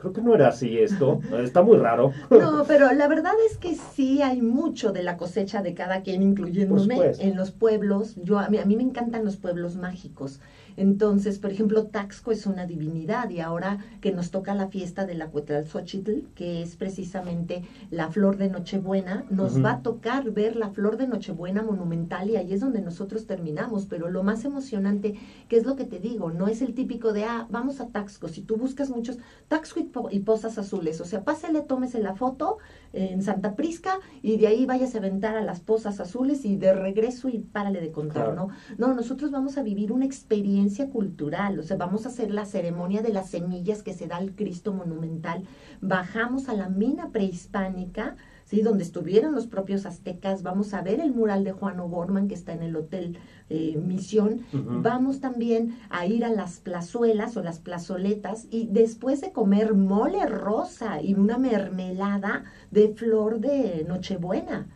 creo 0.00 0.12
que 0.12 0.22
no 0.22 0.34
era 0.34 0.48
así 0.48 0.78
esto, 0.78 1.20
está 1.42 1.62
muy 1.62 1.76
raro. 1.76 2.12
No, 2.30 2.64
pero 2.66 2.92
la 2.92 3.08
verdad 3.08 3.34
es 3.48 3.56
que 3.56 3.74
sí 3.74 4.22
hay 4.22 4.40
mucho 4.42 4.92
de 4.92 5.02
la 5.02 5.16
cosecha 5.16 5.62
de 5.62 5.74
cada 5.74 6.02
quien, 6.02 6.22
incluyéndome 6.22 7.12
en 7.18 7.36
los 7.36 7.50
pueblos. 7.50 8.16
Yo 8.22 8.38
a 8.38 8.48
mí, 8.48 8.58
a 8.58 8.64
mí 8.64 8.76
me 8.76 8.82
encantan 8.82 9.24
los 9.24 9.36
pueblos 9.36 9.76
mágicos. 9.76 10.40
Entonces, 10.76 11.38
por 11.38 11.50
ejemplo, 11.50 11.86
Taxco 11.86 12.32
es 12.32 12.46
una 12.46 12.66
divinidad 12.66 13.30
y 13.30 13.40
ahora 13.40 13.78
que 14.00 14.12
nos 14.12 14.30
toca 14.30 14.54
la 14.54 14.68
fiesta 14.68 15.06
de 15.06 15.14
la 15.14 15.28
Cuetlazóchitl, 15.28 16.26
que 16.34 16.62
es 16.62 16.76
precisamente 16.76 17.62
la 17.90 18.10
flor 18.10 18.36
de 18.36 18.48
Nochebuena, 18.48 19.24
nos 19.30 19.62
va 19.64 19.72
a 19.72 19.82
tocar 19.82 20.30
ver 20.30 20.56
la 20.56 20.70
flor 20.70 20.96
de 20.96 21.06
Nochebuena 21.06 21.62
monumental 21.62 22.30
y 22.30 22.36
ahí 22.36 22.52
es 22.52 22.60
donde 22.60 22.80
nosotros 22.80 23.26
terminamos. 23.26 23.86
Pero 23.86 24.08
lo 24.08 24.22
más 24.22 24.44
emocionante, 24.44 25.14
que 25.48 25.56
es 25.56 25.64
lo 25.64 25.76
que 25.76 25.84
te 25.84 25.98
digo, 25.98 26.30
no 26.30 26.48
es 26.48 26.62
el 26.62 26.74
típico 26.74 27.12
de, 27.12 27.24
ah, 27.24 27.46
vamos 27.50 27.80
a 27.80 27.88
Taxco. 27.88 28.28
Si 28.28 28.42
tú 28.42 28.56
buscas 28.56 28.90
muchos, 28.90 29.18
Taxco 29.48 29.80
y, 30.10 30.20
Pozas 30.20 30.58
Azules, 30.58 31.00
o 31.00 31.04
sea, 31.04 31.24
pásale, 31.24 31.62
tómese 31.62 32.00
la 32.00 32.14
foto 32.14 32.58
en 32.92 33.22
Santa 33.22 33.54
Prisca 33.54 33.98
y 34.22 34.36
de 34.36 34.46
ahí 34.46 34.66
vayas 34.66 34.94
a 34.94 34.98
aventar 34.98 35.36
a 35.36 35.42
las 35.42 35.60
Pozas 35.60 36.00
Azules 36.00 36.44
y 36.44 36.56
de 36.56 36.72
regreso 36.72 37.28
y 37.28 37.38
párale 37.38 37.80
de 37.80 37.90
contar, 37.90 38.34
¿no? 38.34 38.48
No, 38.78 38.94
nosotros 38.94 39.30
vamos 39.30 39.58
a 39.58 39.62
vivir 39.62 39.92
una 39.92 40.04
experiencia 40.04 40.59
cultural, 40.90 41.58
o 41.58 41.62
sea, 41.62 41.76
vamos 41.76 42.04
a 42.04 42.08
hacer 42.08 42.30
la 42.30 42.44
ceremonia 42.44 43.02
de 43.02 43.12
las 43.12 43.30
semillas 43.30 43.82
que 43.82 43.94
se 43.94 44.06
da 44.06 44.16
al 44.16 44.34
Cristo 44.34 44.72
monumental, 44.72 45.44
bajamos 45.80 46.48
a 46.48 46.54
la 46.54 46.68
mina 46.68 47.10
prehispánica, 47.10 48.16
¿sí? 48.44 48.60
donde 48.60 48.84
estuvieron 48.84 49.34
los 49.34 49.46
propios 49.46 49.86
aztecas, 49.86 50.42
vamos 50.42 50.74
a 50.74 50.82
ver 50.82 51.00
el 51.00 51.12
mural 51.12 51.44
de 51.44 51.52
Juan 51.52 51.80
O'Gorman 51.80 52.28
que 52.28 52.34
está 52.34 52.52
en 52.52 52.62
el 52.62 52.76
Hotel 52.76 53.18
eh, 53.48 53.76
Misión, 53.76 54.42
vamos 54.52 55.20
también 55.20 55.78
a 55.88 56.06
ir 56.06 56.24
a 56.24 56.30
las 56.30 56.60
plazuelas 56.60 57.36
o 57.36 57.42
las 57.42 57.58
plazoletas 57.58 58.46
y 58.50 58.68
después 58.70 59.20
de 59.20 59.32
comer 59.32 59.74
mole 59.74 60.26
rosa 60.26 61.00
y 61.00 61.14
una 61.14 61.38
mermelada 61.38 62.44
de 62.70 62.88
flor 62.94 63.40
de 63.40 63.84
Nochebuena. 63.88 64.66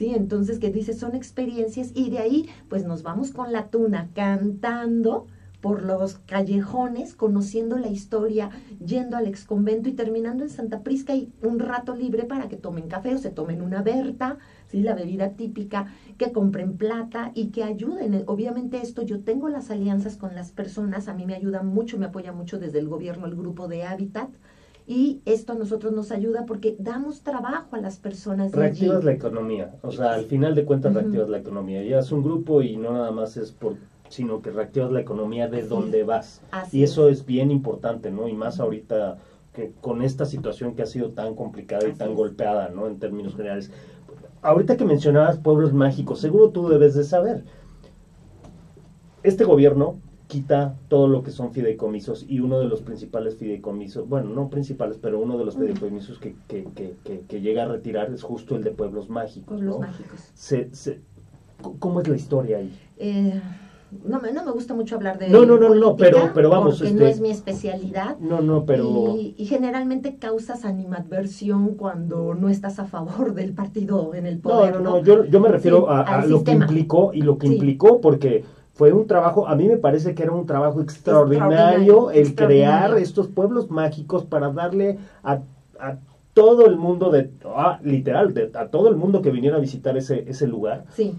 ¿Sí? 0.00 0.14
Entonces, 0.14 0.58
que 0.58 0.70
dice, 0.70 0.94
son 0.94 1.14
experiencias 1.14 1.90
y 1.94 2.08
de 2.08 2.20
ahí, 2.20 2.48
pues 2.70 2.86
nos 2.86 3.02
vamos 3.02 3.32
con 3.32 3.52
la 3.52 3.68
tuna 3.68 4.08
cantando, 4.14 5.26
por 5.60 5.82
los 5.82 6.14
callejones, 6.20 7.14
conociendo 7.14 7.76
la 7.76 7.88
historia, 7.88 8.48
yendo 8.82 9.18
al 9.18 9.26
exconvento 9.26 9.90
y 9.90 9.92
terminando 9.92 10.42
en 10.42 10.48
Santa 10.48 10.80
Prisca 10.80 11.14
y 11.14 11.34
un 11.42 11.58
rato 11.58 11.94
libre 11.94 12.24
para 12.24 12.48
que 12.48 12.56
tomen 12.56 12.88
café 12.88 13.14
o 13.14 13.18
se 13.18 13.28
tomen 13.28 13.60
una 13.60 13.82
berta, 13.82 14.38
¿sí? 14.68 14.80
la 14.80 14.94
bebida 14.94 15.32
típica, 15.32 15.92
que 16.16 16.32
compren 16.32 16.78
plata 16.78 17.30
y 17.34 17.48
que 17.48 17.62
ayuden. 17.62 18.24
Obviamente 18.26 18.80
esto 18.80 19.02
yo 19.02 19.20
tengo 19.20 19.50
las 19.50 19.70
alianzas 19.70 20.16
con 20.16 20.34
las 20.34 20.50
personas, 20.50 21.08
a 21.08 21.14
mí 21.14 21.26
me 21.26 21.34
ayuda 21.34 21.62
mucho, 21.62 21.98
me 21.98 22.06
apoya 22.06 22.32
mucho 22.32 22.58
desde 22.58 22.78
el 22.78 22.88
gobierno 22.88 23.26
el 23.26 23.36
grupo 23.36 23.68
de 23.68 23.84
Habitat. 23.84 24.30
Y 24.90 25.22
esto 25.24 25.52
a 25.52 25.54
nosotros 25.54 25.92
nos 25.92 26.10
ayuda 26.10 26.46
porque 26.46 26.74
damos 26.80 27.20
trabajo 27.20 27.76
a 27.76 27.80
las 27.80 28.00
personas. 28.00 28.50
reactivas 28.50 29.04
la 29.04 29.12
economía, 29.12 29.76
o 29.82 29.92
sea, 29.92 30.14
al 30.14 30.24
final 30.24 30.56
de 30.56 30.64
cuentas 30.64 30.92
reactivas 30.92 31.28
la 31.28 31.38
economía. 31.38 31.84
Ya 31.84 32.00
es 32.00 32.10
un 32.10 32.24
grupo 32.24 32.60
y 32.60 32.76
no 32.76 32.94
nada 32.94 33.12
más 33.12 33.36
es 33.36 33.52
por 33.52 33.76
sino 34.08 34.42
que 34.42 34.50
reactivas 34.50 34.90
la 34.90 34.98
economía 34.98 35.46
de 35.46 35.62
donde 35.62 36.02
vas. 36.02 36.42
y 36.72 36.82
eso 36.82 37.08
es. 37.08 37.24
bien 37.24 37.52
importante, 37.52 38.10
¿no? 38.10 38.26
Y 38.26 38.32
más 38.32 38.58
ahorita 38.58 39.18
que 39.54 39.70
con 39.80 40.02
esta 40.02 40.24
situación 40.24 40.74
que 40.74 40.82
ha 40.82 40.86
sido 40.86 41.10
tan 41.10 41.36
complicada 41.36 41.86
y 41.86 41.92
tan 41.92 42.16
golpeada, 42.16 42.70
¿no? 42.70 42.88
En 42.88 42.98
términos 42.98 43.36
generales. 43.36 43.70
Ahorita 44.42 44.76
que 44.76 44.84
mencionabas 44.84 45.38
pueblos 45.38 45.72
mágicos, 45.72 46.18
seguro 46.18 46.50
tú 46.50 46.68
debes 46.68 46.94
de 46.94 47.04
saber. 47.04 47.44
Este 49.22 49.44
gobierno 49.44 50.00
quita 50.30 50.76
todo 50.88 51.08
lo 51.08 51.24
que 51.24 51.32
son 51.32 51.52
fideicomisos 51.52 52.24
y 52.28 52.38
uno 52.38 52.60
de 52.60 52.66
los 52.66 52.80
principales 52.82 53.34
fideicomisos, 53.34 54.08
bueno, 54.08 54.30
no 54.30 54.48
principales, 54.48 54.96
pero 55.02 55.18
uno 55.18 55.36
de 55.36 55.44
los 55.44 55.56
fideicomisos 55.56 56.18
que, 56.18 56.36
que, 56.46 56.68
que, 56.74 57.20
que, 57.28 57.40
llega 57.40 57.64
a 57.64 57.66
retirar 57.66 58.10
es 58.12 58.22
justo 58.22 58.54
el 58.54 58.62
de 58.62 58.70
pueblos 58.70 59.10
mágicos. 59.10 59.48
Pueblos 59.48 59.80
mágicos. 59.80 60.20
Se, 60.34 60.72
se, 60.72 61.00
¿Cómo 61.80 62.00
es 62.00 62.08
la 62.08 62.16
historia 62.16 62.58
ahí? 62.58 62.72
Eh, 62.96 63.40
no 64.04 64.20
me, 64.20 64.32
no 64.32 64.44
me 64.44 64.52
gusta 64.52 64.72
mucho 64.72 64.94
hablar 64.94 65.18
de 65.18 65.28
no 65.30 65.44
no 65.44 65.58
no 65.58 65.74
no 65.74 65.96
pero 65.96 66.30
pero 66.32 66.48
vamos 66.48 66.74
porque 66.74 66.90
este, 66.90 67.00
no 67.00 67.06
es 67.08 67.20
mi 67.20 67.30
especialidad 67.30 68.18
no 68.20 68.40
no 68.40 68.64
pero 68.64 69.16
y, 69.16 69.34
y, 69.36 69.46
generalmente 69.46 70.14
causas 70.14 70.64
animadversión 70.64 71.74
cuando 71.74 72.34
no 72.36 72.48
estás 72.48 72.78
a 72.78 72.84
favor 72.84 73.34
del 73.34 73.52
partido 73.52 74.14
en 74.14 74.26
el 74.26 74.38
poder 74.38 74.74
no 74.74 74.80
no 74.80 74.90
no, 74.90 75.02
yo, 75.02 75.24
yo 75.24 75.40
me 75.40 75.48
refiero 75.48 75.80
sí, 75.80 75.86
a, 75.88 76.20
a 76.20 76.26
lo 76.26 76.44
que 76.44 76.52
implicó 76.52 77.10
y 77.12 77.22
lo 77.22 77.36
que 77.36 77.48
sí. 77.48 77.54
implicó 77.54 78.00
porque 78.00 78.44
fue 78.74 78.92
un 78.92 79.06
trabajo, 79.06 79.46
a 79.46 79.54
mí 79.54 79.66
me 79.68 79.76
parece 79.76 80.14
que 80.14 80.22
era 80.22 80.32
un 80.32 80.46
trabajo 80.46 80.80
extraordinario, 80.80 81.50
extraordinario 81.50 82.10
el 82.10 82.26
extraordinario. 82.26 82.86
crear 82.86 82.98
estos 82.98 83.28
pueblos 83.28 83.70
mágicos 83.70 84.24
para 84.24 84.50
darle 84.50 84.98
a, 85.22 85.40
a 85.78 85.98
todo 86.32 86.66
el 86.66 86.76
mundo 86.76 87.10
de, 87.10 87.30
ah, 87.44 87.78
literal, 87.82 88.32
de, 88.32 88.50
a 88.54 88.68
todo 88.68 88.88
el 88.88 88.96
mundo 88.96 89.20
que 89.20 89.30
viniera 89.30 89.56
a 89.56 89.60
visitar 89.60 89.96
ese, 89.96 90.24
ese 90.28 90.46
lugar, 90.46 90.84
sí. 90.94 91.16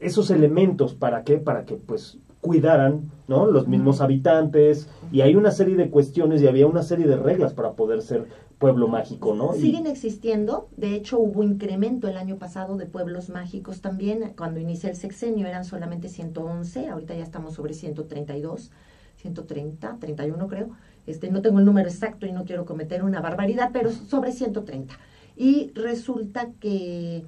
esos 0.00 0.30
elementos, 0.30 0.94
¿para 0.94 1.22
qué? 1.22 1.38
Para 1.38 1.64
que 1.64 1.76
pues 1.76 2.18
cuidaran, 2.40 3.12
¿no? 3.28 3.46
Los 3.46 3.68
mismos 3.68 4.00
habitantes, 4.00 4.88
y 5.12 5.20
hay 5.20 5.36
una 5.36 5.52
serie 5.52 5.76
de 5.76 5.90
cuestiones 5.90 6.42
y 6.42 6.48
había 6.48 6.66
una 6.66 6.82
serie 6.82 7.06
de 7.06 7.16
reglas 7.16 7.54
para 7.54 7.72
poder 7.72 8.02
ser 8.02 8.26
pueblo 8.62 8.86
mágico, 8.86 9.34
¿no? 9.34 9.54
Siguen 9.54 9.88
existiendo, 9.88 10.68
de 10.76 10.94
hecho 10.94 11.18
hubo 11.18 11.42
incremento 11.42 12.06
el 12.06 12.16
año 12.16 12.36
pasado 12.36 12.76
de 12.76 12.86
pueblos 12.86 13.28
mágicos 13.28 13.80
también, 13.80 14.34
cuando 14.36 14.60
inicié 14.60 14.90
el 14.90 14.96
sexenio 14.96 15.48
eran 15.48 15.64
solamente 15.64 16.08
111, 16.08 16.88
ahorita 16.88 17.14
ya 17.14 17.24
estamos 17.24 17.54
sobre 17.54 17.74
132, 17.74 18.70
130, 19.16 19.96
31 19.98 20.48
creo, 20.48 20.70
este, 21.08 21.28
no 21.28 21.42
tengo 21.42 21.58
el 21.58 21.64
número 21.64 21.88
exacto 21.88 22.24
y 22.24 22.30
no 22.32 22.44
quiero 22.44 22.64
cometer 22.64 23.02
una 23.02 23.20
barbaridad, 23.20 23.70
pero 23.72 23.90
sobre 23.90 24.30
130. 24.30 24.96
Y 25.36 25.72
resulta 25.74 26.50
que 26.60 27.24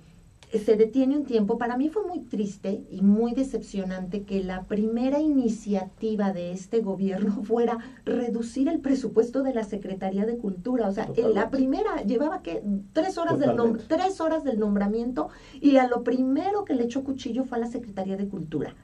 se 0.58 0.76
detiene 0.76 1.16
un 1.16 1.24
tiempo. 1.24 1.58
Para 1.58 1.76
mí 1.76 1.88
fue 1.88 2.06
muy 2.06 2.20
triste 2.20 2.84
y 2.90 3.02
muy 3.02 3.32
decepcionante 3.32 4.22
que 4.22 4.42
la 4.42 4.64
primera 4.64 5.20
iniciativa 5.20 6.32
de 6.32 6.52
este 6.52 6.80
gobierno 6.80 7.42
fuera 7.44 7.78
reducir 8.04 8.68
el 8.68 8.80
presupuesto 8.80 9.42
de 9.42 9.54
la 9.54 9.64
Secretaría 9.64 10.24
de 10.26 10.38
Cultura. 10.38 10.88
O 10.88 10.92
sea, 10.92 11.06
Totalmente. 11.06 11.40
la 11.40 11.50
primera 11.50 12.02
llevaba 12.02 12.42
que 12.42 12.62
tres 12.92 13.18
horas, 13.18 13.38
del 13.38 13.56
tres 13.88 14.20
horas 14.20 14.44
del 14.44 14.58
nombramiento 14.58 15.28
y 15.60 15.76
a 15.76 15.88
lo 15.88 16.02
primero 16.02 16.64
que 16.64 16.74
le 16.74 16.84
echó 16.84 17.04
cuchillo 17.04 17.44
fue 17.44 17.58
a 17.58 17.62
la 17.62 17.66
Secretaría 17.66 18.16
de 18.16 18.28
Cultura 18.28 18.74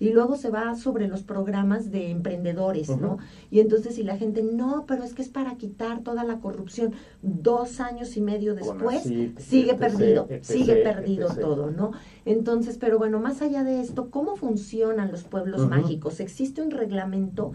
y 0.00 0.10
luego 0.10 0.36
se 0.36 0.50
va 0.50 0.74
sobre 0.74 1.06
los 1.06 1.22
programas 1.22 1.92
de 1.92 2.10
emprendedores, 2.10 2.88
uh 2.88 2.94
-huh. 2.94 3.00
¿no? 3.00 3.18
Y 3.50 3.60
entonces 3.60 3.94
si 3.94 4.02
la 4.02 4.16
gente, 4.16 4.42
no, 4.42 4.86
pero 4.88 5.04
es 5.04 5.14
que 5.14 5.22
es 5.22 5.28
para 5.28 5.54
quitar 5.56 6.02
toda 6.02 6.24
la 6.24 6.40
corrupción, 6.40 6.94
dos 7.22 7.78
años 7.80 8.16
y 8.16 8.22
medio 8.22 8.54
después, 8.54 9.02
sigue 9.02 9.72
etc, 9.72 9.78
perdido, 9.78 10.26
etc, 10.28 10.42
sigue 10.44 10.76
perdido 10.76 11.28
todo, 11.34 11.70
¿no? 11.70 11.92
Entonces, 12.24 12.78
pero 12.78 12.98
bueno, 12.98 13.20
más 13.20 13.42
allá 13.42 13.62
de 13.62 13.80
esto, 13.80 14.10
¿cómo 14.10 14.36
funcionan 14.36 15.12
los 15.12 15.24
pueblos 15.24 15.60
uh 15.60 15.64
-huh. 15.66 15.82
mágicos? 15.82 16.18
¿Existe 16.18 16.62
un 16.62 16.70
reglamento? 16.70 17.52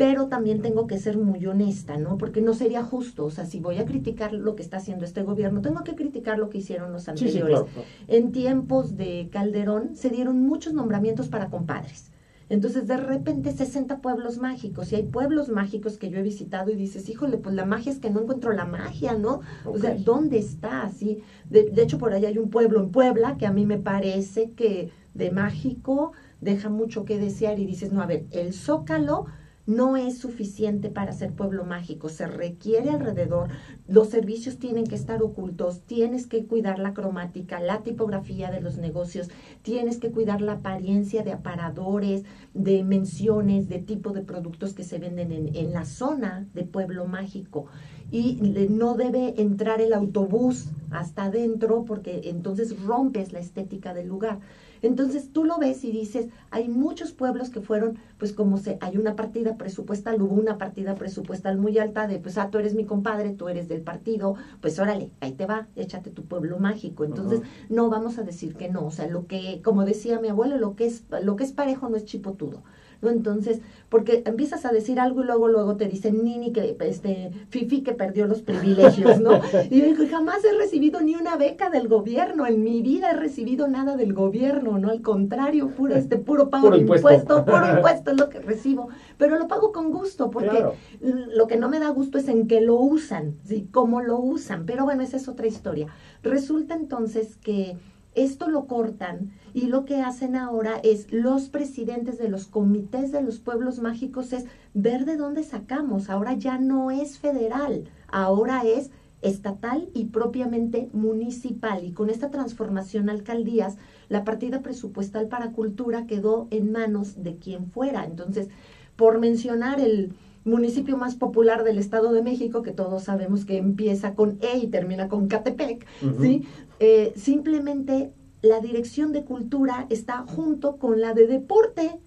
Pero 0.00 0.28
también 0.28 0.62
tengo 0.62 0.86
que 0.86 0.96
ser 0.96 1.18
muy 1.18 1.44
honesta, 1.44 1.98
¿no? 1.98 2.16
Porque 2.16 2.40
no 2.40 2.54
sería 2.54 2.82
justo, 2.82 3.26
o 3.26 3.30
sea, 3.30 3.44
si 3.44 3.60
voy 3.60 3.76
a 3.76 3.84
criticar 3.84 4.32
lo 4.32 4.56
que 4.56 4.62
está 4.62 4.78
haciendo 4.78 5.04
este 5.04 5.22
gobierno, 5.22 5.60
tengo 5.60 5.84
que 5.84 5.94
criticar 5.94 6.38
lo 6.38 6.48
que 6.48 6.56
hicieron 6.56 6.90
los 6.90 7.06
anteriores. 7.06 7.58
Sí, 7.58 7.64
sí, 7.66 7.70
claro. 7.74 7.86
En 8.08 8.32
tiempos 8.32 8.96
de 8.96 9.28
Calderón 9.30 9.96
se 9.96 10.08
dieron 10.08 10.40
muchos 10.40 10.72
nombramientos 10.72 11.28
para 11.28 11.50
compadres. 11.50 12.12
Entonces, 12.48 12.86
de 12.86 12.96
repente, 12.96 13.52
60 13.52 14.00
pueblos 14.00 14.38
mágicos, 14.38 14.90
y 14.90 14.96
hay 14.96 15.02
pueblos 15.02 15.50
mágicos 15.50 15.98
que 15.98 16.08
yo 16.08 16.18
he 16.18 16.22
visitado 16.22 16.70
y 16.70 16.76
dices, 16.76 17.06
híjole, 17.10 17.36
pues 17.36 17.54
la 17.54 17.66
magia 17.66 17.92
es 17.92 17.98
que 17.98 18.08
no 18.08 18.22
encuentro 18.22 18.54
la 18.54 18.64
magia, 18.64 19.12
¿no? 19.12 19.42
Okay. 19.66 19.72
O 19.74 19.78
sea, 19.78 19.94
¿dónde 19.96 20.38
está? 20.38 20.84
Así, 20.84 21.22
de, 21.50 21.64
de 21.64 21.82
hecho, 21.82 21.98
por 21.98 22.14
ahí 22.14 22.24
hay 22.24 22.38
un 22.38 22.48
pueblo 22.48 22.80
en 22.80 22.90
Puebla 22.90 23.36
que 23.36 23.44
a 23.44 23.52
mí 23.52 23.66
me 23.66 23.76
parece 23.76 24.52
que 24.52 24.92
de 25.12 25.30
mágico 25.30 26.12
deja 26.40 26.70
mucho 26.70 27.04
que 27.04 27.18
desear 27.18 27.58
y 27.58 27.66
dices, 27.66 27.92
no, 27.92 28.00
a 28.00 28.06
ver, 28.06 28.24
el 28.30 28.54
Zócalo 28.54 29.26
no 29.70 29.96
es 29.96 30.18
suficiente 30.18 30.90
para 30.90 31.12
ser 31.12 31.32
pueblo 31.32 31.64
mágico, 31.64 32.08
se 32.08 32.26
requiere 32.26 32.90
alrededor, 32.90 33.50
los 33.86 34.08
servicios 34.08 34.58
tienen 34.58 34.84
que 34.84 34.96
estar 34.96 35.22
ocultos, 35.22 35.82
tienes 35.82 36.26
que 36.26 36.44
cuidar 36.44 36.80
la 36.80 36.92
cromática, 36.92 37.60
la 37.60 37.82
tipografía 37.82 38.50
de 38.50 38.60
los 38.60 38.78
negocios, 38.78 39.28
tienes 39.62 39.98
que 39.98 40.10
cuidar 40.10 40.40
la 40.40 40.54
apariencia 40.54 41.22
de 41.22 41.32
aparadores, 41.32 42.24
de 42.52 42.82
menciones, 42.82 43.68
de 43.68 43.78
tipo 43.78 44.10
de 44.10 44.22
productos 44.22 44.74
que 44.74 44.82
se 44.82 44.98
venden 44.98 45.30
en, 45.54 45.72
la 45.72 45.84
zona 45.84 46.48
de 46.52 46.64
pueblo 46.64 47.06
mágico. 47.06 47.66
Y 48.10 48.40
no 48.70 48.94
debe 48.96 49.40
entrar 49.40 49.80
el 49.80 49.92
autobús 49.92 50.66
hasta 50.90 51.26
adentro 51.26 51.84
porque 51.84 52.22
entonces 52.24 52.82
rompes 52.82 53.32
la 53.32 53.38
estética 53.38 53.94
del 53.94 54.08
lugar. 54.08 54.40
Entonces 54.82 55.32
tú 55.32 55.44
lo 55.44 55.58
ves 55.58 55.84
y 55.84 55.92
dices, 55.92 56.28
hay 56.50 56.68
muchos 56.68 57.12
pueblos 57.12 57.50
que 57.50 57.60
fueron, 57.60 57.98
pues 58.18 58.32
como 58.32 58.58
se, 58.58 58.78
hay 58.80 58.96
una 58.96 59.16
partida 59.16 59.56
presupuestal, 59.56 60.20
hubo 60.22 60.34
una 60.34 60.58
partida 60.58 60.94
presupuestal 60.94 61.58
muy 61.58 61.78
alta 61.78 62.06
de, 62.06 62.18
pues, 62.18 62.38
ah, 62.38 62.48
tú 62.50 62.58
eres 62.58 62.74
mi 62.74 62.84
compadre, 62.84 63.30
tú 63.30 63.48
eres 63.48 63.68
del 63.68 63.82
partido, 63.82 64.34
pues 64.60 64.78
órale, 64.78 65.10
ahí 65.20 65.32
te 65.32 65.46
va, 65.46 65.68
échate 65.76 66.10
tu 66.10 66.24
pueblo 66.24 66.58
mágico. 66.58 67.04
Entonces, 67.04 67.40
uh 67.40 67.42
-huh. 67.42 67.46
no 67.68 67.90
vamos 67.90 68.18
a 68.18 68.22
decir 68.22 68.56
que 68.56 68.68
no, 68.68 68.86
o 68.86 68.90
sea, 68.90 69.06
lo 69.06 69.26
que, 69.26 69.60
como 69.62 69.84
decía 69.84 70.20
mi 70.20 70.28
abuelo, 70.28 70.58
lo 70.58 70.76
que 70.76 70.86
es, 70.86 71.04
lo 71.22 71.36
que 71.36 71.44
es 71.44 71.52
parejo 71.52 71.88
no 71.88 71.96
es 71.96 72.04
chipotudo. 72.04 72.62
¿No? 73.02 73.10
Entonces, 73.10 73.60
porque 73.88 74.22
empiezas 74.26 74.64
a 74.64 74.72
decir 74.72 75.00
algo 75.00 75.22
y 75.22 75.26
luego, 75.26 75.48
luego 75.48 75.76
te 75.76 75.86
dicen 75.86 76.22
Nini 76.22 76.52
que, 76.52 76.76
este, 76.80 77.30
Fifi 77.48 77.82
que 77.82 77.92
perdió 77.92 78.26
los 78.26 78.42
privilegios, 78.42 79.20
¿no? 79.20 79.40
Y 79.70 79.80
yo 79.80 79.86
digo, 79.86 80.04
jamás 80.10 80.44
he 80.44 80.56
recibido 80.56 81.00
ni 81.00 81.14
una 81.16 81.36
beca 81.36 81.70
del 81.70 81.88
gobierno, 81.88 82.46
en 82.46 82.62
mi 82.62 82.82
vida 82.82 83.10
he 83.10 83.16
recibido 83.16 83.68
nada 83.68 83.96
del 83.96 84.12
gobierno, 84.12 84.78
¿no? 84.78 84.90
Al 84.90 85.02
contrario, 85.02 85.68
puro, 85.68 85.94
este, 85.96 86.16
puro 86.18 86.50
pago 86.50 86.64
puro 86.66 86.76
de 86.76 86.82
impuesto. 86.82 87.10
impuesto, 87.12 87.44
puro 87.44 87.66
impuesto 87.76 88.10
es 88.12 88.16
lo 88.18 88.28
que 88.28 88.40
recibo, 88.40 88.88
pero 89.18 89.38
lo 89.38 89.48
pago 89.48 89.72
con 89.72 89.90
gusto, 89.90 90.30
porque 90.30 90.50
Claro. 90.50 90.74
lo 91.00 91.46
que 91.46 91.56
no 91.56 91.68
me 91.68 91.78
da 91.78 91.88
gusto 91.90 92.18
es 92.18 92.28
en 92.28 92.46
que 92.46 92.60
lo 92.60 92.76
usan, 92.76 93.34
¿sí? 93.44 93.68
Cómo 93.72 94.00
lo 94.02 94.18
usan, 94.18 94.66
pero 94.66 94.84
bueno, 94.84 95.02
esa 95.02 95.16
es 95.16 95.28
otra 95.28 95.46
historia. 95.46 95.88
Resulta 96.22 96.74
entonces 96.74 97.36
que 97.36 97.76
esto 98.14 98.48
lo 98.48 98.66
cortan 98.66 99.30
y 99.54 99.66
lo 99.66 99.84
que 99.84 100.00
hacen 100.00 100.36
ahora 100.36 100.80
es 100.82 101.12
los 101.12 101.48
presidentes 101.48 102.18
de 102.18 102.28
los 102.28 102.46
comités 102.46 103.12
de 103.12 103.22
los 103.22 103.38
pueblos 103.38 103.78
mágicos 103.78 104.32
es 104.32 104.46
ver 104.74 105.04
de 105.04 105.16
dónde 105.16 105.42
sacamos. 105.44 106.10
Ahora 106.10 106.34
ya 106.34 106.58
no 106.58 106.90
es 106.90 107.18
federal, 107.18 107.84
ahora 108.08 108.62
es 108.64 108.90
estatal 109.22 109.88
y 109.94 110.06
propiamente 110.06 110.88
municipal. 110.92 111.84
Y 111.84 111.92
con 111.92 112.10
esta 112.10 112.30
transformación 112.30 113.10
alcaldías, 113.10 113.76
la 114.08 114.24
partida 114.24 114.60
presupuestal 114.60 115.28
para 115.28 115.52
cultura 115.52 116.06
quedó 116.06 116.48
en 116.50 116.72
manos 116.72 117.22
de 117.22 117.36
quien 117.36 117.70
fuera. 117.70 118.04
Entonces, 118.04 118.48
por 118.96 119.18
mencionar 119.18 119.80
el 119.80 120.14
municipio 120.50 120.96
más 120.96 121.14
popular 121.14 121.64
del 121.64 121.78
Estado 121.78 122.12
de 122.12 122.22
México, 122.22 122.62
que 122.62 122.72
todos 122.72 123.04
sabemos 123.04 123.44
que 123.44 123.56
empieza 123.56 124.14
con 124.14 124.38
E 124.40 124.58
y 124.58 124.66
termina 124.68 125.08
con 125.08 125.28
Catepec, 125.28 125.86
uh 126.02 126.06
-huh. 126.06 126.20
¿sí? 126.20 126.44
Eh, 126.78 127.12
simplemente 127.16 128.12
la 128.42 128.60
dirección 128.60 129.12
de 129.12 129.24
cultura 129.24 129.86
está 129.90 130.24
junto 130.26 130.76
con 130.76 131.00
la 131.00 131.14
de 131.14 131.26
deporte. 131.26 131.98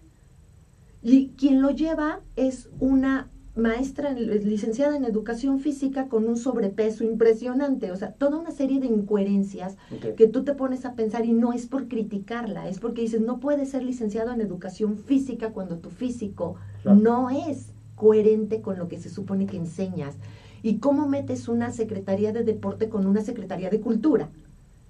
Y 1.01 1.29
quien 1.37 1.61
lo 1.61 1.71
lleva 1.71 2.21
es 2.35 2.69
una 2.79 3.29
maestra 3.55 4.11
licenciada 4.13 4.95
en 4.95 5.05
educación 5.05 5.59
física 5.59 6.07
con 6.07 6.27
un 6.27 6.37
sobrepeso 6.37 7.03
impresionante, 7.03 7.91
o 7.91 7.95
sea, 7.95 8.13
toda 8.13 8.39
una 8.39 8.51
serie 8.51 8.79
de 8.79 8.87
incoherencias 8.87 9.77
okay. 9.95 10.15
que 10.15 10.27
tú 10.27 10.43
te 10.43 10.55
pones 10.55 10.85
a 10.85 10.95
pensar 10.95 11.25
y 11.25 11.33
no 11.33 11.53
es 11.53 11.67
por 11.67 11.87
criticarla, 11.87 12.67
es 12.67 12.79
porque 12.79 13.01
dices, 13.01 13.21
no 13.21 13.39
puedes 13.39 13.69
ser 13.69 13.83
licenciado 13.83 14.31
en 14.31 14.41
educación 14.41 14.97
física 14.97 15.51
cuando 15.51 15.77
tu 15.77 15.91
físico 15.91 16.55
claro. 16.81 16.99
no 16.99 17.29
es 17.29 17.67
coherente 18.03 18.59
con 18.59 18.77
lo 18.77 18.89
que 18.89 18.99
se 18.99 19.09
supone 19.09 19.45
que 19.45 19.55
enseñas. 19.55 20.15
¿Y 20.61 20.79
cómo 20.79 21.07
metes 21.07 21.47
una 21.47 21.71
secretaría 21.71 22.33
de 22.33 22.43
deporte 22.43 22.89
con 22.89 23.07
una 23.07 23.21
secretaría 23.21 23.69
de 23.69 23.79
cultura? 23.79 24.27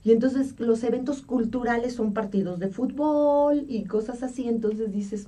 Y 0.03 0.13
entonces 0.13 0.59
los 0.59 0.83
eventos 0.83 1.21
culturales 1.21 1.93
son 1.93 2.13
partidos 2.13 2.57
de 2.57 2.69
fútbol 2.69 3.65
y 3.69 3.83
cosas 3.83 4.23
así, 4.23 4.47
entonces 4.47 4.91
dices, 4.91 5.27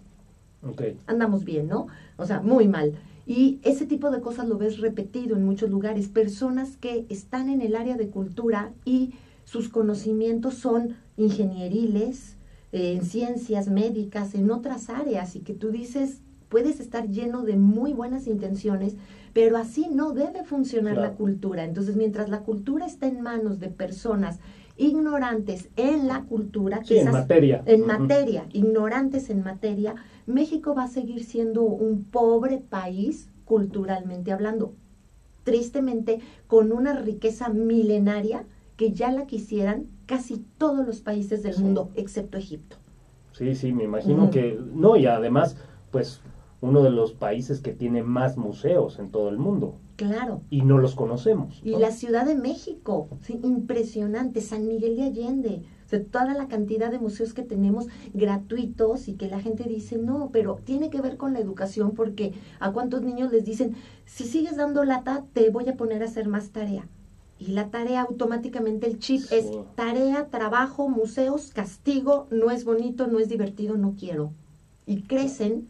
okay. 0.68 0.98
andamos 1.06 1.46
bien, 1.46 1.68
¿no? 1.68 1.86
O 2.18 2.26
sea, 2.26 2.42
muy 2.42 2.68
mal. 2.68 2.94
Y 3.28 3.60
ese 3.62 3.86
tipo 3.86 4.10
de 4.10 4.20
cosas 4.20 4.48
lo 4.48 4.58
ves 4.58 4.80
repetido 4.80 5.36
en 5.36 5.46
muchos 5.46 5.70
lugares. 5.70 6.08
Personas 6.08 6.78
que 6.78 7.06
están 7.10 7.50
en 7.50 7.62
el 7.62 7.76
área 7.76 7.98
de 7.98 8.10
cultura 8.10 8.74
y 8.84 9.14
sus 9.44 9.70
conocimientos 9.70 10.56
son 10.56 10.96
ingenieriles, 11.18 12.36
eh, 12.72 12.94
en 12.94 13.06
ciencias 13.06 13.68
médicas, 13.68 14.34
en 14.34 14.50
otras 14.50 14.90
áreas, 14.90 15.36
y 15.36 15.42
que 15.42 15.54
tú 15.54 15.70
dices, 15.70 16.22
puedes 16.56 16.80
estar 16.80 17.10
lleno 17.10 17.44
de 17.44 17.58
muy 17.58 17.92
buenas 17.92 18.28
intenciones, 18.28 18.96
pero 19.34 19.58
así 19.58 19.90
no 19.92 20.14
debe 20.14 20.46
funcionar 20.46 20.94
claro. 20.94 21.10
la 21.10 21.18
cultura. 21.18 21.66
Entonces, 21.66 21.98
mientras 21.98 22.30
la 22.30 22.44
cultura 22.44 22.86
está 22.86 23.08
en 23.08 23.20
manos 23.20 23.60
de 23.60 23.68
personas 23.68 24.40
ignorantes 24.78 25.68
en 25.76 26.08
la 26.08 26.24
cultura, 26.24 26.78
sí, 26.86 26.94
quizás, 26.94 27.08
en 27.08 27.12
materia, 27.12 27.62
en 27.66 27.82
uh 27.82 27.84
-huh. 27.84 28.00
materia, 28.00 28.46
ignorantes 28.54 29.30
en 29.30 29.44
materia, 29.44 29.96
México 30.28 30.74
va 30.74 30.86
a 30.86 30.88
seguir 30.88 31.26
siendo 31.26 31.64
un 31.64 32.06
pobre 32.06 32.60
país 32.60 33.30
culturalmente 33.44 34.32
hablando. 34.32 34.76
Tristemente, 35.44 36.22
con 36.48 36.72
una 36.72 36.94
riqueza 36.94 37.50
milenaria 37.50 38.46
que 38.78 38.94
ya 38.94 39.12
la 39.12 39.26
quisieran 39.26 39.88
casi 40.06 40.42
todos 40.58 40.88
los 40.88 41.02
países 41.02 41.44
del 41.44 41.56
sí. 41.56 41.64
mundo, 41.64 41.90
excepto 41.96 42.38
Egipto. 42.38 42.78
Sí, 43.34 43.56
sí, 43.56 43.74
me 43.74 43.84
imagino 43.84 44.30
que, 44.30 44.58
no, 44.74 44.96
y 44.96 45.06
además, 45.06 45.58
pues 45.92 46.22
uno 46.66 46.82
de 46.82 46.90
los 46.90 47.14
países 47.14 47.62
que 47.62 47.72
tiene 47.72 48.04
más 48.04 48.38
museos 48.38 49.00
en 49.00 49.12
todo 49.12 49.30
el 49.30 49.38
mundo. 49.38 49.76
Claro. 49.96 50.42
Y 50.50 50.62
no 50.64 50.78
los 50.78 50.96
conocemos. 50.96 51.62
Y 51.64 51.78
la 51.78 51.92
Ciudad 51.92 52.26
de 52.26 52.36
México, 52.36 53.08
sí, 53.22 53.40
impresionante, 53.44 54.42
San 54.42 54.68
Miguel 54.68 54.98
de 54.98 55.04
Allende, 55.04 55.62
o 55.86 55.90
sea, 55.90 56.04
toda 56.04 56.34
la 56.34 56.48
cantidad 56.48 56.90
de 56.90 57.00
museos 57.00 57.34
que 57.34 57.44
tenemos 57.44 57.88
gratuitos 58.14 59.08
y 59.08 59.14
que 59.14 59.30
la 59.30 59.40
gente 59.40 59.64
dice, 59.66 59.98
no, 59.98 60.32
pero 60.34 60.60
tiene 60.64 60.90
que 60.90 61.02
ver 61.02 61.18
con 61.18 61.34
la 61.34 61.40
educación 61.40 61.92
porque 61.92 62.34
a 62.60 62.72
cuántos 62.72 63.04
niños 63.04 63.32
les 63.32 63.46
dicen, 63.46 63.76
si 64.06 64.26
sigues 64.26 64.58
dando 64.58 64.84
lata, 64.84 65.24
te 65.34 65.50
voy 65.52 65.70
a 65.70 65.78
poner 65.78 66.02
a 66.02 66.06
hacer 66.06 66.28
más 66.28 66.50
tarea. 66.50 66.88
Y 67.38 67.48
la 67.48 67.70
tarea 67.70 68.02
automáticamente, 68.02 68.88
el 68.88 69.00
chip 69.00 69.22
es 69.32 69.52
tarea, 69.76 70.28
trabajo, 70.28 70.90
museos, 70.90 71.52
castigo, 71.54 72.28
no 72.32 72.50
es 72.50 72.66
bonito, 72.66 73.08
no 73.08 73.20
es 73.20 73.30
divertido, 73.30 73.78
no 73.78 73.94
quiero. 74.00 74.32
Y 74.88 75.02
crecen 75.02 75.68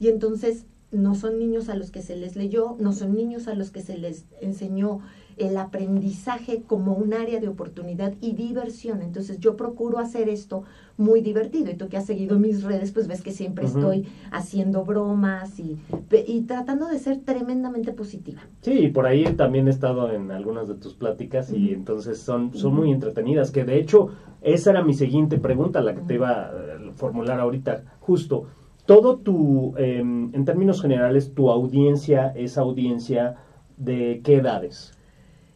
y 0.00 0.08
entonces 0.08 0.66
no 0.92 1.14
son 1.14 1.38
niños 1.38 1.68
a 1.68 1.76
los 1.76 1.90
que 1.90 2.02
se 2.02 2.16
les 2.16 2.34
leyó, 2.34 2.76
no 2.80 2.92
son 2.92 3.14
niños 3.14 3.46
a 3.46 3.54
los 3.54 3.70
que 3.70 3.80
se 3.80 3.96
les 3.96 4.24
enseñó 4.40 5.00
el 5.36 5.56
aprendizaje 5.56 6.62
como 6.66 6.94
un 6.94 7.14
área 7.14 7.40
de 7.40 7.48
oportunidad 7.48 8.12
y 8.20 8.32
diversión. 8.32 9.00
Entonces 9.00 9.38
yo 9.38 9.56
procuro 9.56 9.98
hacer 9.98 10.28
esto 10.28 10.64
muy 10.98 11.22
divertido. 11.22 11.70
Y 11.70 11.74
tú 11.74 11.88
que 11.88 11.96
has 11.96 12.04
seguido 12.04 12.38
mis 12.38 12.62
redes, 12.62 12.92
pues 12.92 13.06
ves 13.06 13.22
que 13.22 13.30
siempre 13.30 13.64
estoy 13.64 14.06
haciendo 14.32 14.84
bromas 14.84 15.58
y, 15.58 15.78
y, 16.26 16.42
tratando 16.42 16.88
de 16.88 16.98
ser 16.98 17.20
tremendamente 17.20 17.92
positiva. 17.92 18.42
Sí, 18.60 18.88
por 18.88 19.06
ahí 19.06 19.24
también 19.34 19.68
he 19.68 19.70
estado 19.70 20.12
en 20.12 20.30
algunas 20.30 20.68
de 20.68 20.74
tus 20.74 20.94
pláticas 20.94 21.52
y 21.52 21.72
entonces 21.72 22.18
son, 22.18 22.54
son 22.54 22.74
muy 22.74 22.90
entretenidas, 22.90 23.50
que 23.50 23.64
de 23.64 23.78
hecho 23.78 24.10
esa 24.42 24.70
era 24.70 24.82
mi 24.82 24.92
siguiente 24.92 25.38
pregunta, 25.38 25.80
la 25.80 25.94
que 25.94 26.02
te 26.02 26.14
iba 26.14 26.30
a 26.30 26.52
formular 26.96 27.40
ahorita, 27.40 27.84
justo. 28.00 28.46
Todo 28.90 29.18
tu, 29.18 29.76
em, 29.76 30.34
en 30.34 30.44
términos 30.44 30.82
generales, 30.82 31.32
tu 31.32 31.48
audiencia 31.48 32.32
es 32.34 32.58
audiencia 32.58 33.36
de 33.76 34.20
qué 34.24 34.38
edades? 34.38 34.90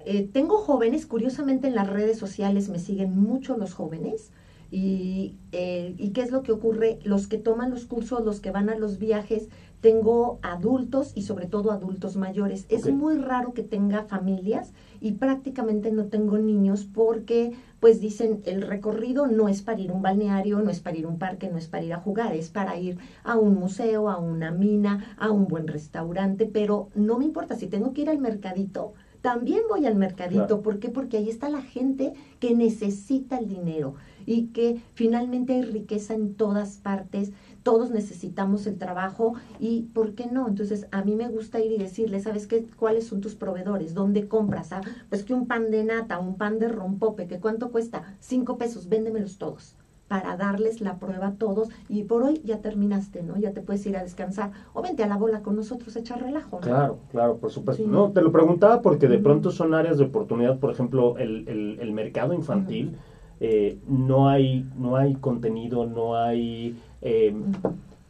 Eh, 0.06 0.28
tengo 0.32 0.58
jóvenes, 0.58 1.04
curiosamente 1.04 1.66
en 1.66 1.74
las 1.74 1.90
redes 1.90 2.16
sociales 2.16 2.68
me 2.68 2.78
siguen 2.78 3.18
mucho 3.18 3.56
los 3.56 3.74
jóvenes. 3.74 4.30
Y, 4.70 5.34
eh, 5.50 5.96
¿Y 5.98 6.10
qué 6.10 6.20
es 6.20 6.30
lo 6.30 6.44
que 6.44 6.52
ocurre? 6.52 7.00
Los 7.02 7.26
que 7.26 7.38
toman 7.38 7.70
los 7.70 7.86
cursos, 7.86 8.24
los 8.24 8.38
que 8.38 8.52
van 8.52 8.68
a 8.70 8.76
los 8.76 8.98
viajes, 9.00 9.48
tengo 9.80 10.38
adultos 10.42 11.10
y 11.16 11.22
sobre 11.22 11.46
todo 11.46 11.72
adultos 11.72 12.16
mayores. 12.16 12.66
Es 12.68 12.88
muy 12.88 13.16
raro 13.16 13.52
que 13.52 13.64
tenga 13.64 14.04
familias 14.04 14.72
y 15.00 15.12
prácticamente 15.12 15.90
no 15.90 16.06
tengo 16.06 16.38
niños 16.38 16.84
porque 16.86 17.52
pues 17.84 18.00
dicen 18.00 18.40
el 18.46 18.62
recorrido 18.62 19.26
no 19.26 19.46
es 19.46 19.60
para 19.60 19.78
ir 19.78 19.90
a 19.90 19.92
un 19.92 20.00
balneario, 20.00 20.58
no 20.60 20.70
es 20.70 20.80
para 20.80 20.96
ir 20.96 21.04
a 21.04 21.08
un 21.08 21.18
parque, 21.18 21.50
no 21.50 21.58
es 21.58 21.68
para 21.68 21.84
ir 21.84 21.92
a 21.92 22.00
jugar, 22.00 22.34
es 22.34 22.48
para 22.48 22.78
ir 22.78 22.96
a 23.24 23.36
un 23.36 23.56
museo, 23.56 24.08
a 24.08 24.16
una 24.16 24.52
mina, 24.52 25.14
a 25.18 25.30
un 25.30 25.48
buen 25.48 25.66
restaurante, 25.66 26.46
pero 26.46 26.88
no 26.94 27.18
me 27.18 27.26
importa 27.26 27.56
si 27.56 27.66
tengo 27.66 27.92
que 27.92 28.00
ir 28.00 28.08
al 28.08 28.16
mercadito, 28.16 28.94
también 29.20 29.60
voy 29.68 29.84
al 29.84 29.96
mercadito. 29.96 30.62
¿Por 30.62 30.78
qué? 30.78 30.88
Porque 30.88 31.18
ahí 31.18 31.28
está 31.28 31.50
la 31.50 31.60
gente 31.60 32.14
que 32.40 32.54
necesita 32.54 33.36
el 33.36 33.48
dinero 33.48 33.96
y 34.24 34.48
que 34.48 34.80
finalmente 34.94 35.52
hay 35.52 35.62
riqueza 35.62 36.14
en 36.14 36.34
todas 36.34 36.78
partes. 36.78 37.32
Todos 37.64 37.90
necesitamos 37.90 38.68
el 38.68 38.78
trabajo 38.78 39.34
y 39.58 39.88
¿por 39.92 40.14
qué 40.14 40.26
no? 40.26 40.46
Entonces 40.46 40.86
a 40.92 41.02
mí 41.02 41.16
me 41.16 41.28
gusta 41.28 41.58
ir 41.58 41.72
y 41.72 41.78
decirle, 41.78 42.20
¿sabes 42.20 42.46
qué? 42.46 42.64
¿Cuáles 42.76 43.08
son 43.08 43.20
tus 43.20 43.34
proveedores? 43.34 43.94
¿Dónde 43.94 44.28
compras? 44.28 44.72
Ah, 44.72 44.82
pues 45.08 45.24
que 45.24 45.34
un 45.34 45.48
pan 45.48 45.72
de 45.72 45.82
nata, 45.82 46.20
un 46.20 46.38
pan 46.38 46.60
de 46.60 46.68
rompope, 46.68 47.26
¿que 47.26 47.40
cuánto 47.40 47.72
cuesta? 47.72 48.14
Cinco 48.20 48.56
pesos, 48.56 48.88
véndemelos 48.88 49.38
todos 49.38 49.76
para 50.08 50.36
darles 50.36 50.80
la 50.80 50.98
prueba 50.98 51.28
a 51.28 51.32
todos 51.32 51.70
y 51.88 52.04
por 52.04 52.22
hoy 52.22 52.40
ya 52.44 52.58
terminaste, 52.58 53.22
¿no? 53.22 53.36
Ya 53.36 53.52
te 53.52 53.60
puedes 53.60 53.84
ir 53.86 53.96
a 53.96 54.02
descansar 54.02 54.50
o 54.72 54.82
vente 54.82 55.02
a 55.02 55.08
la 55.08 55.16
bola 55.16 55.42
con 55.42 55.56
nosotros, 55.56 55.96
echar 55.96 56.22
relajo. 56.22 56.60
Claro, 56.60 56.98
claro, 57.10 57.36
por 57.36 57.50
supuesto. 57.50 57.82
No, 57.86 58.10
te 58.10 58.20
lo 58.20 58.30
preguntaba 58.30 58.82
porque 58.82 59.08
de 59.08 59.18
pronto 59.18 59.50
son 59.50 59.74
áreas 59.74 59.98
de 59.98 60.04
oportunidad, 60.04 60.58
por 60.58 60.70
ejemplo, 60.70 61.16
el, 61.16 61.44
el, 61.80 61.92
mercado 61.92 62.32
infantil, 62.32 62.96
eh, 63.40 63.78
no, 63.88 64.28
hay, 64.28 64.66
no 64.76 64.96
hay 64.96 65.14
contenido, 65.14 65.84
no 65.84 66.16
hay, 66.16 66.76
eh, 67.04 67.34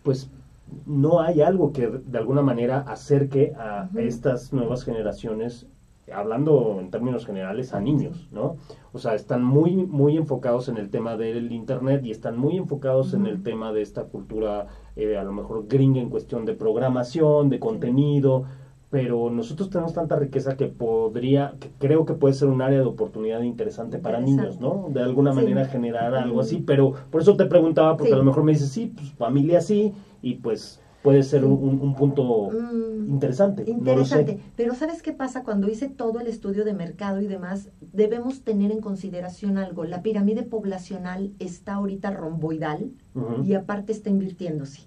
pues, 0.03 0.31
no 0.87 1.21
hay 1.21 1.43
algo 1.43 1.73
que 1.73 1.89
de 1.89 2.19
alguna 2.19 2.43
manera 2.43 2.81
acerque 2.81 3.53
a 3.57 3.89
estas 3.97 4.53
nuevas 4.53 4.85
generaciones 4.85 5.67
hablando 6.13 6.79
en 6.81 6.91
términos 6.91 7.25
generales, 7.25 7.73
a 7.73 7.81
niños, 7.81 8.29
¿no? 8.31 8.57
O 8.93 8.99
sea, 8.99 9.15
están 9.15 9.43
muy, 9.43 9.75
muy 9.75 10.17
enfocados 10.17 10.69
en 10.69 10.77
el 10.77 10.91
tema 10.91 11.17
del 11.17 11.51
Internet 11.53 12.05
y 12.05 12.11
están 12.11 12.39
muy 12.39 12.57
enfocados 12.57 13.15
en 13.15 13.27
el 13.27 13.43
tema 13.43 13.73
de 13.73 13.83
esta 13.83 14.05
cultura, 14.05 14.67
eh, 14.97 15.17
a 15.17 15.25
lo 15.25 15.33
mejor 15.33 15.67
gringa 15.67 16.01
en 16.01 16.11
cuestión 16.11 16.45
de 16.45 16.55
programación, 16.55 17.49
de 17.49 17.59
contenido, 17.59 18.45
pero 18.95 19.29
nosotros 19.29 19.71
tenemos 19.71 19.93
tanta 19.93 20.15
riqueza 20.15 20.57
que 20.57 20.67
podría, 20.67 21.57
que 21.59 21.69
creo 21.81 22.05
que 22.05 22.13
puede 22.13 22.33
ser 22.33 22.47
un 22.47 22.63
área 22.63 22.79
de 22.79 22.85
oportunidad 22.85 23.43
interesante 23.43 23.99
para 23.99 24.21
niños, 24.21 24.61
¿no? 24.61 24.87
De 24.89 25.03
alguna 25.03 25.33
manera 25.33 25.65
generar 25.65 26.15
algo 26.15 26.41
así, 26.41 26.63
pero 26.65 26.95
por 27.11 27.23
eso 27.23 27.37
te 27.37 27.47
preguntaba, 27.47 27.97
porque 27.97 28.13
a 28.13 28.17
lo 28.17 28.23
mejor 28.23 28.45
me 28.45 28.53
dices, 28.53 28.69
sí, 28.69 28.93
pues 28.95 29.11
familia 29.15 29.61
sí, 29.61 29.93
y 30.23 30.37
pues 30.37 30.81
puede 31.03 31.25
ser 31.25 31.45
un, 31.45 31.97
punto 31.97 32.51
mm, 32.53 33.11
interesante. 33.15 33.65
Interesante, 33.69 34.39
pero 34.55 34.77
¿sabes 34.77 35.03
qué 35.03 35.13
pasa? 35.13 35.43
Cuando 35.43 35.69
hice 35.69 35.89
todo 35.89 36.21
el 36.21 36.29
estudio 36.29 36.65
de 36.65 36.73
mercado 36.73 37.21
y 37.21 37.27
demás, 37.27 37.71
debemos 37.81 38.43
tener 38.43 38.71
en 38.71 38.81
consideración 38.81 39.59
algo. 39.59 39.83
La 39.83 40.03
pirámide 40.03 40.45
poblacional 40.45 41.33
está 41.41 41.75
ahorita 41.75 42.13
romboidal 42.13 42.93
y 43.45 43.55
aparte 43.55 43.91
está 43.91 44.09
invirtiéndose. 44.09 44.83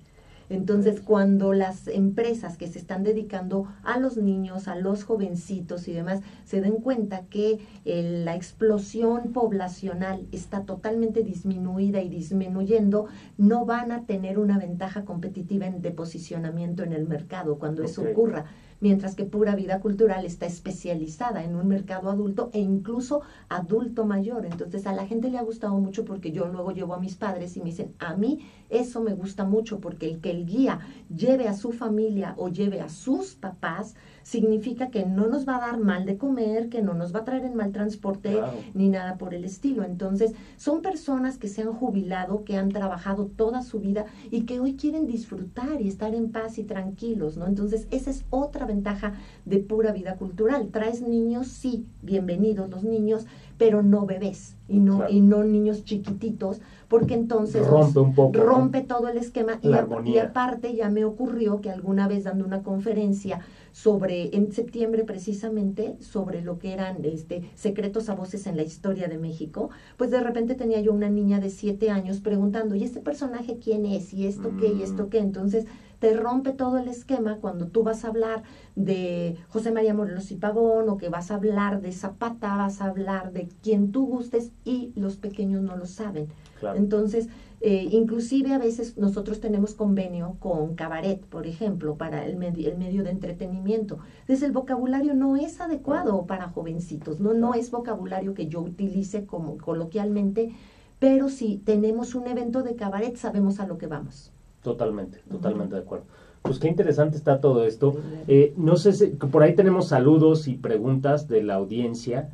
Entonces, 0.49 1.01
cuando 1.01 1.53
las 1.53 1.87
empresas 1.87 2.57
que 2.57 2.67
se 2.67 2.79
están 2.79 3.03
dedicando 3.03 3.67
a 3.83 3.99
los 3.99 4.17
niños, 4.17 4.67
a 4.67 4.75
los 4.75 5.03
jovencitos 5.03 5.87
y 5.87 5.93
demás, 5.93 6.21
se 6.45 6.61
den 6.61 6.75
cuenta 6.75 7.25
que 7.25 7.59
eh, 7.85 8.21
la 8.23 8.35
explosión 8.35 9.33
poblacional 9.33 10.27
está 10.31 10.63
totalmente 10.63 11.23
disminuida 11.23 12.01
y 12.01 12.09
disminuyendo, 12.09 13.07
no 13.37 13.65
van 13.65 13.91
a 13.91 14.05
tener 14.05 14.39
una 14.39 14.57
ventaja 14.57 15.03
competitiva 15.03 15.65
en, 15.65 15.81
de 15.81 15.91
posicionamiento 15.91 16.83
en 16.83 16.93
el 16.93 17.07
mercado 17.07 17.57
cuando 17.57 17.83
eso 17.83 18.01
ocurra 18.01 18.45
mientras 18.79 19.15
que 19.15 19.25
Pura 19.25 19.55
Vida 19.55 19.79
Cultural 19.79 20.25
está 20.25 20.45
especializada 20.45 21.43
en 21.43 21.55
un 21.55 21.67
mercado 21.67 22.09
adulto 22.09 22.49
e 22.53 22.59
incluso 22.59 23.21
adulto 23.49 24.05
mayor. 24.05 24.45
Entonces 24.45 24.87
a 24.87 24.93
la 24.93 25.07
gente 25.07 25.29
le 25.29 25.37
ha 25.37 25.43
gustado 25.43 25.77
mucho 25.79 26.05
porque 26.05 26.31
yo 26.31 26.47
luego 26.47 26.71
llevo 26.71 26.93
a 26.93 26.99
mis 26.99 27.15
padres 27.15 27.57
y 27.57 27.59
me 27.59 27.67
dicen, 27.67 27.93
a 27.99 28.15
mí 28.15 28.47
eso 28.69 29.01
me 29.01 29.13
gusta 29.13 29.45
mucho 29.45 29.79
porque 29.79 30.09
el 30.09 30.19
que 30.19 30.31
el 30.31 30.45
guía 30.45 30.79
lleve 31.15 31.47
a 31.47 31.53
su 31.53 31.71
familia 31.71 32.35
o 32.37 32.49
lleve 32.49 32.81
a 32.81 32.89
sus 32.89 33.35
papás, 33.35 33.95
significa 34.27 34.89
que 34.89 35.05
no 35.05 35.27
nos 35.27 35.47
va 35.47 35.55
a 35.55 35.61
dar 35.61 35.79
mal 35.79 36.05
de 36.05 36.17
comer, 36.17 36.67
que 36.67 36.81
no 36.81 36.93
nos 36.93 37.15
va 37.15 37.19
a 37.21 37.23
traer 37.23 37.45
en 37.45 37.55
mal 37.55 37.71
transporte 37.71 38.37
ni 38.73 38.89
nada 38.89 39.15
por 39.17 39.33
el 39.33 39.45
estilo. 39.45 39.85
Entonces, 39.85 40.33
son 40.57 40.81
personas 40.81 41.37
que 41.37 41.47
se 41.47 41.61
han 41.61 41.71
jubilado, 41.71 42.43
que 42.43 42.57
han 42.57 42.67
trabajado 42.67 43.27
toda 43.27 43.61
su 43.61 43.79
vida 43.79 44.05
y 44.29 44.41
que 44.41 44.59
hoy 44.59 44.75
quieren 44.75 45.07
disfrutar 45.07 45.79
y 45.79 45.87
estar 45.87 46.13
en 46.13 46.29
paz 46.29 46.57
y 46.57 46.65
tranquilos, 46.65 47.37
¿no? 47.37 47.47
Entonces, 47.47 47.87
esa 47.89 48.09
es 48.09 48.25
otra 48.29 48.65
ventaja 48.65 49.13
de 49.45 49.59
pura 49.59 49.93
vida 49.93 50.17
cultural. 50.17 50.67
Traes 50.73 51.01
niños, 51.01 51.47
sí, 51.47 51.85
bienvenidos 52.01 52.69
los 52.69 52.83
niños, 52.83 53.27
pero 53.57 53.81
no 53.81 54.05
bebés 54.05 54.57
y 54.67 54.79
no, 54.79 55.09
y 55.09 55.21
no 55.21 55.43
niños 55.43 55.85
chiquititos, 55.85 56.59
porque 56.89 57.13
entonces 57.13 57.65
rompe, 57.65 57.99
un 57.99 58.13
poco, 58.13 58.37
rompe 58.39 58.81
todo 58.81 59.07
el 59.07 59.17
esquema. 59.17 59.59
y, 59.63 59.69
y 60.09 60.17
aparte 60.19 60.75
ya 60.75 60.89
me 60.89 61.05
ocurrió 61.05 61.61
que 61.61 61.69
alguna 61.69 62.07
vez 62.07 62.25
dando 62.25 62.45
una 62.45 62.61
conferencia 62.61 63.39
sobre, 63.77 64.35
en 64.35 64.51
septiembre 64.51 65.03
precisamente, 65.03 65.97
sobre 65.99 66.41
lo 66.41 66.57
que 66.57 66.73
eran 66.73 67.05
este, 67.05 67.47
secretos 67.53 68.09
a 68.09 68.15
voces 68.15 68.47
en 68.47 68.57
la 68.57 68.63
historia 68.63 69.07
de 69.07 69.19
México, 69.19 69.69
pues 69.97 70.09
de 70.09 70.19
repente 70.19 70.55
tenía 70.55 70.81
yo 70.81 70.91
una 70.91 71.09
niña 71.09 71.39
de 71.39 71.51
siete 71.51 71.91
años 71.91 72.19
preguntando, 72.19 72.73
¿y 72.73 72.83
este 72.83 73.01
personaje 73.01 73.59
quién 73.63 73.85
es? 73.85 74.15
¿Y 74.15 74.25
esto 74.25 74.51
qué? 74.59 74.73
¿Y 74.73 74.81
esto 74.81 75.05
mm. 75.05 75.09
qué? 75.11 75.19
Entonces 75.19 75.67
te 75.99 76.15
rompe 76.15 76.53
todo 76.53 76.79
el 76.79 76.87
esquema 76.87 77.37
cuando 77.37 77.67
tú 77.67 77.83
vas 77.83 78.03
a 78.03 78.07
hablar 78.07 78.41
de 78.75 79.37
José 79.49 79.71
María 79.71 79.93
Morelos 79.93 80.31
y 80.31 80.37
Pavón 80.37 80.89
o 80.89 80.97
que 80.97 81.09
vas 81.09 81.29
a 81.29 81.35
hablar 81.35 81.79
de 81.79 81.91
Zapata, 81.91 82.57
vas 82.57 82.81
a 82.81 82.85
hablar 82.85 83.31
de 83.31 83.47
quien 83.61 83.91
tú 83.91 84.07
gustes 84.07 84.51
y 84.65 84.91
los 84.95 85.17
pequeños 85.17 85.61
no 85.61 85.75
lo 85.75 85.85
saben. 85.85 86.29
Entonces, 86.75 87.29
eh, 87.59 87.87
inclusive 87.91 88.53
a 88.53 88.59
veces 88.59 88.97
nosotros 88.97 89.39
tenemos 89.39 89.73
convenio 89.73 90.35
con 90.39 90.75
Cabaret, 90.75 91.19
por 91.21 91.47
ejemplo, 91.47 91.95
para 91.95 92.25
el, 92.25 92.35
medio, 92.35 92.69
el 92.69 92.77
medio 92.77 93.03
de 93.03 93.09
entretenimiento. 93.09 93.97
Entonces 94.21 94.43
el 94.43 94.51
vocabulario 94.51 95.15
no 95.15 95.35
es 95.35 95.59
adecuado 95.59 96.25
para 96.25 96.49
jovencitos, 96.49 97.19
no, 97.19 97.33
no 97.33 97.55
es 97.55 97.71
vocabulario 97.71 98.33
que 98.33 98.47
yo 98.47 98.61
utilice 98.61 99.25
como 99.25 99.57
coloquialmente, 99.57 100.53
pero 100.99 101.29
si 101.29 101.57
tenemos 101.57 102.15
un 102.15 102.27
evento 102.27 102.61
de 102.61 102.75
Cabaret 102.75 103.15
sabemos 103.15 103.59
a 103.59 103.67
lo 103.67 103.77
que 103.77 103.87
vamos. 103.87 104.31
Totalmente, 104.61 105.19
totalmente 105.29 105.75
de 105.75 105.81
acuerdo. 105.81 106.05
Pues 106.41 106.59
qué 106.59 106.67
interesante 106.67 107.17
está 107.17 107.41
todo 107.41 107.65
esto. 107.65 107.95
Eh, 108.27 108.53
no 108.57 108.77
sé 108.77 108.93
si 108.93 109.07
por 109.07 109.43
ahí 109.43 109.55
tenemos 109.55 109.87
saludos 109.89 110.47
y 110.47 110.55
preguntas 110.55 111.27
de 111.27 111.43
la 111.43 111.55
audiencia. 111.55 112.29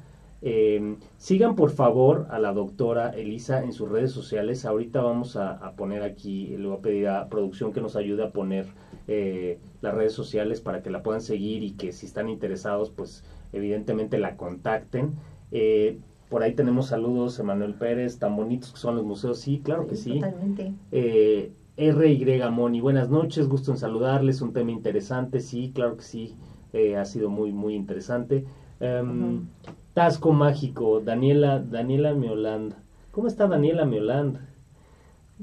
Eh, 0.45 0.97
sigan 1.17 1.55
por 1.55 1.71
favor 1.71 2.27
a 2.29 2.37
la 2.37 2.51
doctora 2.51 3.11
Elisa 3.11 3.63
en 3.63 3.71
sus 3.71 3.89
redes 3.89 4.11
sociales. 4.11 4.65
Ahorita 4.65 5.01
vamos 5.01 5.37
a, 5.37 5.51
a 5.51 5.71
poner 5.71 6.03
aquí, 6.03 6.47
le 6.57 6.67
voy 6.67 6.77
a 6.77 6.81
pedir 6.81 7.07
a 7.07 7.29
producción 7.29 7.71
que 7.71 7.79
nos 7.81 7.95
ayude 7.95 8.23
a 8.23 8.31
poner 8.31 8.67
eh, 9.07 9.59
las 9.81 9.93
redes 9.93 10.13
sociales 10.13 10.59
para 10.59 10.81
que 10.81 10.89
la 10.89 11.01
puedan 11.01 11.21
seguir 11.21 11.63
y 11.63 11.71
que 11.71 11.93
si 11.93 12.05
están 12.05 12.29
interesados, 12.29 12.89
pues 12.89 13.23
evidentemente 13.53 14.17
la 14.17 14.35
contacten. 14.35 15.13
Eh, 15.51 15.99
por 16.29 16.43
ahí 16.43 16.55
tenemos 16.55 16.87
saludos, 16.87 17.39
Emanuel 17.39 17.75
Pérez, 17.75 18.19
tan 18.19 18.35
bonitos 18.35 18.73
que 18.73 18.79
son 18.79 18.95
los 18.95 19.05
museos. 19.05 19.39
Sí, 19.39 19.61
claro 19.63 19.87
que 19.87 19.95
sí. 19.95 20.15
Totalmente. 20.15 20.73
Eh, 20.91 21.51
RY 21.77 22.41
Moni, 22.51 22.81
buenas 22.81 23.09
noches, 23.09 23.47
gusto 23.47 23.71
en 23.71 23.77
saludarles, 23.77 24.41
un 24.41 24.53
tema 24.53 24.71
interesante, 24.71 25.39
sí, 25.39 25.71
claro 25.73 25.97
que 25.97 26.03
sí, 26.03 26.35
eh, 26.71 26.97
ha 26.97 27.05
sido 27.05 27.29
muy, 27.29 27.51
muy 27.51 27.75
interesante. 27.75 28.45
Em. 28.79 29.47
Tasco 29.93 30.33
Mágico, 30.33 31.01
Daniela, 31.01 31.59
Daniela 31.59 32.15
Meoland. 32.15 32.73
¿Cómo 33.11 33.27
está 33.27 33.47
Daniela 33.47 33.85
Meoland? 33.85 34.39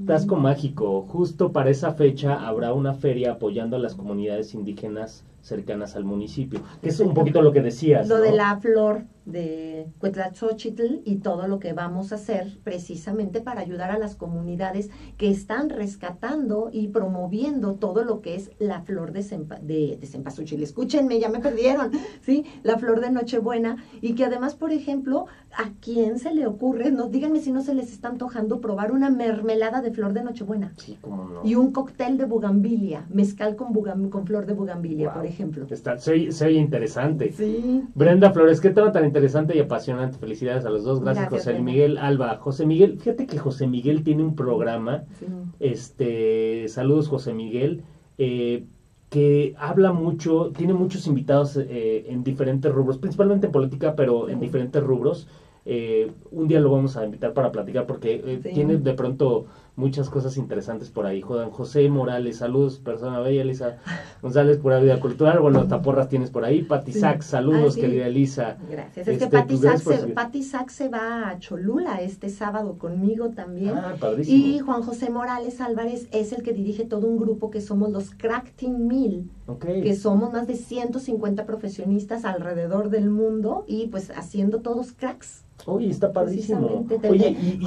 Tasco 0.04 0.34
Mágico, 0.34 1.02
justo 1.02 1.52
para 1.52 1.70
esa 1.70 1.92
fecha 1.92 2.48
habrá 2.48 2.72
una 2.72 2.94
feria 2.94 3.30
apoyando 3.30 3.76
a 3.76 3.78
las 3.78 3.94
comunidades 3.94 4.52
indígenas 4.54 5.24
cercanas 5.42 5.96
al 5.96 6.04
municipio, 6.04 6.60
que 6.82 6.88
es 6.90 7.00
un 7.00 7.14
poquito 7.14 7.42
lo 7.42 7.52
que 7.52 7.62
decías. 7.62 8.08
Lo 8.08 8.18
¿no? 8.18 8.22
de 8.22 8.32
la 8.32 8.56
flor 8.60 9.04
de 9.26 9.86
Cuetlaxochitl 9.98 11.02
y 11.04 11.16
todo 11.16 11.46
lo 11.46 11.58
que 11.60 11.72
vamos 11.72 12.10
a 12.10 12.16
hacer 12.16 12.58
precisamente 12.64 13.40
para 13.40 13.60
ayudar 13.60 13.90
a 13.90 13.98
las 13.98 14.16
comunidades 14.16 14.90
que 15.18 15.30
están 15.30 15.68
rescatando 15.70 16.68
y 16.72 16.88
promoviendo 16.88 17.74
todo 17.74 18.02
lo 18.04 18.20
que 18.22 18.34
es 18.34 18.50
la 18.58 18.80
flor 18.82 19.12
de, 19.12 19.20
cempa- 19.20 19.60
de, 19.60 19.98
de. 20.00 20.62
Escúchenme, 20.64 21.20
ya 21.20 21.28
me 21.28 21.38
perdieron, 21.40 21.90
¿sí? 22.22 22.44
La 22.62 22.78
flor 22.78 23.00
de 23.00 23.10
Nochebuena 23.10 23.76
y 24.00 24.14
que 24.14 24.24
además, 24.24 24.54
por 24.54 24.72
ejemplo, 24.72 25.26
¿a 25.56 25.70
quién 25.80 26.18
se 26.18 26.34
le 26.34 26.46
ocurre? 26.46 26.90
No, 26.90 27.06
díganme 27.08 27.40
si 27.40 27.52
no 27.52 27.62
se 27.62 27.74
les 27.74 27.92
está 27.92 28.08
antojando 28.08 28.60
probar 28.60 28.90
una 28.92 29.10
mermelada 29.10 29.80
de 29.80 29.92
flor 29.92 30.12
de 30.12 30.22
Nochebuena. 30.22 30.72
Sí, 30.76 30.98
cómo 31.00 31.24
no. 31.24 31.40
Y 31.44 31.54
un 31.54 31.72
cóctel 31.72 32.18
de 32.18 32.24
bugambilia, 32.24 33.06
mezcal 33.10 33.54
con, 33.56 33.72
bugam- 33.72 34.08
con 34.10 34.26
flor 34.26 34.46
de 34.46 34.54
bugambilia, 34.54 35.06
Wow. 35.08 35.14
por 35.16 35.26
ejemplo. 35.30 35.66
Está, 35.70 35.98
se 35.98 36.12
oye 36.12 36.58
interesante. 36.58 37.32
Sí. 37.32 37.82
Brenda 37.94 38.30
Flores, 38.32 38.60
qué 38.60 38.70
tema 38.70 38.92
tan 38.92 39.04
interesante 39.06 39.56
y 39.56 39.60
apasionante. 39.60 40.18
Felicidades 40.18 40.64
a 40.64 40.70
los 40.70 40.84
dos. 40.84 41.00
Gracias, 41.00 41.24
Gracias, 41.30 41.40
José 41.42 41.52
Brenda. 41.52 41.70
Miguel 41.72 41.98
Alba. 41.98 42.36
José 42.36 42.66
Miguel, 42.66 42.98
fíjate 42.98 43.26
que 43.26 43.38
José 43.38 43.66
Miguel 43.66 44.02
tiene 44.04 44.22
un 44.22 44.34
programa. 44.36 45.04
sí. 45.18 45.26
Este, 45.60 46.66
saludos, 46.68 47.08
José 47.08 47.32
Miguel. 47.32 47.82
eh, 48.18 48.64
que 49.08 49.54
habla 49.58 49.90
mucho, 49.90 50.52
tiene 50.56 50.72
muchos 50.72 51.08
invitados 51.08 51.56
eh, 51.56 52.04
en 52.06 52.22
diferentes 52.22 52.70
rubros, 52.70 52.96
principalmente 52.98 53.46
en 53.46 53.52
política, 53.52 53.96
pero 53.96 54.28
en 54.28 54.38
diferentes 54.38 54.80
rubros. 54.80 55.26
Eh, 55.64 56.12
un 56.30 56.46
día 56.46 56.60
lo 56.60 56.70
vamos 56.70 56.96
a 56.96 57.04
invitar 57.04 57.32
para 57.32 57.50
platicar 57.50 57.86
porque 57.86 58.22
eh, 58.24 58.40
Sí. 58.42 58.50
tiene 58.54 58.76
de 58.76 58.94
pronto 58.94 59.46
muchas 59.80 60.08
cosas 60.10 60.36
interesantes 60.36 60.90
por 60.90 61.06
ahí. 61.06 61.20
Juan 61.22 61.50
José 61.50 61.88
Morales, 61.88 62.36
saludos, 62.36 62.78
persona 62.78 63.18
bella, 63.20 63.42
Elisa 63.42 63.78
González, 64.22 64.58
pura 64.58 64.78
vida 64.78 65.00
cultural. 65.00 65.40
Bueno, 65.40 65.66
taporras 65.66 66.08
tienes 66.08 66.30
por 66.30 66.44
ahí. 66.44 66.62
Pati 66.62 66.92
Sí. 66.92 67.00
Sac, 67.00 67.22
saludos, 67.22 67.72
Ah, 67.72 67.74
sí. 67.74 67.80
querida 67.80 68.06
Elisa. 68.06 68.56
Gracias. 68.70 69.08
Es 69.08 69.14
Este, 69.14 69.24
que 69.24 69.30
Pati 69.36 69.56
Sack, 69.56 69.78
se. 69.78 70.06
Pati 70.08 70.42
Sack 70.42 70.68
se 70.70 70.88
va 70.88 71.28
a 71.30 71.38
Cholula 71.38 72.00
este 72.00 72.28
sábado 72.28 72.78
conmigo 72.78 73.30
también. 73.30 73.74
Ah, 73.76 73.94
padrísimo. 73.98 74.46
y 74.46 74.58
Juan 74.60 74.82
José 74.82 75.10
Morales 75.10 75.60
Álvarez 75.60 76.08
es 76.12 76.32
el 76.32 76.42
que 76.42 76.52
dirige 76.52 76.84
todo 76.84 77.06
un 77.08 77.16
grupo 77.18 77.50
que 77.50 77.60
somos 77.60 77.90
los 77.90 78.10
Crack 78.10 78.52
Team 78.52 78.86
1000, 78.86 79.30
Ok. 79.46 79.64
que 79.82 79.96
somos 79.96 80.32
más 80.32 80.46
de 80.46 80.54
150 80.56 81.46
profesionistas 81.46 82.24
alrededor 82.24 82.90
del 82.90 83.08
mundo 83.10 83.64
y 83.66 83.88
pues 83.88 84.10
haciendo 84.10 84.60
todos 84.60 84.92
cracks. 84.92 85.44
Oye, 85.66 85.90
está 85.90 86.12
padrísimo. 86.12 86.86
Oye, 87.08 87.28
y, 87.30 87.64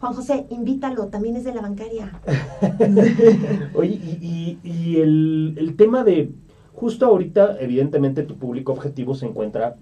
Juan 0.00 0.12
José, 0.14 0.46
invítalo, 0.50 1.06
también 1.08 1.36
es 1.36 1.44
de 1.44 1.54
la 1.54 1.60
bancaria. 1.60 2.12
Oye, 3.74 3.94
y, 3.94 4.58
y- 4.64 4.68
y 4.68 4.96
el, 5.00 5.54
el 5.58 5.76
tema 5.76 6.04
de, 6.04 6.30
justo 6.72 7.06
ahorita, 7.06 7.56
evidentemente 7.60 8.22
tu 8.22 8.36
público 8.36 8.72
objetivo 8.72 9.14
se 9.14 9.26
encuentra 9.26 9.76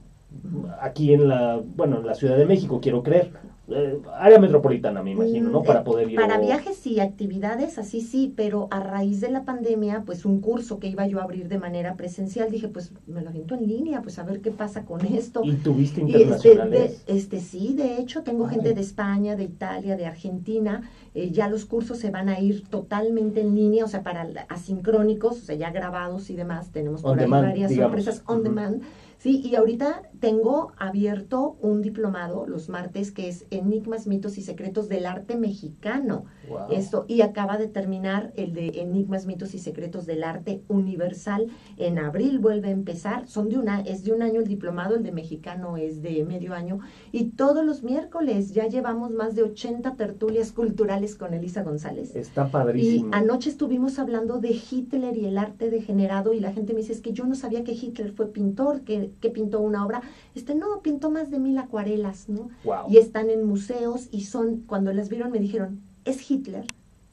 aquí 0.81 1.13
en 1.13 1.29
la, 1.29 1.61
bueno, 1.77 1.99
en 2.01 2.07
la 2.07 2.15
Ciudad 2.15 2.37
de 2.37 2.47
México, 2.47 2.81
quiero 2.81 3.03
creer, 3.03 3.33
Eh, 3.69 3.97
área 4.19 4.41
metropolitana, 4.41 5.05
me 5.05 5.13
imagino, 5.13 5.49
¿no? 5.49 5.61
Mm, 5.61 5.65
Para 5.65 5.81
eh, 5.81 5.85
poder 5.85 6.11
ir. 6.11 6.17
Para 6.17 6.39
o- 6.39 6.41
viajes 6.43 6.85
y 6.85 6.99
actividades, 6.99 7.79
así 7.79 8.01
sí, 8.01 8.33
pero 8.37 8.67
a 8.73 8.81
raíz 8.81 9.21
de 9.21 9.31
la 9.31 9.45
pandemia, 9.45 10.03
pues 10.05 10.25
un 10.25 10.41
curso 10.41 10.81
que 10.81 10.89
iba 10.89 11.07
yo 11.07 11.21
a 11.21 11.23
abrir 11.23 11.49
de 11.49 11.59
manera 11.59 11.95
presencial, 11.95 12.51
dije, 12.51 12.67
pues 12.67 12.93
me 13.07 13.21
lo 13.23 13.29
aviento 13.29 13.55
en 13.55 13.69
línea, 13.69 14.03
pues 14.03 14.19
a 14.19 14.25
ver 14.25 14.41
qué 14.41 14.51
pasa 14.51 14.85
con 14.85 15.07
esto. 15.07 15.43
Y 15.45 15.53
tuviste 15.55 16.01
este, 16.01 16.13
de- 16.13 16.19
internacionales. 16.23 17.05
este 17.07 17.39
sí, 17.39 17.75
de 17.75 17.99
hecho, 17.99 18.23
tengo 18.23 18.49
gente 18.49 18.75
de 18.75 18.81
España, 18.81 19.37
de 19.37 19.45
Italia, 19.45 19.95
de 19.97 20.07
Argentina. 20.07 20.83
eh, 21.15 21.31
ya 21.31 21.47
los 21.47 21.67
cursos 21.67 21.99
se 21.99 22.11
van 22.11 22.31
a 22.31 22.41
ir 22.41 22.65
totalmente 22.69 23.43
en 23.43 23.55
línea, 23.55 23.85
o 23.85 23.89
sea, 23.89 24.03
para 24.03 24.27
asincrónicos, 24.49 25.37
o 25.43 25.45
sea, 25.45 25.55
ya 25.55 25.71
grabados 25.71 26.31
y 26.31 26.37
demás. 26.37 26.71
Tenemos 26.73 27.05
On 27.05 27.11
por 27.17 27.21
ahí 27.21 27.31
varias 27.31 27.69
digamos. 27.71 27.91
sorpresas 28.03 28.23
on 28.27 28.37
Ujú. 28.39 28.45
demand. 28.45 28.83
Sí, 29.23 29.41
y 29.45 29.55
ahorita 29.55 30.03
tengo 30.19 30.73
abierto 30.79 31.57
un 31.61 31.81
diplomado 31.81 32.45
los 32.45 32.69
martes 32.69 33.13
que 33.13 33.29
es 33.29 33.47
Enigmas, 33.51 34.09
mitos 34.09 34.37
y 34.37 34.43
secretos 34.43 34.89
del 34.89 35.07
arte 35.07 35.37
mexicano. 35.37 36.25
Wow. 36.49 36.73
Esto, 36.73 37.05
y 37.07 37.21
acaba 37.21 37.57
de 37.57 37.69
terminar 37.69 38.33
el 38.35 38.53
de 38.53 38.81
Enigmas, 38.81 39.27
mitos 39.27 39.55
y 39.55 39.61
secretos 39.61 40.07
del 40.07 40.25
arte 40.25 40.65
universal. 40.67 41.47
En 41.77 42.01
abril 42.01 42.41
vuelve 42.41 42.67
a 42.67 42.73
empezar. 42.73 43.29
Son 43.29 43.49
de 43.49 43.59
una, 43.59 43.83
es 43.83 44.03
de 44.03 44.13
un 44.13 44.23
año 44.23 44.41
el 44.41 44.49
diplomado, 44.49 44.97
el 44.97 45.05
de 45.05 45.13
mexicano 45.13 45.77
es 45.77 46.03
de 46.03 46.25
medio 46.25 46.53
año. 46.53 46.81
Y 47.13 47.31
todos 47.31 47.65
los 47.65 47.85
miércoles 47.85 48.53
ya 48.53 48.67
llevamos 48.67 49.13
más 49.13 49.37
de 49.37 49.45
80 49.45 49.95
tertulias 49.95 50.51
culturales 50.51 51.15
con 51.15 51.33
Elisa 51.33 51.63
González. 51.63 52.17
Está 52.17 52.49
Y 52.49 52.51
padrísimo. 52.51 53.11
anoche 53.13 53.51
estuvimos 53.51 54.01
hablando 54.01 54.41
de 54.41 54.51
Hitler 54.51 55.17
y 55.17 55.27
el 55.27 55.39
arte 55.39 55.71
degenerado 55.71 56.33
y 56.35 56.41
la 56.41 56.53
gente 56.53 56.73
me 56.75 56.81
dice, 56.81 56.93
es 56.93 57.01
que 57.01 57.13
yo 57.13 57.25
no 57.25 57.37
sabía 57.37 57.63
que 57.63 57.73
Hitler 57.73 58.13
fue 58.13 58.33
pintor, 58.33 58.83
que, 58.83 59.12
que 59.21 59.31
pintó 59.31 59.61
una 59.61 59.85
obra. 59.85 60.03
Este, 60.35 60.55
no, 60.55 60.81
pintó 60.83 61.11
más 61.11 61.31
de 61.31 61.39
mil 61.39 61.59
acuarelas, 61.59 62.29
¿no? 62.29 62.49
Wow. 62.65 62.87
y 62.89 62.99
están 62.99 63.31
en 63.31 63.45
museos 63.45 64.09
y 64.11 64.23
son, 64.23 64.63
cuando 64.67 64.93
las 64.93 65.09
vieron 65.09 65.31
me 65.31 65.39
dijeron, 65.39 65.81
¿es 66.05 66.31
Hitler? 66.31 66.67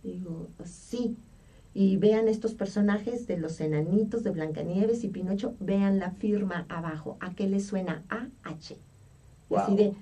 Digo, 0.04 0.48
sí. 0.64 1.16
Y 1.74 1.98
vean 1.98 2.28
estos 2.28 2.56
personajes 2.56 3.28
de 3.28 3.38
los 3.38 3.62
enanitos 3.62 4.24
de 4.24 4.32
Blancanieves 4.32 5.04
y 5.04 5.08
Pinocho, 5.10 5.54
vean 5.60 6.00
la 6.00 6.12
firma 6.12 6.66
abajo. 6.68 7.18
¿A 7.20 7.34
qué 7.36 7.48
le 7.48 7.60
suena? 7.60 8.04
Y 8.10 8.44
Así 8.48 8.76
Wow. 9.50 9.76
de, 9.76 9.94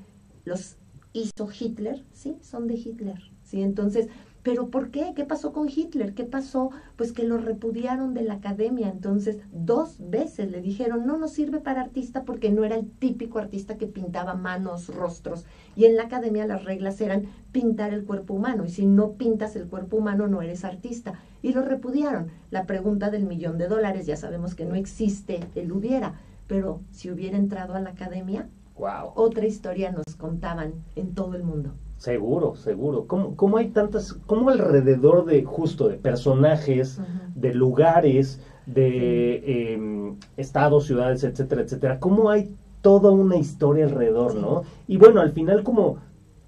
los 0.46 0.76
hizo 1.14 1.50
Hitler, 1.58 2.04
sí, 2.14 2.38
son 2.42 2.68
de 2.68 2.76
Hitler. 2.76 3.20
Sí, 3.44 3.62
entonces, 3.62 4.08
¿pero 4.48 4.70
por 4.70 4.92
qué? 4.92 5.12
¿Qué 5.14 5.26
pasó 5.26 5.52
con 5.52 5.68
Hitler? 5.68 6.14
¿Qué 6.14 6.24
pasó? 6.24 6.70
Pues 6.96 7.12
que 7.12 7.24
lo 7.24 7.38
repudiaron 7.38 8.14
de 8.14 8.22
la 8.22 8.36
academia. 8.36 8.88
Entonces, 8.88 9.40
dos 9.52 9.98
veces 10.00 10.50
le 10.50 10.62
dijeron, 10.62 11.06
no 11.06 11.18
nos 11.18 11.32
sirve 11.32 11.60
para 11.60 11.82
artista 11.82 12.24
porque 12.24 12.50
no 12.50 12.64
era 12.64 12.78
el 12.78 12.90
típico 12.90 13.40
artista 13.40 13.78
que 13.78 13.88
pintaba 13.88 14.36
manos, 14.36 14.88
rostros. 14.88 15.44
Y 15.76 15.84
en 15.84 15.98
la 15.98 16.04
academia 16.04 16.48
las 16.48 16.64
reglas 16.64 17.02
eran 17.02 17.24
pintar 17.52 17.94
el 17.94 18.06
cuerpo 18.06 18.36
humano. 18.36 18.64
Y 18.64 18.70
si 18.70 18.86
no 18.86 19.16
pintas 19.16 19.58
el 19.58 19.68
cuerpo 19.68 19.98
humano, 19.98 20.30
no 20.30 20.42
eres 20.42 20.64
artista. 20.64 21.16
Y 21.42 21.52
lo 21.52 21.62
repudiaron. 21.64 22.28
La 22.50 22.66
pregunta 22.66 23.10
del 23.10 23.26
millón 23.26 23.58
de 23.58 23.68
dólares, 23.68 24.06
ya 24.06 24.16
sabemos 24.16 24.56
que 24.56 24.66
no 24.66 24.76
existe 24.76 25.42
el 25.56 25.74
hubiera. 25.74 26.22
Pero 26.48 26.80
si 26.92 27.12
hubiera 27.12 27.36
entrado 27.36 27.74
a 27.76 27.82
la 27.82 27.90
academia, 27.90 28.48
Wow. 28.78 29.12
otra 29.16 29.46
historia 29.46 29.92
nos 29.92 30.16
contaban 30.16 30.86
en 30.96 31.14
todo 31.16 31.36
el 31.36 31.44
mundo. 31.44 31.74
Seguro, 31.98 32.56
seguro. 32.56 33.06
¿Cómo, 33.08 33.36
¿Cómo 33.36 33.58
hay 33.58 33.70
tantas, 33.70 34.14
cómo 34.28 34.50
alrededor 34.50 35.26
de 35.26 35.44
justo 35.44 35.88
de 35.88 35.98
personajes, 35.98 37.02
de 37.34 37.54
lugares, 37.54 38.40
de 38.68 39.74
em, 39.74 40.16
estados, 40.38 40.86
ciudades, 40.86 41.24
etcétera, 41.24 41.62
etcétera? 41.62 42.00
¿Cómo 42.00 42.30
hay 42.30 42.54
toda 42.82 43.12
una 43.12 43.38
historia 43.38 43.86
alrededor, 43.86 44.34
Sí. 44.34 44.38
no? 44.40 44.62
Y 44.88 44.98
bueno, 44.98 45.22
al 45.22 45.32
final 45.32 45.64
como 45.64 45.98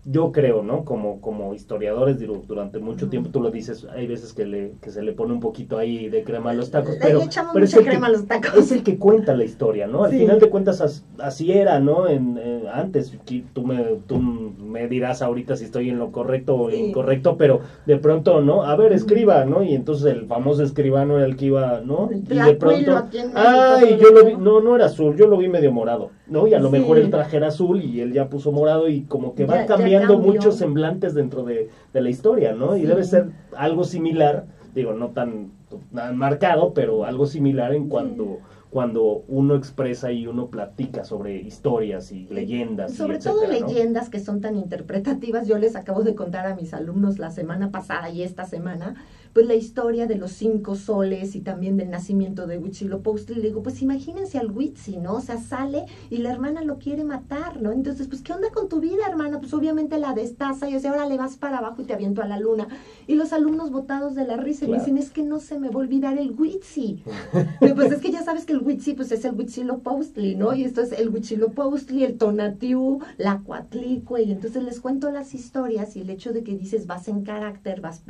yo 0.05 0.31
creo, 0.31 0.63
¿no? 0.63 0.85
Como, 0.85 1.19
como 1.21 1.53
historiadores, 1.53 2.17
digo, 2.19 2.41
durante 2.47 2.79
mucho 2.79 3.09
tiempo, 3.09 3.29
tú 3.31 3.41
lo 3.41 3.51
dices, 3.51 3.85
hay 3.93 4.07
veces 4.07 4.33
que, 4.33 4.45
le, 4.45 4.71
que 4.81 4.89
se 4.91 5.03
le 5.03 5.11
pone 5.11 5.33
un 5.33 5.39
poquito 5.41 5.77
ahí 5.77 6.07
de 6.09 6.23
crema 6.23 6.51
a 6.51 6.53
los 6.53 6.71
tacos, 6.71 6.93
Le 6.95 6.99
pero, 7.01 7.19
es 7.19 7.73
el 7.73 7.83
que- 7.83 7.89
crema 7.89 8.07
a 8.07 8.09
los 8.11 8.25
tacos. 8.25 8.55
es 8.57 8.71
el 8.71 8.81
que 8.83 8.97
cuenta 8.97 9.35
la 9.35 9.43
historia, 9.43 9.87
¿no? 9.87 10.05
Al 10.05 10.11
Sí. 10.11 10.19
final 10.19 10.39
de 10.39 10.49
cuentas 10.49 10.79
as- 10.81 11.05
así 11.19 11.51
era, 11.51 11.79
¿no? 11.79 12.07
En, 12.07 12.37
eh, 12.41 12.63
antes, 12.73 13.13
tú 13.53 13.63
me, 13.65 13.97
tú 14.07 14.19
me 14.19 14.87
dirás 14.87 15.21
ahorita 15.21 15.55
si 15.57 15.65
estoy 15.65 15.89
en 15.89 15.99
lo 15.99 16.11
correcto 16.11 16.55
o 16.55 16.69
Sí. 16.71 16.77
incorrecto, 16.77 17.35
pero 17.37 17.59
de 17.85 17.97
pronto, 17.97 18.41
¿no? 18.41 18.63
A 18.63 18.75
ver, 18.77 18.93
escriba, 18.93 19.43
¿no? 19.45 19.63
Y 19.63 19.75
entonces 19.75 20.13
el 20.13 20.25
famoso 20.27 20.63
escribano 20.63 21.17
era 21.17 21.25
el 21.25 21.35
que 21.35 21.45
iba, 21.45 21.81
¿no? 21.81 22.09
El 22.09 22.19
Y 22.19 22.39
de 22.39 22.53
pronto, 22.55 23.03
ay, 23.35 23.97
todo 23.97 23.97
yo 23.97 24.11
lo 24.11 24.25
vi, 24.25 24.35
no, 24.37 24.61
no 24.61 24.75
era 24.75 24.85
azul, 24.85 25.15
yo 25.17 25.27
lo 25.27 25.37
vi 25.37 25.49
medio 25.49 25.71
morado, 25.71 26.11
¿no? 26.29 26.47
Y 26.47 26.53
a 26.53 26.59
lo 26.59 26.69
Sí. 26.69 26.79
mejor 26.79 26.97
el 26.97 27.09
traje 27.09 27.37
era 27.37 27.47
azul 27.47 27.81
y 27.81 28.01
él 28.01 28.13
ya 28.13 28.29
puso 28.29 28.51
morado 28.51 28.87
y 28.89 29.01
como 29.01 29.35
que 29.35 29.45
va 29.45 29.65
cambiando 29.65 30.17
muchos 30.19 30.55
semblantes 30.57 31.13
dentro 31.13 31.43
de, 31.43 31.69
de 31.93 32.01
la 32.01 32.09
historia, 32.09 32.53
¿no? 32.53 32.77
Y 32.77 32.81
debe 32.85 33.03
ser 33.03 33.29
algo 33.55 33.83
similar, 33.83 34.45
digo, 34.75 34.93
no 34.93 35.09
tan, 35.09 35.51
tan 35.93 36.17
marcado, 36.17 36.73
pero 36.73 37.03
algo 37.05 37.25
similar 37.25 37.73
en 37.73 37.89
cuanto 37.89 38.39
cuando 38.69 39.23
uno 39.27 39.55
expresa 39.55 40.11
y 40.11 40.27
uno 40.27 40.47
platica 40.47 41.03
sobre 41.03 41.37
historias 41.41 42.11
y 42.11 42.27
leyendas. 42.27 42.93
Sobre 42.93 43.17
todo 43.17 43.47
leyendas 43.47 44.09
que 44.09 44.19
son 44.19 44.41
tan 44.41 44.55
interpretativas. 44.55 45.47
Yo 45.47 45.57
les 45.57 45.75
acabo 45.75 46.03
de 46.03 46.13
contar 46.13 46.45
a 46.45 46.55
mis 46.55 46.73
alumnos 46.73 47.17
la 47.17 47.31
semana 47.31 47.71
pasada 47.71 48.09
y 48.09 48.21
esta 48.21 48.45
semana 48.45 48.95
pues 49.33 49.45
la 49.45 49.55
historia 49.55 50.07
de 50.07 50.15
los 50.15 50.31
cinco 50.31 50.75
soles 50.75 51.35
y 51.35 51.41
también 51.41 51.77
del 51.77 51.89
nacimiento 51.89 52.47
de 52.47 52.57
Huitzilopochtli. 52.57 53.35
Le 53.35 53.49
digo, 53.49 53.61
pues 53.61 53.81
imagínense 53.81 54.39
al 54.39 54.51
Huitzi, 54.51 54.97
¿no? 54.97 55.15
O 55.15 55.21
sea, 55.21 55.37
sale 55.37 55.85
y 56.09 56.17
la 56.17 56.31
hermana 56.31 56.63
lo 56.63 56.79
quiere 56.79 57.03
matar, 57.03 57.61
¿no? 57.61 57.71
Entonces, 57.71 58.07
pues, 58.07 58.21
¿qué 58.21 58.33
onda 58.33 58.49
con 58.51 58.69
tu 58.69 58.79
vida, 58.79 59.03
hermana? 59.07 59.39
Pues 59.39 59.53
obviamente 59.53 59.99
la 59.99 60.13
destaza 60.13 60.69
y 60.69 60.75
o 60.75 60.79
sea, 60.79 60.91
ahora 60.91 61.05
le 61.05 61.17
vas 61.17 61.37
para 61.37 61.59
abajo 61.59 61.81
y 61.81 61.85
te 61.85 61.93
aviento 61.93 62.21
a 62.21 62.27
la 62.27 62.39
luna. 62.39 62.67
Y 63.07 63.15
los 63.15 63.33
alumnos 63.33 63.71
botados 63.71 64.15
de 64.15 64.25
la 64.25 64.37
risa 64.37 64.65
y 64.65 64.69
me 64.69 64.79
dicen, 64.79 64.97
es 64.97 65.11
que 65.11 65.23
no 65.23 65.39
se 65.39 65.59
me 65.59 65.69
va 65.69 65.75
a 65.75 65.77
olvidar 65.79 66.17
el 66.17 66.31
Huitzi. 66.31 67.03
pues 67.59 67.91
es 67.91 68.01
que 68.01 68.11
ya 68.11 68.18
sabes 68.29 68.45
que 68.45 68.53
el 68.53 68.61
Huitzi, 68.61 68.93
pues 68.93 69.11
es 69.11 69.25
el 69.25 69.33
Huitzilopochtli, 69.33 70.35
¿no? 70.35 70.53
Y 70.53 70.63
esto 70.63 70.81
es 70.81 70.91
el 70.91 71.09
Huitzilopochtli, 71.09 72.03
el 72.03 72.19
Tonatiu, 72.19 72.99
la 73.17 73.39
Coatlicue, 73.39 74.21
y 74.21 74.31
entonces 74.31 74.61
les 74.61 74.79
cuento 74.79 75.09
las 75.09 75.33
historias 75.33 75.95
y 75.95 76.01
el 76.01 76.11
hecho 76.11 76.31
de 76.31 76.43
que 76.43 76.55
dices, 76.55 76.85
vas 76.85 77.07
en 77.07 77.23
carácter, 77.23 77.81
vas 77.81 78.03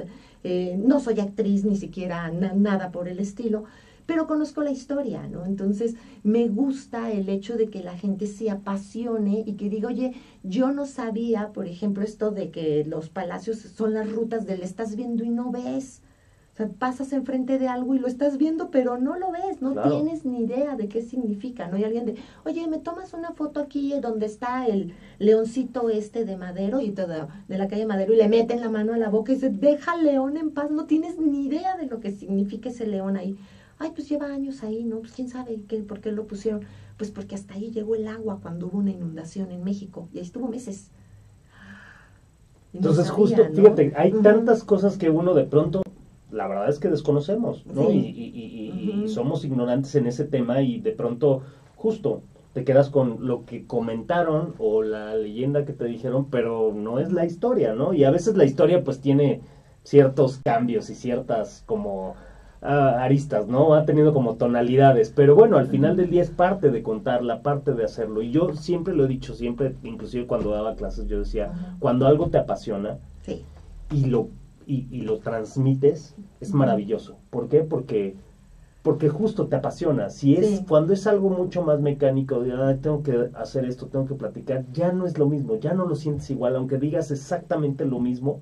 eh, 0.44 0.78
no 0.78 1.00
soy 1.00 1.22
actriz 1.22 1.64
ni 1.64 1.78
siquiera 1.78 2.30
nada 2.32 2.92
por 2.92 3.08
el 3.08 3.20
estilo, 3.20 3.64
pero 4.06 4.28
conozco 4.28 4.62
la 4.62 4.72
historia, 4.72 5.26
¿no? 5.26 5.46
Entonces 5.46 5.96
me 6.24 6.50
gusta 6.50 7.14
el 7.14 7.30
hecho 7.30 7.56
de 7.56 7.70
que 7.70 7.82
la 7.82 7.98
gente 7.98 8.28
se 8.28 8.50
apasione 8.50 9.46
y 9.46 9.54
que 9.54 9.70
diga, 9.70 9.88
oye, 9.88 10.16
yo 10.44 10.74
no 10.74 10.86
sabía, 10.86 11.54
por 11.54 11.66
ejemplo, 11.66 12.04
esto 12.04 12.32
de 12.32 12.52
que 12.52 12.84
los 12.84 13.08
palacios 13.08 13.60
son 13.60 13.94
las 13.94 14.12
rutas 14.12 14.46
del 14.46 14.64
estás 14.64 14.98
viendo 14.98 15.24
y 15.24 15.30
no 15.30 15.50
ves 15.50 16.02
pasas 16.68 17.14
enfrente 17.14 17.58
de 17.58 17.68
algo 17.68 17.96
y 17.96 18.00
lo 18.00 18.08
estás 18.08 18.38
viendo, 18.38 18.70
pero 18.70 18.98
no 18.98 19.18
lo 19.18 19.32
ves, 19.32 19.62
no 19.62 19.74
tienes 19.82 20.26
ni 20.26 20.44
idea 20.44 20.76
de 20.76 20.88
qué 20.88 21.02
significa, 21.02 21.68
¿no? 21.68 21.78
hay 21.78 21.86
alguien 21.86 22.06
de, 22.06 22.16
oye, 22.46 22.68
¿me 22.68 22.80
tomas 22.80 23.14
una 23.14 23.32
foto 23.32 23.60
aquí 23.60 23.94
donde 24.02 24.26
está 24.26 24.68
el 24.68 24.94
leoncito 25.20 25.90
este 25.90 26.26
de 26.26 26.38
Madero 26.38 26.82
y 26.82 26.92
todo, 26.92 27.30
de 27.48 27.58
la 27.58 27.68
calle 27.68 27.86
Madero 27.86 28.14
y 28.14 28.18
le 28.18 28.28
meten 28.28 28.60
la 28.60 28.70
mano 28.70 28.94
a 28.94 28.98
la 28.98 29.10
boca 29.10 29.32
y 29.32 29.36
dice, 29.36 29.50
deja 29.50 29.94
al 29.94 30.04
león 30.04 30.38
en 30.38 30.52
paz, 30.52 30.70
no 30.72 30.86
tienes 30.86 31.18
ni 31.18 31.46
idea 31.46 31.78
de 31.78 31.86
lo 31.86 32.00
que 32.00 32.12
significa 32.12 32.70
ese 32.70 32.86
león 32.86 33.16
ahí. 33.16 33.38
Ay, 33.78 33.92
pues 33.96 34.10
lleva 34.10 34.28
años 34.28 34.62
ahí, 34.64 34.84
¿no? 34.84 35.00
Pues 35.00 35.14
quién 35.14 35.30
sabe 35.30 35.62
qué, 35.68 35.78
por 35.78 36.02
qué 36.02 36.12
lo 36.12 36.28
pusieron. 36.28 36.66
Pues 36.98 37.12
porque 37.12 37.36
hasta 37.36 37.54
ahí 37.54 37.72
llegó 37.72 37.96
el 37.96 38.10
agua 38.10 38.40
cuando 38.42 38.68
hubo 38.68 38.80
una 38.80 38.92
inundación 38.92 39.52
en 39.52 39.64
México 39.64 40.10
y 40.14 40.18
ahí 40.18 40.26
estuvo 40.26 40.50
meses. 40.50 40.92
Entonces, 42.74 43.10
justo, 43.10 43.42
fíjate, 43.54 43.94
hay 43.96 44.12
tantas 44.12 44.66
cosas 44.66 44.98
que 44.98 45.10
uno 45.10 45.34
de 45.34 45.46
pronto 45.46 45.82
la 46.32 46.48
verdad 46.48 46.70
es 46.70 46.80
que 46.80 46.90
desconocemos, 46.90 47.66
¿no? 47.66 47.90
Y, 47.92 49.06
somos 49.08 49.44
ignorantes 49.44 49.96
en 49.96 50.08
ese 50.08 50.26
tema 50.26 50.62
y 50.62 50.80
de 50.80 50.92
pronto, 50.92 51.42
justo, 51.76 52.22
te 52.54 52.64
quedas 52.64 52.90
con 52.90 53.28
lo 53.28 53.46
que 53.46 53.66
comentaron 53.66 54.54
o 54.58 54.84
la 54.84 55.16
leyenda 55.16 55.66
que 55.66 55.74
te 55.74 55.86
dijeron, 55.86 56.28
pero 56.30 56.72
no 56.74 57.00
es 57.00 57.12
la 57.12 57.26
historia, 57.26 57.74
¿no? 57.74 57.94
Y 57.94 58.04
a 58.04 58.12
veces 58.12 58.36
la 58.36 58.46
historia 58.46 58.84
pues 58.84 59.00
tiene 59.02 59.42
ciertos 59.84 60.40
cambios 60.44 60.90
y 60.90 60.96
ciertas 60.96 61.64
como 61.66 62.16
ah, 62.62 62.98
aristas, 63.02 63.48
¿no? 63.48 63.74
Ha 63.74 63.86
tenido 63.86 64.14
como 64.14 64.36
tonalidades, 64.36 65.12
pero 65.16 65.36
bueno, 65.36 65.58
al 65.58 65.68
final 65.68 65.96
del 65.96 66.10
día 66.10 66.22
es 66.22 66.32
parte 66.32 66.70
de 66.70 66.84
contarla, 66.84 67.42
parte 67.42 67.74
de 67.74 67.84
hacerlo. 67.84 68.22
Y 68.22 68.32
yo 68.32 68.54
siempre 68.54 68.94
lo 68.94 69.06
he 69.06 69.08
dicho, 69.08 69.34
siempre, 69.34 69.76
inclusive 69.84 70.28
cuando 70.28 70.52
daba 70.52 70.76
clases, 70.76 71.08
yo 71.08 71.20
decía, 71.20 71.76
cuando 71.80 72.08
algo 72.08 72.28
te 72.28 72.38
apasiona 72.38 72.98
y 73.92 74.06
lo 74.06 74.30
y, 74.70 75.02
lo 75.02 75.18
transmites, 75.20 76.16
es 76.40 76.54
maravilloso. 76.54 77.18
¿Por 77.32 77.50
qué? 77.50 77.62
Porque, 77.62 78.16
porque 78.84 79.10
justo 79.10 79.48
te 79.48 79.56
apasiona. 79.56 80.12
Si 80.12 80.36
es, 80.36 80.62
cuando 80.68 80.94
es 80.94 81.08
algo 81.08 81.30
mucho 81.30 81.64
más 81.64 81.80
mecánico, 81.80 82.44
de 82.44 82.76
tengo 82.76 83.02
que 83.02 83.30
hacer 83.36 83.66
esto, 83.66 83.88
tengo 83.88 84.06
que 84.06 84.14
platicar, 84.14 84.66
ya 84.72 84.92
no 84.92 85.08
es 85.08 85.18
lo 85.18 85.28
mismo, 85.28 85.56
ya 85.56 85.74
no 85.74 85.88
lo 85.88 85.96
sientes 85.96 86.30
igual, 86.30 86.56
aunque 86.56 86.78
digas 86.78 87.10
exactamente 87.10 87.86
lo 87.86 88.00
mismo, 88.00 88.42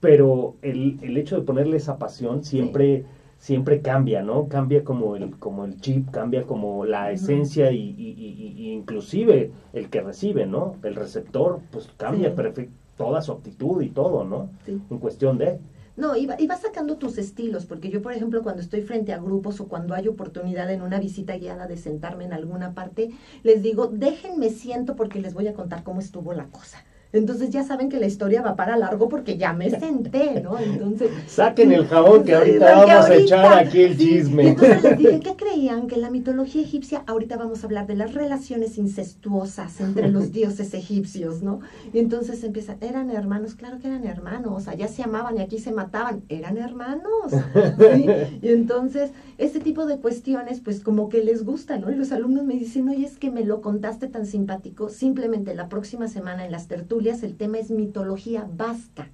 pero 0.00 0.56
el, 0.60 0.98
el 1.00 1.16
hecho 1.16 1.36
de 1.36 1.46
ponerle 1.46 1.78
esa 1.78 1.98
pasión 1.98 2.44
siempre, 2.44 3.06
siempre 3.38 3.80
cambia, 3.80 4.22
¿no? 4.22 4.48
Cambia 4.48 4.84
como 4.84 5.16
el, 5.16 5.38
como 5.38 5.64
el 5.64 5.80
chip, 5.80 6.10
cambia 6.10 6.42
como 6.44 6.84
la 6.84 7.10
esencia 7.10 7.72
y, 7.72 7.94
y, 7.96 8.70
inclusive 8.72 9.52
el 9.72 9.88
que 9.88 10.02
recibe, 10.02 10.44
¿no? 10.46 10.76
El 10.82 10.94
receptor, 10.94 11.60
pues 11.70 11.88
cambia 11.96 12.34
perfecto 12.34 12.81
toda 12.96 13.22
su 13.22 13.32
actitud 13.32 13.82
y 13.82 13.90
todo, 13.90 14.24
¿no? 14.24 14.50
En 14.66 14.98
cuestión 14.98 15.38
de... 15.38 15.58
No, 15.94 16.16
y, 16.16 16.26
vas 16.26 16.62
sacando 16.62 16.96
tus 16.96 17.18
estilos, 17.18 17.66
porque 17.66 17.90
yo, 17.90 18.00
por 18.00 18.12
ejemplo, 18.14 18.42
cuando 18.42 18.62
estoy 18.62 18.80
frente 18.80 19.12
a 19.12 19.18
grupos 19.18 19.60
o 19.60 19.68
cuando 19.68 19.94
hay 19.94 20.08
oportunidad 20.08 20.70
en 20.70 20.80
una 20.80 20.98
visita 20.98 21.36
guiada 21.36 21.66
de 21.66 21.76
sentarme 21.76 22.24
en 22.24 22.32
alguna 22.32 22.72
parte, 22.72 23.10
les 23.42 23.62
digo, 23.62 23.88
déjenme 23.88 24.48
siento 24.48 24.96
porque 24.96 25.20
les 25.20 25.34
voy 25.34 25.48
a 25.48 25.54
contar 25.54 25.82
cómo 25.82 26.00
estuvo 26.00 26.32
la 26.32 26.46
cosa. 26.46 26.82
Entonces 27.12 27.50
ya 27.50 27.62
saben 27.62 27.90
que 27.90 28.00
la 28.00 28.06
historia 28.06 28.40
va 28.40 28.56
para 28.56 28.76
largo 28.78 29.08
porque 29.10 29.36
ya 29.36 29.52
me 29.52 29.68
senté, 29.68 30.40
¿no? 30.40 30.58
Entonces. 30.58 31.10
Saquen 31.26 31.70
el 31.72 31.86
jabón 31.86 32.24
que 32.24 32.34
ahorita 32.34 32.74
vamos 32.74 33.10
a 33.10 33.14
echar 33.14 33.58
aquí 33.58 33.82
el 33.82 33.98
chisme. 33.98 34.48
entonces 34.48 34.82
les 34.82 34.98
dije, 34.98 35.20
¿qué 35.20 35.36
creían? 35.36 35.88
Que 35.88 35.96
en 35.96 36.00
la 36.00 36.10
mitología 36.10 36.62
egipcia, 36.62 37.02
ahorita 37.06 37.36
vamos 37.36 37.62
a 37.62 37.66
hablar 37.66 37.86
de 37.86 37.96
las 37.96 38.14
relaciones 38.14 38.78
incestuosas 38.78 39.78
entre 39.82 40.08
los 40.08 40.32
dioses 40.32 40.72
egipcios, 40.72 41.42
¿no? 41.42 41.60
Y 41.92 41.98
entonces 41.98 42.42
empiezan, 42.44 42.78
eran 42.80 43.10
hermanos, 43.10 43.56
claro 43.56 43.78
que 43.78 43.88
eran 43.88 44.06
hermanos, 44.06 44.66
allá 44.66 44.88
se 44.88 45.02
amaban 45.02 45.36
y 45.36 45.42
aquí 45.42 45.58
se 45.58 45.72
mataban, 45.72 46.22
eran 46.30 46.56
hermanos. 46.56 47.30
¿sí? 47.30 48.06
Y 48.40 48.48
entonces, 48.48 49.10
este 49.36 49.60
tipo 49.60 49.84
de 49.84 49.98
cuestiones, 49.98 50.60
pues 50.60 50.80
como 50.80 51.10
que 51.10 51.22
les 51.22 51.44
gusta, 51.44 51.76
¿no? 51.76 51.90
Y 51.90 51.94
los 51.94 52.10
alumnos 52.10 52.44
me 52.44 52.54
dicen, 52.54 52.88
oye, 52.88 53.04
es 53.04 53.18
que 53.18 53.30
me 53.30 53.44
lo 53.44 53.60
contaste 53.60 54.08
tan 54.08 54.24
simpático, 54.24 54.88
simplemente 54.88 55.54
la 55.54 55.68
próxima 55.68 56.08
semana 56.08 56.46
en 56.46 56.52
las 56.52 56.68
tertulias 56.68 57.01
el 57.10 57.36
tema 57.36 57.58
es 57.58 57.70
mitología 57.70 58.48
vasca. 58.56 59.08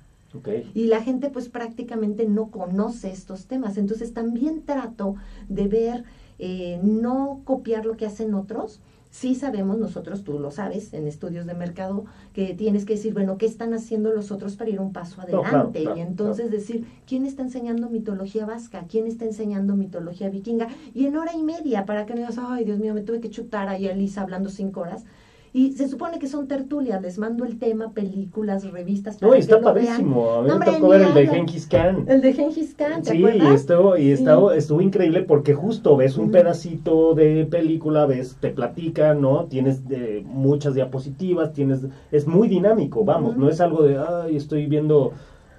Y 0.74 0.86
la 0.86 1.02
gente 1.02 1.30
pues 1.30 1.48
prácticamente 1.48 2.26
no 2.26 2.50
conoce 2.50 3.10
estos 3.10 3.46
temas. 3.46 3.78
Entonces 3.78 4.12
también 4.12 4.62
trato 4.62 5.16
de 5.48 5.68
ver, 5.68 6.04
eh, 6.38 6.78
no 6.82 7.40
copiar 7.44 7.86
lo 7.86 7.96
que 7.96 8.06
hacen 8.06 8.34
otros. 8.34 8.80
Sí 9.10 9.34
sabemos, 9.34 9.78
nosotros 9.78 10.22
tú 10.22 10.38
lo 10.38 10.50
sabes, 10.50 10.92
en 10.92 11.06
estudios 11.06 11.46
de 11.46 11.54
mercado, 11.54 12.04
que 12.34 12.52
tienes 12.52 12.84
que 12.84 12.92
decir, 12.92 13.14
bueno, 13.14 13.38
¿qué 13.38 13.46
están 13.46 13.72
haciendo 13.72 14.12
los 14.12 14.30
otros 14.30 14.54
para 14.56 14.68
ir 14.68 14.80
un 14.80 14.92
paso 14.92 15.22
adelante? 15.22 15.82
y 15.82 16.00
entonces 16.00 16.50
decir, 16.50 16.86
¿quién 17.06 17.24
está 17.24 17.40
enseñando 17.42 17.88
mitología 17.88 18.44
vasca? 18.44 18.84
¿Quién 18.86 19.06
está 19.06 19.24
enseñando 19.24 19.76
mitología 19.76 20.28
vikinga? 20.28 20.68
Y 20.92 21.06
en 21.06 21.16
hora 21.16 21.32
y 21.34 21.42
media, 21.42 21.86
para 21.86 22.04
que 22.04 22.12
no 22.12 22.20
digas, 22.20 22.36
ay, 22.38 22.66
Dios 22.66 22.78
mío, 22.78 22.92
me 22.92 23.00
tuve 23.00 23.20
que 23.20 23.30
chutar 23.30 23.70
ahí 23.70 23.88
a 23.88 23.92
Elisa 23.92 24.20
hablando 24.20 24.50
cinco 24.50 24.82
horas 24.82 25.06
y 25.52 25.72
se 25.72 25.88
supone 25.88 26.18
que 26.18 26.26
son 26.26 26.48
tertulias, 26.48 27.00
les 27.00 27.18
mando 27.18 27.44
el 27.44 27.58
tema, 27.58 27.92
películas, 27.92 28.70
revistas. 28.70 29.16
Para 29.16 29.30
no, 29.30 29.36
y 29.36 29.40
está 29.40 29.60
padrísimo. 29.60 30.30
A 30.30 30.42
mí 30.42 30.50
me 30.58 30.64
tocó 30.64 30.88
ver 30.88 31.02
el 31.02 31.14
de 31.14 31.26
Genghis 31.26 31.66
Khan. 31.66 32.04
El 32.08 32.20
de 32.20 32.32
Genghis 32.32 32.74
Khan, 32.74 33.02
¿te 33.02 33.10
sí, 33.10 33.18
y 33.18 33.46
estuvo, 33.54 33.96
y 33.96 34.10
estuvo, 34.10 34.52
estuvo 34.52 34.80
increíble 34.80 35.22
porque 35.22 35.54
justo 35.54 35.96
ves 35.96 36.16
un 36.16 36.30
pedacito 36.30 37.14
de 37.14 37.46
película, 37.46 38.06
ves, 38.06 38.36
te 38.40 38.50
platica, 38.50 39.14
¿no? 39.14 39.44
Tienes 39.46 39.82
eh, 39.90 40.22
muchas 40.26 40.74
diapositivas, 40.74 41.52
tienes, 41.52 41.80
es 42.10 42.26
muy 42.26 42.48
dinámico, 42.48 43.04
vamos, 43.04 43.36
no 43.36 43.48
es 43.48 43.60
algo 43.60 43.82
de, 43.82 43.98
ay, 43.98 44.36
estoy 44.36 44.66
viendo, 44.66 45.12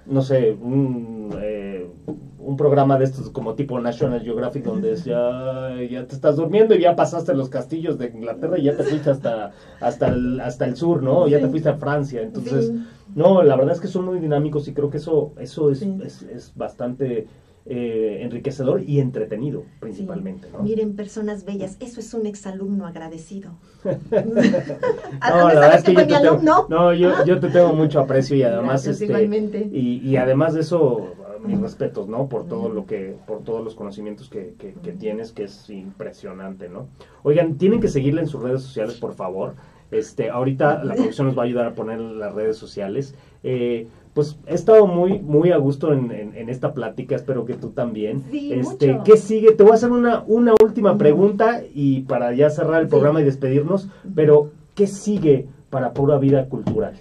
no 0.06 0.22
sé, 0.22 0.52
un... 0.52 1.30
Un 2.42 2.56
programa 2.56 2.96
de 2.96 3.04
estos 3.04 3.28
como 3.30 3.54
tipo 3.54 3.78
National 3.78 4.22
Geographic 4.22 4.64
donde 4.64 4.96
ya, 4.96 5.76
ya 5.90 6.06
te 6.06 6.14
estás 6.14 6.36
durmiendo 6.36 6.74
y 6.74 6.80
ya 6.80 6.96
pasaste 6.96 7.34
los 7.34 7.50
castillos 7.50 7.98
de 7.98 8.06
Inglaterra 8.06 8.58
y 8.58 8.64
ya 8.64 8.76
te 8.76 8.82
fuiste 8.82 9.10
hasta, 9.10 9.52
hasta, 9.80 10.08
el, 10.08 10.40
hasta 10.40 10.64
el 10.64 10.74
sur, 10.74 11.02
¿no? 11.02 11.28
Ya 11.28 11.38
te 11.38 11.48
fuiste 11.48 11.68
a 11.68 11.74
Francia. 11.74 12.22
Entonces, 12.22 12.72
no, 13.14 13.42
la 13.42 13.56
verdad 13.56 13.74
es 13.74 13.80
que 13.80 13.88
son 13.88 14.06
muy 14.06 14.20
dinámicos 14.20 14.66
y 14.68 14.72
creo 14.72 14.88
que 14.88 14.96
eso, 14.96 15.32
eso 15.38 15.70
es, 15.70 15.82
es, 15.82 16.22
es 16.22 16.52
bastante 16.56 17.26
eh, 17.66 18.20
enriquecedor 18.22 18.82
y 18.82 19.00
entretenido 19.00 19.64
principalmente. 19.80 20.48
Miren, 20.62 20.96
personas 20.96 21.44
bellas, 21.44 21.76
eso 21.80 22.00
es 22.00 22.14
un 22.14 22.26
exalumno 22.26 22.86
agradecido. 22.86 23.52
no, 23.84 23.90
la 24.10 25.44
verdad 25.46 25.74
es 25.76 25.84
que 25.84 25.94
yo 25.94 26.06
te, 26.06 26.06
tengo, 26.06 26.66
no, 26.68 26.94
yo, 26.94 27.24
yo, 27.24 27.38
te 27.38 27.48
tengo 27.48 27.72
mucho 27.72 28.00
aprecio 28.00 28.36
y 28.36 28.42
además, 28.42 28.86
este, 28.86 29.06
y, 29.72 29.98
y, 29.98 30.16
además 30.16 30.54
de 30.54 30.60
eso, 30.60 31.14
mis 31.44 31.60
respetos, 31.60 32.08
¿no? 32.08 32.28
Por 32.28 32.46
todo 32.46 32.68
lo 32.68 32.86
que, 32.86 33.16
por 33.26 33.42
todos 33.42 33.64
los 33.64 33.74
conocimientos 33.74 34.28
que, 34.28 34.54
que, 34.58 34.92
tienes, 34.92 35.32
que 35.32 35.44
es 35.44 35.70
impresionante, 35.70 36.68
¿no? 36.68 36.88
Oigan, 37.22 37.56
tienen 37.56 37.80
que 37.80 37.88
seguirle 37.88 38.22
en 38.22 38.26
sus 38.26 38.42
redes 38.42 38.62
sociales, 38.62 38.96
por 38.96 39.14
favor. 39.14 39.54
Este, 39.90 40.30
ahorita 40.30 40.84
la 40.84 40.94
producción 40.96 41.26
nos 41.26 41.36
va 41.36 41.42
a 41.42 41.46
ayudar 41.46 41.66
a 41.66 41.74
poner 41.74 42.00
las 42.00 42.34
redes 42.34 42.56
sociales. 42.56 43.14
Eh, 43.42 43.88
pues 44.14 44.36
he 44.46 44.54
estado 44.54 44.86
muy, 44.86 45.20
muy 45.20 45.52
a 45.52 45.56
gusto 45.56 45.92
en, 45.92 46.10
en, 46.10 46.48
esta 46.48 46.74
plática, 46.74 47.14
espero 47.14 47.44
que 47.44 47.54
tú 47.54 47.70
también. 47.70 48.24
este, 48.32 48.98
¿qué 49.04 49.16
sigue? 49.16 49.52
Te 49.52 49.62
voy 49.62 49.72
a 49.72 49.74
hacer 49.76 49.90
una, 49.90 50.24
una 50.26 50.54
última 50.62 50.98
pregunta 50.98 51.62
y 51.74 52.02
para 52.02 52.32
ya 52.34 52.50
cerrar 52.50 52.82
el 52.82 52.88
programa 52.88 53.20
y 53.20 53.24
despedirnos, 53.24 53.88
pero 54.14 54.50
¿qué 54.74 54.86
sigue 54.86 55.46
para 55.70 55.92
Pura 55.92 56.18
Vida 56.18 56.48
Cultural? 56.48 56.94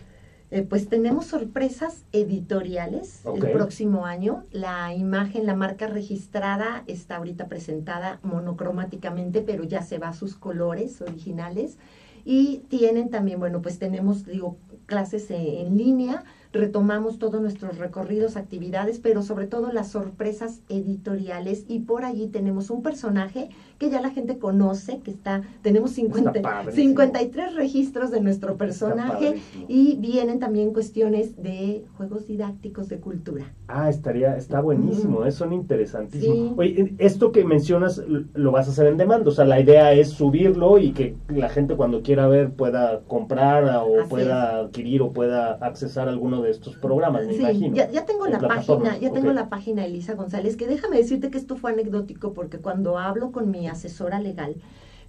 Eh, 0.51 0.64
pues 0.64 0.89
tenemos 0.89 1.28
sorpresas 1.28 2.05
editoriales 2.12 3.22
el 3.26 3.51
próximo 3.51 4.05
año. 4.05 4.45
La 4.51 4.95
imagen, 4.95 5.45
la 5.45 5.55
marca 5.55 5.86
registrada 5.86 6.84
está 6.88 7.18
ahorita 7.18 7.47
presentada 7.47 8.20
monocromáticamente, 8.24 9.41
pero 9.41 9.64
ya 9.64 9.84
se 9.84 9.99
va 9.99 10.10
a 10.10 10.14
sus 10.14 10.36
colores 10.36 11.01
originales. 11.01 11.78
Y 12.26 12.64
tienen 12.68 13.10
también, 13.10 13.39
bueno, 13.39 13.62
pues 13.62 13.78
tenemos, 13.78 14.26
digo, 14.26 14.57
clases 14.88 15.30
en 15.30 15.78
línea, 15.78 16.24
retomamos 16.52 17.20
todos 17.20 17.41
nuestros 17.41 17.78
recorridos, 17.78 18.36
actividades, 18.36 19.00
pero 19.00 19.22
sobre 19.22 19.47
todo 19.47 19.72
las 19.72 19.91
sorpresas 19.91 20.62
editoriales. 20.70 21.66
Y 21.68 21.80
por 21.80 22.06
allí 22.06 22.28
tenemos 22.28 22.70
un 22.70 22.82
personaje 22.82 23.50
que 23.80 23.90
ya 23.90 24.02
la 24.02 24.12
gente 24.12 24.38
conoce, 24.38 25.00
que 25.00 25.12
está, 25.12 25.42
tenemos 25.64 25.92
50, 25.92 26.30
Está 26.32 26.42
padrísimo. 26.42 26.84
53 26.90 27.56
registros 27.56 28.12
de 28.12 28.22
nuestro 28.22 28.58
personaje 28.58 29.36
y 29.68 29.96
vienen 30.00 30.40
también 30.40 30.74
cuestiones 30.74 31.36
de 31.42 31.86
juegos 31.98 32.28
didácticos 32.28 32.90
de 32.90 33.00
cultura. 33.00 33.54
Ah, 33.68 33.90
estaría, 33.90 34.36
está 34.36 34.60
buenísimo, 34.60 35.20
Ujú. 35.20 35.28
eh, 35.28 35.32
son 35.32 35.54
interesantísimos. 35.54 36.36
Sí. 36.38 36.54
Oye, 36.58 36.96
esto 36.98 37.32
que 37.32 37.44
mencionas 37.46 38.02
lo 38.34 38.52
vas 38.52 38.68
a 38.68 38.72
hacer 38.72 38.88
en 38.88 38.98
demanda, 38.98 39.30
o 39.30 39.32
sea, 39.32 39.46
la 39.46 39.60
idea 39.60 39.94
es 39.94 40.10
subirlo 40.10 40.78
y 40.80 40.92
que 40.92 41.16
la 41.28 41.50
gente 41.50 41.76
cuando 41.76 42.02
quiera 42.02 42.28
ver 42.28 42.52
pueda 42.52 43.04
comprar 43.06 43.64
o 43.84 44.00
Así 44.02 44.10
pueda 44.10 44.58
adquirir 44.60 45.02
o 45.02 45.14
pueda 45.14 45.54
accesar 45.54 46.08
a 46.08 46.12
alguno 46.12 46.42
de 46.42 46.50
estos 46.50 46.76
programas, 46.76 47.26
me 47.28 47.34
Sí, 47.34 47.40
imagino. 47.42 47.76
ya, 47.76 47.90
ya 47.92 48.06
tengo 48.06 48.26
en 48.26 48.34
la 48.34 48.40
página, 48.40 48.98
ya 48.98 49.12
tengo 49.12 49.32
la 49.32 49.50
página 49.50 49.86
Elisa 49.86 50.16
González, 50.16 50.58
que 50.58 50.68
déjame 50.68 50.98
decirte 50.98 51.30
que 51.30 51.38
esto 51.38 51.56
fue 51.56 51.72
anecdótico 51.72 52.34
porque 52.34 52.58
cuando 52.60 52.98
hablo 52.98 53.32
con 53.32 53.52
mi 53.52 53.68
asesora 53.70 54.20
legal, 54.20 54.56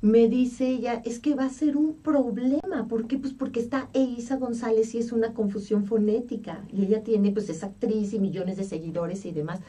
me 0.03 0.29
dice 0.29 0.67
ella, 0.67 1.03
es 1.05 1.19
que 1.19 1.35
va 1.35 1.45
a 1.45 1.51
ser 1.51 1.77
un 1.77 1.95
problema. 1.95 2.89
¿Por 2.89 3.07
qué? 3.07 3.19
Pues 3.19 3.35
porque 3.35 3.61
está 3.61 3.91
Elisa 3.93 4.37
González 4.37 4.95
y 4.95 4.99
es 4.99 5.13
una 5.13 5.35
confusión 5.35 5.85
fonética. 5.85 6.65
Y 6.73 6.85
ella 6.85 7.05
tiene, 7.05 7.33
pues 7.33 7.51
es 7.51 7.63
actriz 7.63 8.15
y 8.15 8.19
millones 8.19 8.57
de 8.57 8.65
seguidores 8.65 9.27
y 9.27 9.33
demás. 9.33 9.61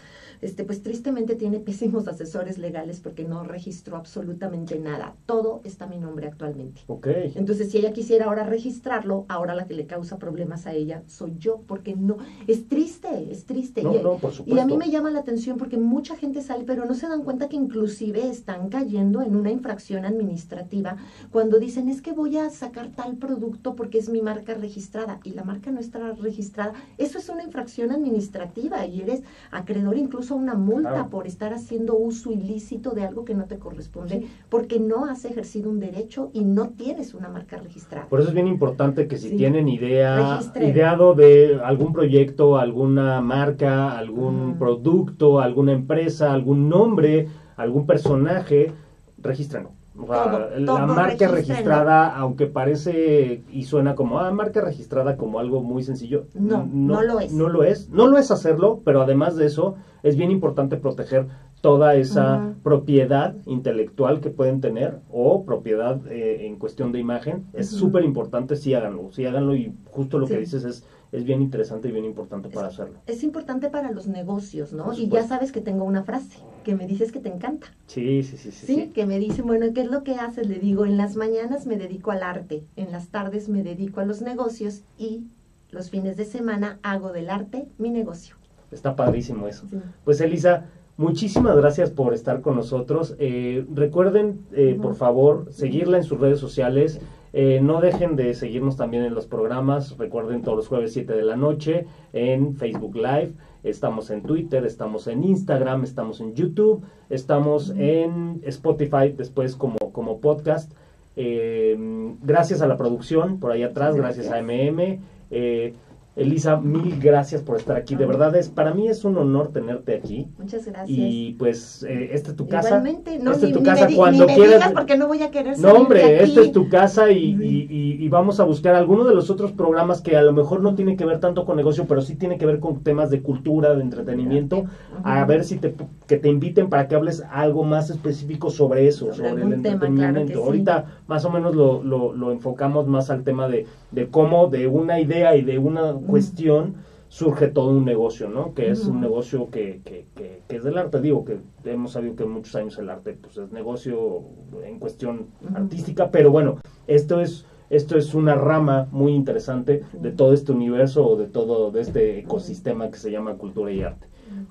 Este, 0.42 0.64
pues 0.64 0.82
tristemente 0.82 1.36
tiene 1.36 1.60
pésimos 1.60 2.08
asesores 2.08 2.58
legales 2.58 3.00
porque 3.00 3.24
no 3.24 3.44
registró 3.44 3.96
absolutamente 3.96 4.80
nada. 4.80 5.16
Todo 5.26 5.62
está 5.64 5.86
a 5.86 5.88
mi 5.88 5.98
nombre 5.98 6.28
actualmente. 6.28 6.82
Ok. 6.88 7.08
Entonces, 7.36 7.72
si 7.72 7.78
ella 7.78 7.94
quisiera 7.94 8.26
ahora 8.26 8.44
registrarlo, 8.44 9.26
ahora 9.28 9.56
la 9.56 9.68
que 9.68 9.74
le 9.74 9.86
causa 9.86 10.18
problemas 10.18 10.66
a 10.66 10.74
ella 10.74 11.04
soy 11.08 11.36
yo, 11.38 11.62
porque 11.68 11.96
no, 11.96 12.18
es 12.48 12.68
triste, 12.68 13.32
es 13.32 13.46
triste. 13.46 13.84
No, 13.84 13.96
y, 13.96 14.02
no, 14.02 14.18
por 14.18 14.32
y 14.32 14.36
supuesto. 14.36 14.62
a 14.62 14.66
mí 14.66 14.78
me 14.78 14.90
llama 14.90 15.12
la 15.12 15.20
atención 15.20 15.58
porque 15.58 15.78
mucha 15.78 16.16
gente 16.16 16.42
sale, 16.42 16.64
pero 16.66 16.86
no 16.86 16.94
se 16.94 17.08
dan 17.08 17.24
cuenta 17.24 17.48
que 17.48 17.56
inclusive 17.56 18.28
están 18.28 18.70
cayendo 18.70 19.22
en 19.22 19.36
una 19.36 19.52
infracción 19.52 20.06
administrativa 20.06 20.98
cuando 21.32 21.60
dicen 21.60 21.88
es 21.90 22.02
que 22.02 22.12
voy 22.12 22.38
a 22.38 22.50
sacar 22.50 22.90
tal 22.90 23.18
producto 23.18 23.76
porque 23.76 24.00
es 24.00 24.10
mi 24.10 24.22
marca 24.22 24.54
registrada 24.54 25.20
y 25.24 25.32
la 25.32 25.44
marca 25.44 25.72
no 25.72 25.80
está 25.80 26.14
registrada. 26.14 26.74
Eso 26.98 27.18
es 27.18 27.30
una 27.30 27.44
infracción 27.44 27.92
administrativa 27.92 28.86
y 28.86 29.02
eres 29.02 29.22
acreedor 29.52 29.98
incluso 29.98 30.31
a 30.34 30.38
una 30.38 30.56
multa 30.56 30.90
Claro. 30.92 31.10
por 31.10 31.28
estar 31.28 31.54
haciendo 31.54 31.96
uso 31.96 32.32
ilícito 32.32 32.92
de 32.92 33.04
algo 33.04 33.26
que 33.26 33.34
no 33.34 33.46
te 33.46 33.58
corresponde 33.60 34.28
porque 34.50 34.80
no 34.80 35.06
has 35.06 35.26
ejercido 35.26 35.70
un 35.70 35.80
derecho 35.80 36.30
y 36.34 36.44
no 36.44 36.70
tienes 36.70 37.14
una 37.14 37.30
marca 37.30 37.58
registrada. 37.58 38.08
Por 38.08 38.20
eso 38.20 38.30
es 38.30 38.36
bien 38.36 38.48
importante 38.48 39.08
que 39.08 39.18
si 39.18 39.30
Sí. 39.30 39.38
tienen 39.38 39.68
idea, 39.68 40.32
Registren. 40.38 40.70
ideado 40.70 41.14
de 41.14 41.60
algún 41.64 41.94
proyecto, 41.94 42.58
alguna 42.58 43.22
marca, 43.22 43.98
algún 43.98 44.58
producto, 44.58 45.40
alguna 45.40 45.72
empresa, 45.74 46.34
algún 46.34 46.70
nombre, 46.70 47.28
algún 47.58 47.86
personaje, 47.86 48.72
regístrenlo. 49.18 49.72
O 50.04 50.08
sea, 50.08 50.50
Todo, 50.66 50.80
la 50.80 50.86
marca 50.86 51.28
registrada, 51.28 52.16
aunque 52.16 52.48
parece 52.48 53.44
y 53.52 53.64
suena 53.64 53.96
como, 53.96 54.20
ah, 54.20 54.32
marca 54.32 54.62
registrada 54.62 55.18
como 55.18 55.40
algo 55.40 55.62
muy 55.62 55.84
sencillo. 55.84 56.26
No, 56.34 56.68
no 56.72 57.02
lo 57.02 57.20
es. 57.20 57.34
No 57.34 57.50
lo 57.50 57.64
es. 57.64 57.90
No 57.90 58.08
lo 58.08 58.18
es 58.18 58.32
hacerlo, 58.32 58.82
pero 58.84 59.02
además 59.02 59.36
de 59.36 59.46
eso, 59.46 59.76
es 60.04 60.16
bien 60.16 60.32
importante 60.32 60.78
proteger 60.78 61.28
toda 61.62 61.96
esa 61.96 62.56
propiedad 62.64 63.36
intelectual 63.46 64.20
que 64.20 64.32
pueden 64.32 64.62
tener 64.62 65.00
o 65.12 65.46
propiedad 65.46 66.00
eh, 66.10 66.48
en 66.48 66.58
cuestión 66.58 66.92
de 66.92 67.00
imagen. 67.00 67.46
Es 67.54 67.72
Ujú. 67.74 67.86
súper 67.86 68.04
importante, 68.04 68.56
sí 68.56 68.74
háganlo, 68.74 69.12
sí 69.12 69.26
háganlo 69.26 69.56
y 69.56 69.72
justo 69.86 70.18
lo 70.18 70.26
que 70.28 70.40
dices 70.40 70.64
es, 70.64 70.84
es 71.12 71.26
bien 71.26 71.42
interesante 71.42 71.90
y 71.90 71.92
bien 71.92 72.06
importante 72.06 72.50
para 72.50 72.68
hacerlo. 72.68 73.00
Es 73.06 73.24
importante 73.24 73.70
para 73.70 73.92
los 73.92 74.08
negocios, 74.08 74.72
¿no? 74.72 74.94
Y 74.94 75.10
ya 75.10 75.28
sabes 75.28 75.52
que 75.52 75.62
tengo 75.62 75.84
una 75.84 76.04
frase 76.04 76.40
que 76.64 76.76
me 76.76 76.88
dices 76.88 77.12
que 77.12 77.20
te 77.20 77.30
encanta. 77.30 77.68
Sí, 77.88 78.24
sí, 78.24 78.38
sí, 78.38 78.52
sí. 78.52 78.66
Sí, 78.66 78.76
sí. 78.76 78.90
que 78.94 79.06
me 79.06 79.20
dicen, 79.20 79.46
bueno, 79.46 79.74
¿qué 79.74 79.82
es 79.82 79.88
lo 79.88 80.04
que 80.04 80.16
haces? 80.16 80.48
Le 80.48 80.60
digo, 80.60 80.86
en 80.86 80.98
las 80.98 81.16
mañanas 81.16 81.66
me 81.66 81.78
dedico 81.78 82.12
al 82.12 82.24
arte, 82.24 82.64
en 82.76 82.92
las 82.92 83.10
tardes 83.10 83.50
me 83.50 83.64
dedico 83.64 84.00
a 84.00 84.06
los 84.06 84.22
negocios 84.22 84.84
y 84.98 85.26
los 85.70 85.90
fines 85.90 86.16
de 86.16 86.26
semana 86.26 86.80
hago 86.84 87.12
del 87.12 87.30
arte 87.30 87.68
mi 87.78 87.90
negocio. 87.90 88.36
Está 88.72 88.96
padrísimo 88.96 89.48
eso. 89.48 89.68
Sí. 89.70 89.78
Pues 90.06 90.22
Elisa, 90.22 90.66
muchísimas 90.96 91.58
gracias 91.58 91.90
por 91.90 92.14
estar 92.14 92.40
con 92.40 92.56
nosotros. 92.56 93.16
Eh, 93.20 93.66
recuerden, 93.74 94.40
eh, 94.54 94.74
Ujú. 94.74 94.82
por 94.82 94.96
favor, 94.96 95.46
seguirla 95.52 95.98
en 95.98 96.04
sus 96.04 96.20
redes 96.20 96.40
sociales. 96.40 97.02
Eh, 97.34 97.60
no 97.62 97.80
dejen 97.80 98.16
de 98.16 98.34
seguirnos 98.34 98.76
también 98.76 99.04
en 99.04 99.14
los 99.16 99.28
programas. 99.28 99.98
Recuerden 99.98 100.42
todos 100.42 100.58
los 100.58 100.68
jueves 100.68 100.94
7 100.94 101.14
de 101.14 101.24
la 101.24 101.36
noche 101.36 101.86
en 102.14 102.56
Facebook 102.56 102.96
Live. 102.96 103.34
Estamos 103.64 104.10
en 104.10 104.24
Twitter, 104.24 104.66
estamos 104.66 105.08
en 105.08 105.24
Instagram, 105.24 105.84
estamos 105.84 106.20
en 106.20 106.34
YouTube, 106.34 106.84
estamos 107.10 107.70
en 107.78 108.42
Spotify 108.44 109.14
después 109.16 109.56
como, 109.56 109.78
como 109.92 110.20
podcast. 110.20 110.72
Eh, 111.16 111.78
gracias 112.24 112.62
a 112.62 112.68
la 112.68 112.78
producción 112.78 113.40
por 113.40 113.52
ahí 113.52 113.64
atrás, 113.64 113.96
gracias, 113.96 114.28
a 114.32 114.42
Gracias. 114.42 114.74
MM. 114.74 115.00
Eh, 115.30 115.74
Elisa, 116.14 116.58
mil 116.58 117.00
gracias 117.00 117.42
por 117.42 117.56
estar 117.56 117.78
aquí. 117.78 117.96
De 117.96 118.06
verdad, 118.06 118.36
es 118.36 118.50
para 118.50 118.74
mí 118.74 118.90
es 118.90 119.06
un 119.06 119.18
honor 119.18 119.48
tenerte 119.54 119.94
aquí. 119.96 120.28
Muchas 120.38 120.66
gracias. 120.66 120.90
Y 120.90 121.36
pues, 121.40 121.84
eh, 121.84 122.10
esta 122.12 122.32
es 122.32 122.36
tu 122.36 122.48
casa. 122.50 122.68
Igualmente, 122.68 123.18
no, 123.18 123.32
esta 123.32 123.46
ni, 123.46 123.52
es 123.52 123.54
tu 123.54 123.60
ni 123.62 123.66
casa 123.66 123.88
me, 123.88 123.96
cuando 123.96 124.26
ni 124.26 124.32
me 124.32 124.36
quieras. 124.36 124.56
digas 124.56 124.72
porque 124.74 124.98
no 124.98 125.08
voy 125.08 125.22
a 125.24 125.32
querer 125.32 125.58
No, 125.58 125.72
hombre, 125.72 126.22
esta 126.22 126.42
es 126.42 126.52
tu 126.52 126.68
casa 126.68 127.12
y, 127.12 127.18
y- 127.42 127.68
y- 127.70 128.04
y 128.04 128.10
vamos 128.10 128.42
a 128.42 128.44
buscar 128.44 128.76
alguno 128.76 129.06
de 129.06 129.14
los 129.16 129.30
otros 129.30 129.54
programas 129.54 130.02
que 130.02 130.18
a 130.18 130.22
lo 130.22 130.34
mejor 130.34 130.62
no 130.62 130.76
tiene 130.76 130.98
que 130.98 131.06
ver 131.06 131.20
tanto 131.20 131.46
con 131.46 131.56
negocio, 131.56 131.86
pero 131.88 132.02
sí 132.02 132.16
tiene 132.16 132.38
que 132.38 132.46
ver 132.46 132.60
con 132.60 132.84
temas 132.84 133.10
de 133.10 133.22
cultura, 133.22 133.74
de 133.74 133.82
entretenimiento, 133.82 134.66
a 135.04 135.24
ver 135.24 135.46
si 135.46 135.58
te, 135.58 135.74
que 136.08 136.18
te 136.18 136.28
inviten 136.28 136.68
para 136.68 136.90
que 136.90 136.96
hables 136.96 137.24
algo 137.32 137.64
más 137.64 137.90
específico 137.90 138.50
sobre 138.50 138.86
eso, 138.86 139.14
Sobre 139.14 139.30
sobre, 139.30 139.44
el 139.44 139.62
tema, 139.62 139.86
entretenimiento. 139.86 140.12
claro 140.12 140.26
que 140.28 140.34
sí. 140.34 140.40
Ahorita 140.40 140.86
más 141.08 141.24
o 141.24 141.30
menos 141.30 141.56
lo, 141.56 141.82
lo- 141.82 142.12
lo 142.14 142.32
enfocamos 142.32 142.86
más 142.86 143.10
al 143.10 143.24
tema 143.24 143.48
de, 143.48 143.66
de 143.92 144.10
cómo 144.10 144.48
de 144.48 144.68
una 144.68 145.00
idea 145.00 145.36
y 145.36 145.42
de 145.42 145.60
una 145.60 145.94
cuestión 145.94 146.76
surge 147.08 147.50
todo 147.50 147.72
un 147.72 147.84
negocio, 147.84 148.30
¿no? 148.30 148.54
Que 148.54 148.72
es 148.72 148.86
un 148.86 149.02
negocio 149.02 149.50
que, 149.50 149.82
que, 149.84 150.06
que, 150.16 150.44
que 150.48 150.56
es 150.56 150.64
del 150.64 150.78
arte, 150.78 151.02
digo, 151.02 151.26
que 151.26 151.40
hemos 151.66 151.92
sabido 151.92 152.16
que 152.16 152.26
muchos 152.26 152.56
años 152.56 152.78
el 152.78 152.90
arte 152.90 153.18
pues 153.22 153.38
es 153.38 153.52
negocio 153.52 154.22
en 154.64 154.80
cuestión 154.80 155.28
artística, 155.54 156.10
pero 156.10 156.32
bueno, 156.32 156.60
esto 156.88 157.20
es 157.20 157.46
esto 157.72 157.98
es 157.98 158.14
una 158.14 158.36
rama 158.36 158.90
muy 158.92 159.14
interesante 159.14 159.86
de 159.94 160.12
todo 160.12 160.34
este 160.34 160.52
universo 160.52 161.08
o 161.08 161.16
de 161.16 161.28
todo 161.28 161.72
de 161.72 161.80
este 161.80 162.20
ecosistema 162.20 162.92
que 162.92 162.98
se 162.98 163.12
llama 163.12 163.36
cultura 163.36 163.72
y 163.72 163.82
arte. 163.82 164.08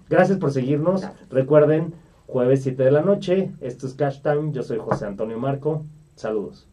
Gracias 0.09 0.38
por 0.38 0.53
seguirnos. 0.53 1.07
Recuerden, 1.28 1.93
jueves 2.26 2.62
7 2.62 2.82
de 2.82 2.91
la 2.91 3.03
noche, 3.03 3.53
esto 3.61 3.86
es 3.86 3.93
Cash 3.93 4.22
Time, 4.22 4.53
yo 4.53 4.62
soy 4.62 4.78
José 4.78 5.05
Antonio 5.05 5.38
Marco. 5.38 5.84
Saludos. 6.16 6.69